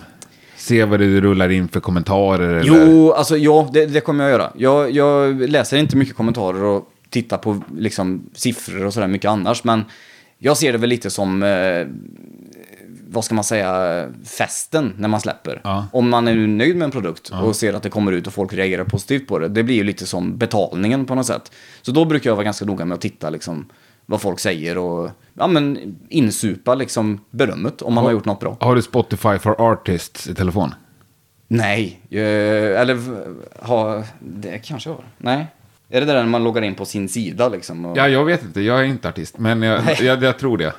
Se 0.61 0.85
vad 0.85 0.99
det 0.99 1.21
rullar 1.21 1.49
in 1.49 1.67
för 1.67 1.79
kommentarer 1.79 2.49
eller? 2.49 2.63
Jo, 2.63 3.11
alltså 3.11 3.37
ja, 3.37 3.69
det, 3.73 3.85
det 3.85 4.01
kommer 4.01 4.23
jag 4.23 4.31
göra. 4.31 4.51
Jag, 4.55 4.91
jag 4.91 5.49
läser 5.49 5.77
inte 5.77 5.97
mycket 5.97 6.15
kommentarer 6.15 6.63
och 6.63 6.89
tittar 7.09 7.37
på 7.37 7.61
liksom, 7.77 8.29
siffror 8.33 8.85
och 8.85 8.93
sådär 8.93 9.07
mycket 9.07 9.29
annars, 9.29 9.63
men 9.63 9.83
jag 10.37 10.57
ser 10.57 10.71
det 10.71 10.77
väl 10.77 10.89
lite 10.89 11.09
som, 11.09 11.43
eh, 11.43 11.87
vad 13.07 13.23
ska 13.23 13.35
man 13.35 13.43
säga, 13.43 14.05
festen 14.25 14.93
när 14.97 15.07
man 15.07 15.21
släpper. 15.21 15.61
Ja. 15.63 15.87
Om 15.91 16.09
man 16.09 16.27
är 16.27 16.35
nöjd 16.35 16.75
med 16.75 16.85
en 16.85 16.91
produkt 16.91 17.31
och 17.43 17.55
ser 17.55 17.73
att 17.73 17.83
det 17.83 17.89
kommer 17.89 18.11
ut 18.11 18.27
och 18.27 18.33
folk 18.33 18.53
reagerar 18.53 18.83
positivt 18.83 19.27
på 19.27 19.39
det, 19.39 19.47
det 19.47 19.63
blir 19.63 19.75
ju 19.75 19.83
lite 19.83 20.05
som 20.05 20.37
betalningen 20.37 21.05
på 21.05 21.15
något 21.15 21.25
sätt. 21.25 21.51
Så 21.81 21.91
då 21.91 22.05
brukar 22.05 22.29
jag 22.29 22.35
vara 22.35 22.43
ganska 22.43 22.65
noga 22.65 22.85
med 22.85 22.95
att 22.95 23.01
titta 23.01 23.29
liksom, 23.29 23.65
vad 24.05 24.21
folk 24.21 24.39
säger 24.39 24.77
och 24.77 25.09
ja, 25.33 25.47
men, 25.47 25.95
insupa 26.09 26.75
liksom, 26.75 27.19
berömmet 27.29 27.81
om 27.81 27.93
man 27.93 28.03
har 28.05 28.11
gjort 28.11 28.25
något 28.25 28.39
bra. 28.39 28.57
Har 28.59 28.75
du 28.75 28.81
Spotify 28.81 29.37
for 29.39 29.71
Artists 29.71 30.27
i 30.27 30.35
telefon? 30.35 30.73
Nej, 31.47 31.99
eh, 32.09 32.21
eller 32.81 32.99
ha, 33.65 34.03
det 34.19 34.57
kanske 34.57 34.89
jag 34.89 34.95
har. 34.95 35.05
Nej. 35.17 35.47
Är 35.89 35.99
det 35.99 36.05
där 36.05 36.13
när 36.15 36.25
man 36.25 36.43
loggar 36.43 36.61
in 36.61 36.75
på 36.75 36.85
sin 36.85 37.09
sida 37.09 37.49
liksom? 37.49 37.85
Och, 37.85 37.97
Ja, 37.97 38.07
jag 38.07 38.25
vet 38.25 38.43
inte. 38.43 38.61
Jag 38.61 38.79
är 38.79 38.83
inte 38.83 39.09
artist, 39.09 39.37
men 39.37 39.61
jag, 39.61 39.85
Nej. 39.85 39.97
jag, 40.01 40.23
jag 40.23 40.39
tror 40.39 40.57
det. 40.57 40.73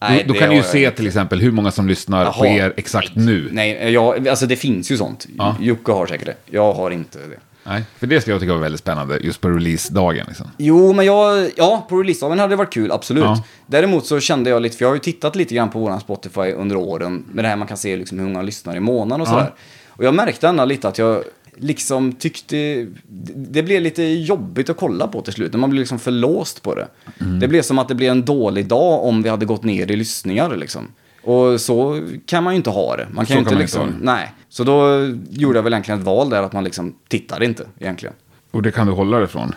Nej, 0.00 0.24
då 0.26 0.32
då 0.32 0.38
kan 0.38 0.48
du 0.48 0.54
ju 0.54 0.62
har 0.62 0.68
se 0.68 0.90
till 0.90 1.06
exempel 1.06 1.40
hur 1.40 1.50
många 1.52 1.70
som 1.70 1.88
lyssnar 1.88 2.32
på 2.32 2.46
Jaha. 2.46 2.54
er 2.56 2.74
exakt 2.76 3.16
nu. 3.16 3.48
Nej, 3.52 3.92
jag, 3.92 4.28
alltså 4.28 4.46
det 4.46 4.56
finns 4.56 4.90
ju 4.90 4.96
sånt. 4.96 5.26
Ja. 5.38 5.56
Jocke 5.60 5.92
har 5.92 6.06
säkert 6.06 6.26
det. 6.26 6.36
Jag 6.46 6.72
har 6.72 6.90
inte 6.90 7.18
det. 7.18 7.38
Nej, 7.64 7.82
för 7.98 8.06
det 8.06 8.20
skulle 8.20 8.34
jag 8.34 8.40
tycka 8.40 8.52
var 8.52 8.60
väldigt 8.60 8.80
spännande 8.80 9.18
just 9.22 9.40
på 9.40 9.48
releasedagen. 9.48 10.24
Liksom. 10.28 10.46
Jo, 10.58 10.92
men 10.92 11.06
jag, 11.06 11.50
ja, 11.56 11.86
på 11.88 11.96
releasedagen 11.96 12.38
hade 12.38 12.52
det 12.52 12.56
varit 12.56 12.72
kul, 12.72 12.92
absolut. 12.92 13.24
Ja. 13.24 13.44
Däremot 13.66 14.06
så 14.06 14.20
kände 14.20 14.50
jag 14.50 14.62
lite, 14.62 14.76
för 14.76 14.84
jag 14.84 14.90
har 14.90 14.94
ju 14.94 15.00
tittat 15.00 15.36
lite 15.36 15.54
grann 15.54 15.70
på 15.70 15.78
våran 15.78 16.00
Spotify 16.00 16.40
under 16.52 16.76
åren, 16.76 17.24
med 17.32 17.44
det 17.44 17.48
här 17.48 17.56
man 17.56 17.68
kan 17.68 17.76
se 17.76 17.96
liksom 17.96 18.18
hur 18.18 18.26
många 18.26 18.42
lyssnar 18.42 18.76
i 18.76 18.80
månaden 18.80 19.20
och 19.20 19.26
Ja. 19.28 19.32
sådär. 19.32 19.52
Och 19.88 20.04
jag 20.04 20.14
märkte 20.14 20.48
ändå 20.48 20.64
lite 20.64 20.88
att 20.88 20.98
jag 20.98 21.22
liksom 21.56 22.12
tyckte, 22.12 22.86
det- 23.34 23.62
blev 23.62 23.82
lite 23.82 24.02
jobbigt 24.02 24.70
att 24.70 24.76
kolla 24.76 25.06
på 25.06 25.22
till 25.22 25.32
slut, 25.32 25.52
när 25.52 25.60
man 25.60 25.70
blev 25.70 25.80
liksom 25.80 25.98
för 25.98 26.10
låst 26.10 26.62
på 26.62 26.74
det. 26.74 26.88
Mm. 27.20 27.40
Det 27.40 27.48
blev 27.48 27.62
som 27.62 27.78
att 27.78 27.88
det 27.88 27.94
blev 27.94 28.10
en 28.10 28.24
dålig 28.24 28.66
dag 28.66 29.04
om 29.04 29.22
vi 29.22 29.28
hade 29.28 29.46
gått 29.46 29.64
ner 29.64 29.90
i 29.90 29.96
lyssningar 29.96 30.56
liksom. 30.56 30.88
Och 31.22 31.60
så 31.60 32.06
kan 32.26 32.44
man 32.44 32.52
ju 32.52 32.56
inte 32.56 32.70
ha 32.70 32.96
det. 32.96 33.06
Man 33.12 33.16
kan 33.16 33.26
Så 33.26 33.32
ju 33.32 33.38
inte 33.38 33.48
kan 33.50 33.58
inte 33.60 33.62
liksom, 33.62 33.86
det. 33.86 33.94
nej. 34.00 34.32
Så 34.48 34.64
då 34.64 35.06
gjorde 35.30 35.58
jag 35.58 35.62
väl 35.62 35.72
egentligen 35.72 36.00
ett 36.00 36.06
val 36.06 36.30
där 36.30 36.42
att 36.42 36.52
man 36.52 36.64
liksom 36.64 36.94
tittar 37.08 37.42
inte 37.42 37.66
egentligen. 37.78 38.14
Och 38.50 38.62
det 38.62 38.70
kan 38.70 38.86
du 38.86 38.92
hålla 38.92 39.18
dig 39.18 39.26
från. 39.28 39.54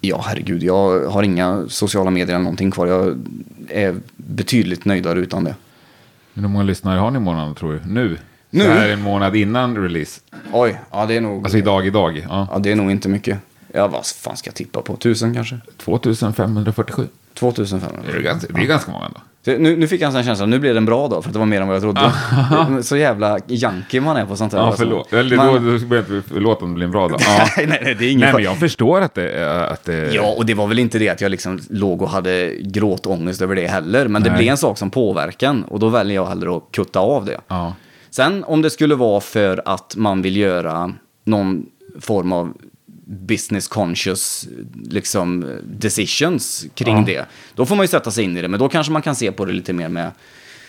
Ja, 0.00 0.24
herregud, 0.26 0.62
jag 0.62 1.06
har 1.10 1.22
inga 1.22 1.64
sociala 1.68 2.10
medier 2.10 2.34
eller 2.34 2.42
någonting 2.44 2.70
kvar. 2.70 2.86
Jag 2.86 3.18
är 3.68 3.94
betydligt 4.16 4.84
nöjdare 4.84 5.18
utan 5.18 5.44
det. 5.44 5.54
Men 6.34 6.44
hur 6.44 6.50
många 6.50 6.64
lyssnare 6.64 6.98
har 6.98 7.10
ni 7.10 7.16
i 7.16 7.20
månaden 7.20 7.54
tror 7.54 7.72
du? 7.72 7.80
Nu? 7.92 8.18
Nu? 8.50 8.64
Så 8.64 8.70
här 8.70 8.88
en 8.88 9.00
månad 9.02 9.36
innan 9.36 9.76
release. 9.76 10.20
Oj, 10.52 10.80
ja 10.90 11.06
det 11.06 11.16
är 11.16 11.20
nog... 11.20 11.44
Alltså 11.44 11.58
idag, 11.58 11.86
idag. 11.86 12.26
Ja. 12.28 12.48
Ja, 12.52 12.58
det 12.58 12.72
är 12.72 12.76
nog 12.76 12.90
inte 12.90 13.08
mycket. 13.08 13.38
Ja, 13.72 13.88
vad 13.88 14.06
fan 14.06 14.36
ska 14.36 14.48
jag 14.48 14.54
tippa 14.54 14.82
på? 14.82 14.96
Tusen 14.96 15.34
kanske? 15.34 15.60
2547. 15.76 17.06
2500. 17.34 18.00
Det 18.12 18.18
är, 18.18 18.22
ganska, 18.22 18.52
det 18.52 18.60
är 18.60 18.66
ganska 18.66 18.92
många 18.92 19.06
ändå. 19.06 19.20
Nu, 19.46 19.76
nu 19.76 19.88
fick 19.88 20.00
jag 20.00 20.06
en 20.06 20.12
sån 20.12 20.24
känsla, 20.24 20.46
nu 20.46 20.58
blir 20.58 20.72
det 20.72 20.78
en 20.78 20.84
bra 20.84 21.08
dag 21.08 21.24
för 21.24 21.32
det 21.32 21.38
var 21.38 21.46
mer 21.46 21.60
än 21.60 21.66
vad 21.66 21.76
jag 21.76 21.82
trodde. 21.82 22.12
Så 22.82 22.96
jävla 22.96 23.38
junkie 23.46 24.00
man 24.00 24.16
är 24.16 24.26
på 24.26 24.36
sånt 24.36 24.52
här. 24.52 24.60
Ja, 24.60 24.66
alltså. 24.66 24.82
förlåt. 24.82 25.12
Eller 25.12 25.36
Man- 25.36 25.46
då, 25.46 25.70
då 25.70 26.22
förlåta 26.28 26.64
om 26.64 26.70
det 26.70 26.74
blir 26.74 26.84
en 26.84 26.90
bra 26.92 27.08
dag. 27.08 27.20
Ja. 27.26 27.48
nej, 27.56 27.66
nej, 27.66 27.96
det 27.98 28.04
är 28.04 28.10
ingen 28.10 28.20
Nej, 28.20 28.32
men 28.32 28.42
jag 28.42 28.58
förstår 28.58 29.00
att 29.00 29.14
det, 29.14 29.68
att 29.70 29.84
det 29.84 30.14
Ja, 30.14 30.34
och 30.36 30.46
det 30.46 30.54
var 30.54 30.66
väl 30.66 30.78
inte 30.78 30.98
det 30.98 31.08
att 31.08 31.20
jag 31.20 31.30
liksom 31.30 31.60
låg 31.70 32.02
och 32.02 32.08
hade 32.10 32.54
gråtångest 32.60 33.42
över 33.42 33.54
det 33.54 33.66
heller. 33.66 34.08
Men 34.08 34.22
det 34.22 34.30
Nej. 34.30 34.38
blir 34.38 34.50
en 34.50 34.56
sak 34.56 34.78
som 34.78 34.90
påverkar 34.90 35.48
en, 35.50 35.64
och 35.64 35.78
då 35.78 35.88
väljer 35.88 36.14
jag 36.14 36.26
hellre 36.26 36.56
att 36.56 36.62
kutta 36.72 37.00
av 37.00 37.24
det. 37.24 37.40
Ja. 37.48 37.74
Sen 38.10 38.44
om 38.44 38.62
det 38.62 38.70
skulle 38.70 38.94
vara 38.94 39.20
för 39.20 39.62
att 39.64 39.94
man 39.96 40.22
vill 40.22 40.36
göra 40.36 40.92
någon 41.24 41.66
form 42.00 42.32
av 42.32 42.52
business 43.06 43.68
conscious 43.68 44.48
liksom 44.84 45.46
decisions 45.64 46.66
kring 46.74 46.96
Ja. 46.96 47.02
det. 47.06 47.26
Då 47.54 47.66
får 47.66 47.76
man 47.76 47.84
ju 47.84 47.88
sätta 47.88 48.10
sig 48.10 48.24
in 48.24 48.36
i 48.36 48.42
det, 48.42 48.48
men 48.48 48.60
då 48.60 48.68
kanske 48.68 48.92
man 48.92 49.02
kan 49.02 49.14
se 49.16 49.32
på 49.32 49.44
det 49.44 49.52
lite 49.52 49.72
mer 49.72 49.88
med 49.88 50.10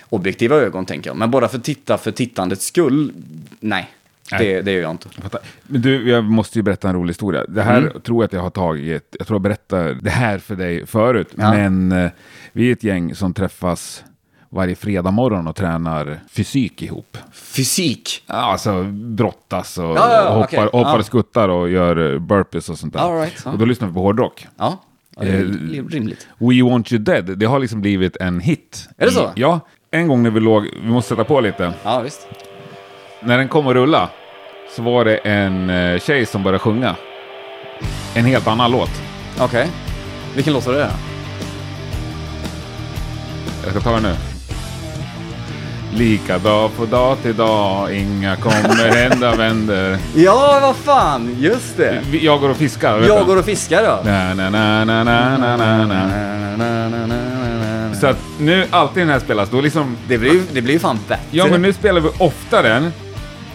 objektiva 0.09 0.55
ögon 0.55 0.85
tänker 0.85 1.09
jag. 1.09 1.17
Men 1.17 1.31
bara 1.31 1.47
för 1.47 1.59
titta 1.59 1.97
för 1.97 2.11
tittandets 2.11 2.65
skull, 2.65 3.11
nej. 3.59 3.89
Nej. 4.31 4.47
Det, 4.47 4.61
det 4.61 4.71
gör 4.71 4.81
jag 4.81 4.91
inte. 4.91 5.09
Jag. 5.31 5.31
Men 5.63 5.81
du, 5.81 6.09
jag 6.09 6.23
måste 6.23 6.59
ju 6.59 6.63
berätta 6.63 6.89
en 6.89 6.95
rolig 6.95 7.09
historia. 7.09 7.45
Det 7.47 7.61
här 7.63 7.77
Mm. 7.77 8.01
tror 8.01 8.23
jag 8.23 8.25
att 8.27 8.33
jag 8.33 8.41
har 8.41 8.49
tagit, 8.49 9.15
jag 9.19 9.27
tror 9.27 9.35
jag 9.35 9.41
berättade 9.41 9.93
det 10.01 10.09
här 10.09 10.37
för 10.39 10.55
dig 10.55 10.85
förut. 10.85 11.27
Ja. 11.35 11.53
Men 11.53 11.91
eh, 11.91 12.11
vi 12.51 12.67
är 12.67 12.71
ett 12.73 12.83
gäng 12.83 13.15
som 13.15 13.33
träffas 13.33 14.03
varje 14.55 14.75
fredag 14.75 15.11
morgon 15.11 15.47
och 15.47 15.55
tränar 15.55 16.19
fysik 16.31 16.81
ihop. 16.81 17.17
Fysik. 17.33 18.23
Ja, 18.27 18.33
Alltså 18.35 18.83
brottas 18.83 19.77
och 19.77 19.83
Ja, 19.83 19.95
ja, 19.95 20.11
ja, 20.13 20.29
hoppar, 20.29 20.43
okej. 20.45 20.69
hoppar 20.73 20.99
och 20.99 21.05
skuttar 21.05 21.49
och 21.49 21.69
gör 21.69 22.13
eh, 22.13 22.19
burpees 22.19 22.69
och 22.69 22.77
sånt 22.77 22.93
där. 22.93 22.99
All 22.99 23.19
right. 23.19 23.45
Och 23.45 23.57
då 23.57 23.65
lyssnar 23.65 23.87
vi 23.87 23.93
på 23.93 24.01
hårdrock. 24.01 24.47
Ja, 24.57 24.77
ja 25.15 25.23
det 25.23 25.29
är 25.29 25.41
Eh, 25.79 25.85
rimligt. 25.89 26.27
We 26.37 26.63
Want 26.63 26.91
You 26.91 27.01
Dead, 27.03 27.25
det 27.37 27.45
har 27.45 27.59
liksom 27.59 27.81
blivit 27.81 28.15
en 28.17 28.39
hit. 28.39 28.89
Är 28.97 29.05
det 29.05 29.11
så? 29.11 29.31
Ja, 29.35 29.59
en 29.91 30.07
gång 30.07 30.23
när 30.23 30.29
vi 30.29 30.39
låg, 30.39 30.69
vi 30.83 30.89
måste 30.89 31.09
sätta 31.09 31.23
på 31.23 31.41
lite. 31.41 31.73
Ja, 31.83 31.99
visst. 31.99 32.27
När 33.21 33.37
den 33.37 33.47
kom 33.47 33.67
att 33.67 33.73
rulla 33.73 34.09
så 34.75 34.81
var 34.81 35.05
det 35.05 35.17
en 35.17 35.69
eh, 35.69 35.99
tjej 35.99 36.25
som 36.25 36.43
började 36.43 36.59
sjunga. 36.59 36.95
En 38.15 38.25
helt 38.25 38.47
annan 38.47 38.71
låt. 38.71 38.91
Okej. 39.39 39.67
Vilken 40.35 40.53
låt 40.53 40.65
var 40.67 40.73
det? 40.73 40.91
Jag 43.63 43.71
ska 43.71 43.79
ta 43.79 43.91
den 43.93 44.03
nu. 44.03 44.34
Lika 45.97 46.37
dag 46.37 46.71
på 46.77 46.85
dag 46.85 47.17
till 47.21 47.35
dag, 47.35 47.95
inga 47.95 48.35
kommer 48.35 48.95
hända 48.95 49.35
vänder. 49.35 49.97
Ja, 50.15 50.59
vad 50.61 50.75
fan, 50.75 51.35
just 51.39 51.77
det. 51.77 52.01
Jag 52.21 52.41
går 52.41 52.49
och 52.49 52.57
fiskar. 52.57 52.97
vet 52.99 53.07
Jag 53.07 53.21
du? 53.21 53.25
går 53.25 53.37
och 53.37 53.45
fiskar 53.45 53.83
då. 53.83 54.09
Na, 54.09 54.33
na, 54.33 54.49
na, 54.49 54.85
na, 54.85 55.03
na, 55.03 55.37
na, 55.37 55.57
na, 55.57 55.85
na. 55.85 56.09
Så 58.01 58.07
att 58.07 58.17
nu, 58.39 58.65
alltid 58.69 59.01
den 59.03 59.09
här 59.09 59.19
spelas, 59.19 59.49
då 59.49 59.61
liksom... 59.61 59.97
Det 60.07 60.17
blir 60.17 60.31
ju 60.33 60.43
det 60.51 60.61
blir 60.61 60.73
ju 60.73 60.79
fan 60.79 60.99
bättre. 61.07 61.23
Ja, 61.31 61.47
men 61.47 61.61
nu 61.61 61.73
spelar 61.73 62.01
vi 62.01 62.09
ofta 62.17 62.61
den 62.61 62.91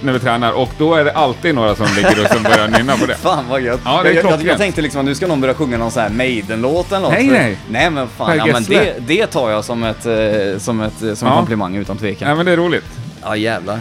när 0.03 0.13
vi 0.13 0.19
tränar 0.19 0.53
och 0.53 0.71
då 0.79 0.95
är 0.95 1.05
det 1.05 1.13
alltid 1.13 1.55
några 1.55 1.75
som 1.77 1.87
ligger 1.97 2.25
och 2.25 2.31
som 2.31 2.43
börjar 2.43 2.69
nynna 2.69 2.97
på 2.97 3.07
det. 3.07 3.15
Fan 3.23 3.45
vad 3.49 3.61
gött. 3.61 3.81
Ja, 3.85 4.03
det 4.03 4.09
är 4.11 4.15
jag, 4.15 4.25
jag, 4.25 4.43
jag 4.45 4.59
tänkte 4.59 4.83
liksom 4.83 5.05
nu 5.05 5.15
ska 5.15 5.27
någon 5.27 5.41
börja 5.41 5.55
sjunga 5.55 5.79
någon 5.79 5.91
sån 5.91 6.03
här 6.03 6.11
Maiden-låt 6.11 6.89
eller 6.93 7.01
något. 7.01 7.13
Nej, 7.13 7.27
nej. 7.27 7.57
Nej 7.71 7.91
men 7.91 8.09
fan, 8.09 8.37
ja, 8.37 8.47
men 8.53 8.65
det, 8.65 8.95
det 9.07 9.27
tar 9.27 9.51
jag 9.51 9.65
som 9.65 9.85
ett, 9.85 10.07
eh, 10.07 10.59
som 10.59 10.81
ett, 10.81 10.99
som 10.99 11.09
en 11.09 11.17
Ja. 11.21 11.37
komplimang 11.37 11.77
utan 11.77 11.99
tvekan. 11.99 12.29
Ja, 12.29 12.35
men 12.35 12.47
det 12.47 12.53
är 12.53 12.57
roligt. 12.57 12.85
Ja 13.23 13.37
jävlar. 13.37 13.81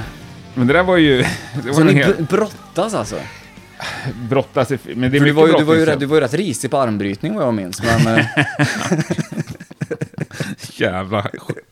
Men 0.54 0.68
det 0.68 0.74
där 0.74 0.84
var 0.84 0.98
ju... 0.98 1.18
Det 1.64 1.74
Så 1.74 1.74
var 1.74 1.82
en 1.82 1.88
ni 1.88 1.94
hel... 1.94 2.14
br- 2.16 2.28
brottas 2.28 2.94
alltså? 2.94 3.16
brottas. 4.16 4.70
Men 4.96 5.12
det 5.12 5.18
är 5.18 5.22
du, 5.22 5.32
var 5.32 5.48
ju, 5.48 5.54
du, 5.54 5.64
var 5.64 5.76
ju, 5.76 5.86
du 5.96 6.06
var 6.06 6.16
ju 6.16 6.22
rätt 6.22 6.34
risig 6.34 6.72
på 6.72 6.78
armbrytning 6.78 7.36
vad 7.36 7.46
jag 7.46 7.54
minns. 7.54 7.82
Men, 7.84 8.16
eh, 8.18 8.26
Jävla 10.80 11.22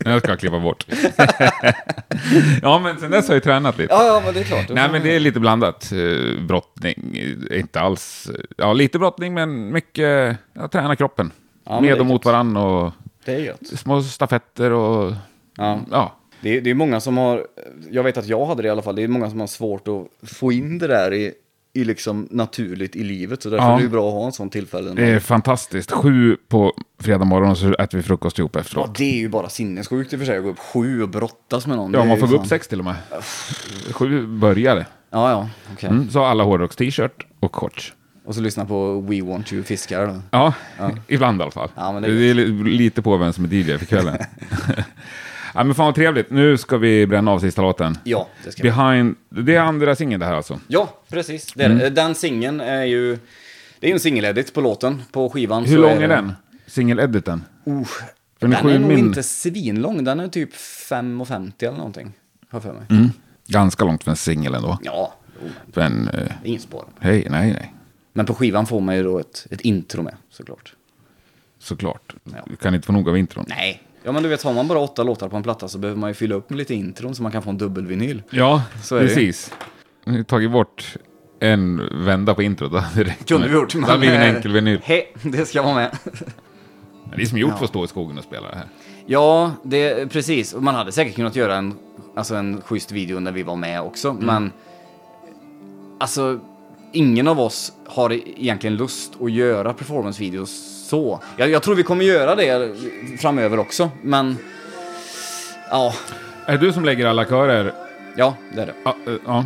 här 0.05 0.19
ska 0.19 0.29
jag 0.29 0.39
klippa 0.39 0.59
bort. 0.59 0.85
ja, 2.61 2.79
men 2.79 2.99
sen 2.99 3.11
dess 3.11 3.27
har 3.27 3.35
jag 3.35 3.43
tränat 3.43 3.77
lite. 3.77 3.93
ja, 3.93 4.05
ja, 4.05 4.21
men 4.25 4.33
det 4.33 4.39
är 4.39 4.43
klart. 4.43 4.69
Nej, 4.69 4.89
men 4.91 5.03
det 5.03 5.15
är 5.15 5.19
lite 5.19 5.39
blandat. 5.39 5.91
Eh, 5.91 6.41
Brottning, 6.47 7.17
eh, 7.51 7.59
inte 7.59 7.79
alls... 7.79 8.29
Ja, 8.57 8.73
lite 8.73 8.99
brottning, 8.99 9.33
men 9.33 9.71
mycket... 9.71 10.37
Jag 10.53 10.71
tränar 10.71 10.95
kroppen. 10.95 11.31
Ja, 11.65 11.81
Med 11.81 11.99
och 11.99 12.05
mot 12.05 12.25
varann 12.25 12.57
och 12.57 12.91
Det 13.25 13.35
är 13.35 13.39
gött. 13.39 13.67
små 13.79 14.01
stafetter 14.03 14.71
och... 14.71 15.13
Ja. 15.57 15.79
Ja. 15.91 16.13
Det 16.41 16.57
är, 16.57 16.61
det 16.61 16.69
är 16.69 16.73
många 16.73 16.99
som 16.99 17.17
har, 17.17 17.47
jag 17.91 18.03
vet 18.03 18.17
att 18.17 18.27
jag 18.27 18.45
hade 18.45 18.61
det 18.61 18.67
i 18.67 18.71
alla 18.71 18.81
fall, 18.81 18.95
det 18.95 19.03
är 19.03 19.07
många 19.07 19.29
som 19.29 19.39
har 19.39 19.47
svårt 19.47 19.87
att 19.87 20.29
få 20.29 20.51
in 20.51 20.77
det 20.77 20.87
där 20.87 21.13
i, 21.13 21.33
i 21.77 21.83
liksom 21.85 22.27
naturligt 22.31 22.95
i 22.95 23.03
livet. 23.03 23.43
Så 23.43 23.49
därför 23.49 23.65
Ja. 23.65 23.73
är 23.73 23.77
det 23.77 23.83
ju 23.83 23.89
bra 23.89 24.07
att 24.07 24.13
ha 24.13 24.25
en 24.25 24.31
sån 24.31 24.49
tillfälle. 24.49 24.91
Det 24.93 25.05
är 25.05 25.19
fantastiskt. 25.19 25.91
Sju 25.91 26.37
på 26.47 26.73
fredag 26.99 27.25
morgon 27.25 27.49
och 27.51 27.57
så 27.57 27.73
äter 27.73 27.97
vi 27.97 28.03
frukost 28.03 28.39
ihop 28.39 28.51
Ja, 28.55 28.59
efteråt. 28.61 28.95
det 28.97 29.03
är 29.03 29.17
ju 29.17 29.29
bara 29.29 29.49
sinnessjukt 29.49 30.13
i 30.13 30.15
och 30.15 30.19
för 30.19 30.25
sig 30.25 30.37
att 30.37 30.43
gå 30.43 30.49
upp 30.49 30.59
sju 30.59 31.03
och 31.03 31.09
brottas 31.09 31.67
med 31.67 31.77
någon. 31.77 31.93
Ja, 31.93 31.99
Det 31.99 32.03
är 32.03 32.07
man 32.07 32.15
ju 32.17 32.21
får 32.21 32.27
gå 32.27 32.33
upp 32.33 32.39
fan- 32.41 32.49
sex 32.49 32.67
till 32.67 32.79
och 32.79 32.85
med. 32.85 32.95
Sju 33.91 34.27
började. 34.27 34.85
Ja, 35.09 35.31
ja, 35.31 35.49
okej. 35.73 35.89
Mm, 35.89 36.09
så 36.09 36.19
har 36.19 36.25
alla 36.25 36.43
hårdrocks-t-shirt 36.43 37.25
och 37.39 37.55
shorts. 37.55 37.93
Och 38.25 38.35
så 38.35 38.41
lyssna 38.41 38.65
på 38.65 39.01
We 39.01 39.21
Want 39.21 39.53
You 39.53 39.63
Fiskar 39.63 40.07
då. 40.07 40.21
Ja, 40.31 40.53
ibland 41.07 41.39
i 41.39 41.43
alla 41.43 41.51
fall. 41.51 41.69
Ja, 41.75 41.91
men 41.91 42.01
det, 42.03 42.19
det 42.19 42.25
är 42.25 42.29
är 42.29 42.33
li- 42.33 42.77
lite 42.77 43.01
på 43.01 43.17
vem 43.17 43.33
som 43.33 43.45
är 43.45 43.49
DJ 43.53 43.77
för 43.77 43.85
kvällen. 43.85 44.17
ja, 45.57 45.63
men 45.63 45.75
fan 45.75 45.85
vad 45.85 45.95
trevligt. 45.95 46.29
Nu 46.29 46.57
ska 46.57 46.77
vi 46.77 47.07
bränna 47.07 47.31
av 47.31 47.39
sista 47.39 47.61
låten. 47.61 47.97
Ja, 48.03 48.27
det 48.43 48.51
ska 48.51 48.63
vi. 48.63 48.69
Behind... 48.69 49.15
Det 49.29 49.55
är 49.55 49.59
andra 49.61 49.95
singeln 49.95 50.19
det 50.19 50.25
här 50.25 50.33
alltså. 50.33 50.59
Ja, 50.67 50.93
precis. 51.09 51.53
Det 51.53 51.63
är, 51.63 51.69
Mm. 51.69 51.93
Den 51.93 52.15
singeln 52.15 52.61
är 52.61 52.83
ju, 52.83 53.17
det 53.79 53.89
är 53.89 53.93
en 53.93 53.99
singeledit 53.99 54.53
på 54.53 54.61
låten, 54.61 55.01
på 55.11 55.29
skivan. 55.29 55.65
Hur 55.65 55.77
lång 55.77 55.91
är 55.91 55.99
det- 55.99 56.07
den? 56.07 56.33
Singelediten? 56.67 57.43
Uh, 57.67 57.83
För 58.39 58.47
den 58.47 58.53
är 58.53 58.69
är 58.75 58.79
nog 58.79 58.89
min. 58.89 58.97
inte 58.99 59.23
svinlång, 59.23 60.03
den 60.03 60.19
är 60.19 60.27
typ 60.27 60.53
5,50 60.53 61.51
eller 61.59 61.77
någonting. 61.77 62.13
Har 62.49 62.59
för 62.59 62.73
mig. 62.73 62.83
Mm. 62.89 63.09
Ganska 63.47 63.85
långt 63.85 64.03
för 64.03 64.11
en 64.11 64.17
singel 64.17 64.53
ändå. 64.55 64.79
Ja, 64.83 65.13
jo, 65.43 65.49
Men, 65.73 66.07
eh, 66.07 66.31
inget 66.43 66.61
spår. 66.61 66.85
hej, 66.99 67.27
nej, 67.29 67.53
nej. 67.53 67.73
Men 68.13 68.25
på 68.25 68.33
skivan 68.33 68.65
får 68.65 68.81
man 68.81 68.95
ju 68.95 69.03
då 69.03 69.19
ett, 69.19 69.47
ett 69.51 69.61
intro 69.61 70.01
med, 70.03 70.15
såklart. 70.29 70.73
Såklart. 71.59 72.15
Ja. 72.23 72.31
Du 72.45 72.55
kan 72.55 72.75
inte 72.75 72.85
få 72.87 72.93
nog 72.93 73.09
av 73.09 73.17
intron. 73.17 73.45
Nej. 73.47 73.83
Ja 74.03 74.11
men 74.11 74.23
du 74.23 74.29
vet, 74.29 74.43
har 74.43 74.53
man 74.53 74.67
bara 74.67 74.79
åtta 74.79 75.03
låtar 75.03 75.29
på 75.29 75.37
en 75.37 75.43
platta 75.43 75.67
så 75.67 75.77
behöver 75.77 75.99
man 75.99 76.09
ju 76.09 76.13
fylla 76.13 76.35
upp 76.35 76.49
med 76.49 76.57
lite 76.57 76.73
intron 76.75 77.15
så 77.15 77.23
man 77.23 77.31
kan 77.31 77.41
få 77.41 77.49
en 77.49 77.57
dubbelvinyl. 77.57 78.23
Ja, 78.29 78.63
Så 78.83 78.99
precis. 78.99 79.53
Vi 80.05 80.23
tagit 80.23 80.51
bort 80.51 80.95
en 81.39 81.81
vända 82.05 82.33
på 82.35 82.43
introt. 82.43 82.71
Det 82.95 83.25
Kunde 83.27 83.47
vi 83.47 83.53
gjort. 83.53 83.73
Det 83.73 83.81
hade 83.81 83.97
blivit 83.99 84.19
en 84.19 84.35
enkel 84.35 84.51
vinyl. 84.51 84.79
Hej, 84.83 85.13
det 85.21 85.45
ska 85.45 85.61
vara 85.61 85.75
med. 85.75 85.97
Det 87.15 87.21
är 87.21 87.25
som 87.25 87.37
gjort 87.37 87.51
Ja. 87.51 87.57
för 87.57 87.63
att 87.63 87.69
stå 87.69 87.85
i 87.85 87.87
skogen 87.87 88.17
och 88.17 88.23
spela 88.23 88.49
det 88.49 88.55
här. 88.55 88.65
Ja, 89.05 89.51
det, 89.63 90.11
precis. 90.11 90.55
Man 90.55 90.75
hade 90.75 90.91
säkert 90.91 91.15
kunnat 91.15 91.35
göra 91.35 91.55
en, 91.55 91.73
alltså 92.15 92.35
en 92.35 92.61
schysst 92.61 92.91
video 92.91 93.19
när 93.19 93.31
vi 93.31 93.43
var 93.43 93.55
med 93.55 93.81
också, 93.81 94.09
Mm. 94.09 94.25
men... 94.25 94.51
Alltså, 95.99 96.39
ingen 96.91 97.27
av 97.27 97.39
oss 97.39 97.73
har 97.87 98.13
egentligen 98.13 98.75
lust 98.75 99.13
att 99.21 99.31
göra 99.31 99.73
performancevideos 99.73 100.76
så. 100.87 101.19
Jag, 101.37 101.49
jag 101.49 101.63
tror 101.63 101.75
vi 101.75 101.83
kommer 101.83 102.05
göra 102.05 102.35
det 102.35 102.75
framöver 103.19 103.59
också, 103.59 103.89
men... 104.01 104.37
Ja, 105.69 105.93
Är 106.45 106.51
det 106.57 106.65
du 106.65 106.73
som 106.73 106.85
lägger 106.85 107.05
alla 107.05 107.25
körer? 107.25 107.73
ja, 108.15 108.35
det 108.55 108.61
är 108.61 108.65
det. 108.65 108.73
Ja. 108.83 108.95
eh, 109.07 109.13
ja. 109.25 109.45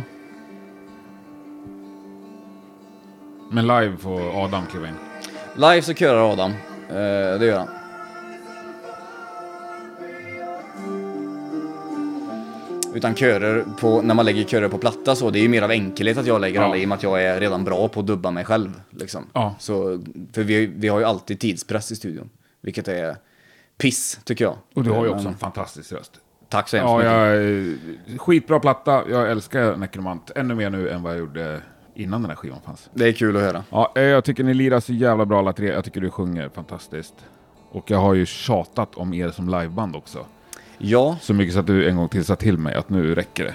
Men 3.50 3.66
live 3.66 3.96
får 3.96 4.44
Adam 4.44 4.66
kliva 4.66 4.88
in. 4.88 4.94
Live 5.54 5.82
så 5.82 5.94
körar 5.94 6.32
Adam. 6.32 6.50
Eh, 6.88 7.38
det 7.38 7.46
gör 7.46 7.58
han. 7.58 7.68
Utan 12.94 13.14
körer 13.14 13.64
på, 13.80 14.02
när 14.02 14.14
man 14.14 14.24
lägger 14.24 14.44
körer 14.44 14.68
på 14.68 14.78
platta 14.78 15.14
så, 15.16 15.30
det 15.30 15.38
är 15.38 15.42
ju 15.42 15.48
mer 15.48 15.62
av 15.62 15.70
enkelhet 15.70 16.18
att 16.18 16.26
jag 16.26 16.40
lägger 16.40 16.60
Ja. 16.60 16.66
alla 16.66 16.76
i 16.76 16.84
och 16.84 16.88
med 16.88 16.96
att 16.96 17.02
jag 17.02 17.22
är 17.24 17.40
redan 17.40 17.64
bra 17.64 17.88
på 17.88 18.00
att 18.00 18.06
dubba 18.06 18.30
mig 18.30 18.44
själv. 18.44 18.80
Liksom. 18.90 19.24
Ja. 19.32 19.54
Så, 19.58 20.02
för 20.32 20.42
vi, 20.42 20.66
vi 20.66 20.88
har 20.88 20.98
ju 20.98 21.04
alltid 21.04 21.40
tidspress 21.40 21.92
i 21.92 21.96
studion. 21.96 22.30
Vilket 22.60 22.88
är 22.88 23.16
piss, 23.78 24.20
tycker 24.24 24.44
jag. 24.44 24.54
Och 24.74 24.84
du 24.84 24.90
har 24.90 24.96
ju 25.04 25.08
Men- 25.08 25.16
också 25.16 25.28
en 25.28 25.34
fantastisk 25.36 25.92
röst. 25.92 26.12
Tack 26.48 26.68
så 26.68 26.76
hemskt 26.76 26.90
Ja, 26.90 26.96
mycket. 27.28 27.80
jag, 28.06 28.20
skitbra 28.20 28.60
platta. 28.60 29.02
Jag 29.10 29.30
älskar 29.30 29.76
Necromant 29.76 30.30
ännu 30.36 30.54
mer 30.54 30.70
nu 30.70 30.88
än 30.90 31.02
vad 31.02 31.12
jag 31.12 31.18
gjorde 31.18 31.60
innan 31.94 32.22
den 32.22 32.30
här 32.30 32.36
skivan 32.36 32.58
fanns. 32.64 32.90
Det 32.94 33.08
är 33.08 33.12
kul 33.12 33.36
att 33.36 33.42
höra. 33.42 33.64
Ja, 33.70 33.92
eh, 33.96 34.02
jag 34.02 34.24
tycker 34.24 34.44
ni 34.44 34.54
lirar 34.54 34.80
så 34.80 34.92
jävla 34.92 35.24
bra 35.26 35.38
alla 35.38 35.52
tre. 35.52 35.66
Jag 35.72 35.84
tycker 35.84 36.00
du 36.00 36.10
sjunger 36.10 36.48
fantastiskt. 36.48 37.14
Och 37.70 37.90
jag 37.90 37.98
har 37.98 38.14
ju 38.14 38.26
tjatat 38.26 38.94
om 38.94 39.14
er 39.14 39.30
som 39.30 39.48
liveband 39.48 39.96
också. 39.96 40.26
Ja, 40.84 41.16
Så 41.20 41.34
mycket 41.34 41.54
så 41.54 41.60
att 41.60 41.66
du 41.66 41.88
en 41.88 41.96
gång 41.96 42.08
till 42.08 42.24
sa 42.24 42.36
till 42.36 42.58
mig 42.58 42.74
att 42.74 42.90
nu 42.90 43.14
räcker 43.14 43.44
det. 43.44 43.54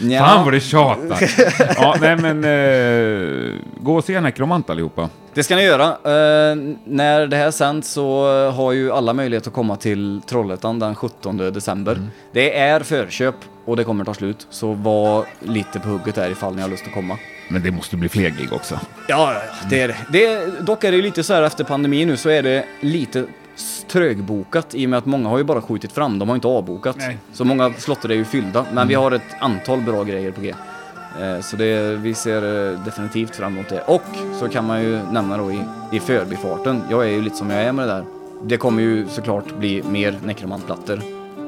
nja, 0.06 0.26
Fan 0.26 0.44
vad 0.44 0.54
du 0.54 0.60
tjatar! 0.60 1.30
ja, 1.76 1.96
nej 2.00 2.16
men... 2.16 2.44
Eh, 2.44 3.54
gå 3.80 3.96
och 3.96 4.04
se 4.04 4.20
Necromant 4.20 4.70
allihopa. 4.70 5.02
det 5.02 5.08
Det 5.34 5.42
ska 5.42 5.56
ni 5.56 5.62
göra. 5.62 5.86
Eh, 5.86 6.56
när 6.84 7.26
det 7.26 7.36
här 7.36 7.50
sänds 7.50 7.88
så 7.92 8.50
har 8.50 8.72
ju 8.72 8.92
alla 8.92 9.12
möjlighet 9.12 9.46
att 9.46 9.52
komma 9.52 9.76
till 9.76 10.20
Trollhättan 10.26 10.78
den 10.78 10.94
17 10.94 11.36
december. 11.36 11.92
Mm. 11.92 12.08
Det 12.32 12.58
är 12.58 12.80
förköp 12.80 13.34
och 13.64 13.76
det 13.76 13.84
kommer 13.84 14.04
ta 14.04 14.14
slut, 14.14 14.46
så 14.50 14.72
var 14.72 15.24
lite 15.40 15.80
på 15.80 15.88
hugget 15.88 16.14
där 16.14 16.30
ifall 16.30 16.54
ni 16.54 16.62
har 16.62 16.68
lust 16.68 16.86
att 16.86 16.94
komma. 16.94 17.18
Men 17.48 17.62
det 17.62 17.70
måste 17.70 17.96
bli 17.96 18.08
fler 18.08 18.30
gig 18.30 18.52
också. 18.52 18.74
Ja, 19.08 19.32
ja, 19.34 19.34
ja, 19.34 19.68
det 19.70 19.80
är 19.80 19.88
det. 19.88 19.96
det. 20.12 20.60
Dock 20.60 20.84
är 20.84 20.92
det 20.92 20.98
lite 21.02 21.22
så 21.22 21.34
här 21.34 21.42
efter 21.42 21.64
pandemin 21.64 22.08
nu 22.08 22.16
så 22.16 22.28
är 22.28 22.42
det 22.42 22.64
lite 22.80 23.24
trögbokat 23.88 24.74
i 24.74 24.86
och 24.86 24.90
med 24.90 24.98
att 24.98 25.06
många 25.06 25.28
har 25.28 25.38
ju 25.38 25.44
bara 25.44 25.62
skjutit 25.62 25.92
fram, 25.92 26.18
de 26.18 26.28
har 26.28 26.36
inte 26.36 26.48
avbokat. 26.48 26.96
Nej. 26.98 27.18
Så 27.32 27.44
många 27.44 27.72
slotter 27.72 28.10
är 28.10 28.14
ju 28.14 28.24
fyllda, 28.24 28.66
men 28.72 28.88
vi 28.88 28.94
har 28.94 29.10
ett 29.12 29.22
antal 29.40 29.80
bra 29.80 30.04
grejer 30.04 30.30
på 30.32 30.40
G. 30.40 30.54
Eh, 31.20 31.40
Så 31.40 31.56
det, 31.56 31.96
vi 31.96 32.14
ser 32.14 32.72
eh, 32.72 32.84
definitivt 32.84 33.36
fram 33.36 33.52
emot 33.52 33.68
det. 33.68 33.80
Och 33.86 34.02
så 34.40 34.48
kan 34.48 34.66
man 34.66 34.82
ju 34.82 34.98
nämna 35.12 35.36
då 35.38 35.52
i, 35.52 35.60
i 35.92 36.00
förbifarten, 36.00 36.82
jag 36.90 37.04
är 37.04 37.10
ju 37.10 37.22
lite 37.22 37.36
som 37.36 37.50
jag 37.50 37.62
är 37.62 37.72
med 37.72 37.88
det 37.88 37.92
där. 37.94 38.04
Det 38.42 38.56
kommer 38.56 38.82
ju 38.82 39.08
såklart 39.08 39.56
bli 39.58 39.82
mer 39.82 40.18
Necromant-plattor 40.24 41.00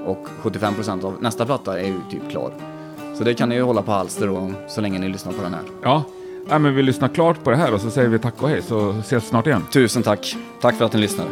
och 0.07 0.27
75% 0.43 1.05
av 1.05 1.17
nästa 1.23 1.47
platta 1.47 1.81
är 1.81 1.87
ju 1.87 2.01
typ 2.11 2.31
klar. 2.31 2.51
Så 3.19 3.25
det 3.25 3.35
kan 3.35 3.49
ni 3.49 3.55
ju 3.55 3.63
hålla 3.63 3.83
på 3.83 3.93
halster 3.93 4.27
då, 4.27 4.53
så 4.69 4.81
länge 4.81 4.99
ni 4.99 5.09
lyssnar 5.09 5.33
på 5.33 5.43
den 5.43 5.55
här. 5.55 5.63
Ja, 5.83 6.03
ja 6.49 6.59
men 6.59 6.75
vi 6.75 6.83
lyssnar 6.83 7.09
klart 7.09 7.45
på 7.45 7.51
det 7.51 7.57
här 7.57 7.75
och 7.75 7.81
så 7.81 7.91
säger 7.91 8.09
vi 8.09 8.19
tack 8.19 8.43
och 8.43 8.49
hej 8.49 8.63
så 8.63 8.91
ses 9.01 9.29
snart 9.29 9.47
igen. 9.47 9.63
Tusen 9.73 10.03
tack. 10.03 10.37
Tack 10.61 10.75
för 10.75 10.85
att 10.85 10.93
ni 10.93 11.01
lyssnade. 11.01 11.31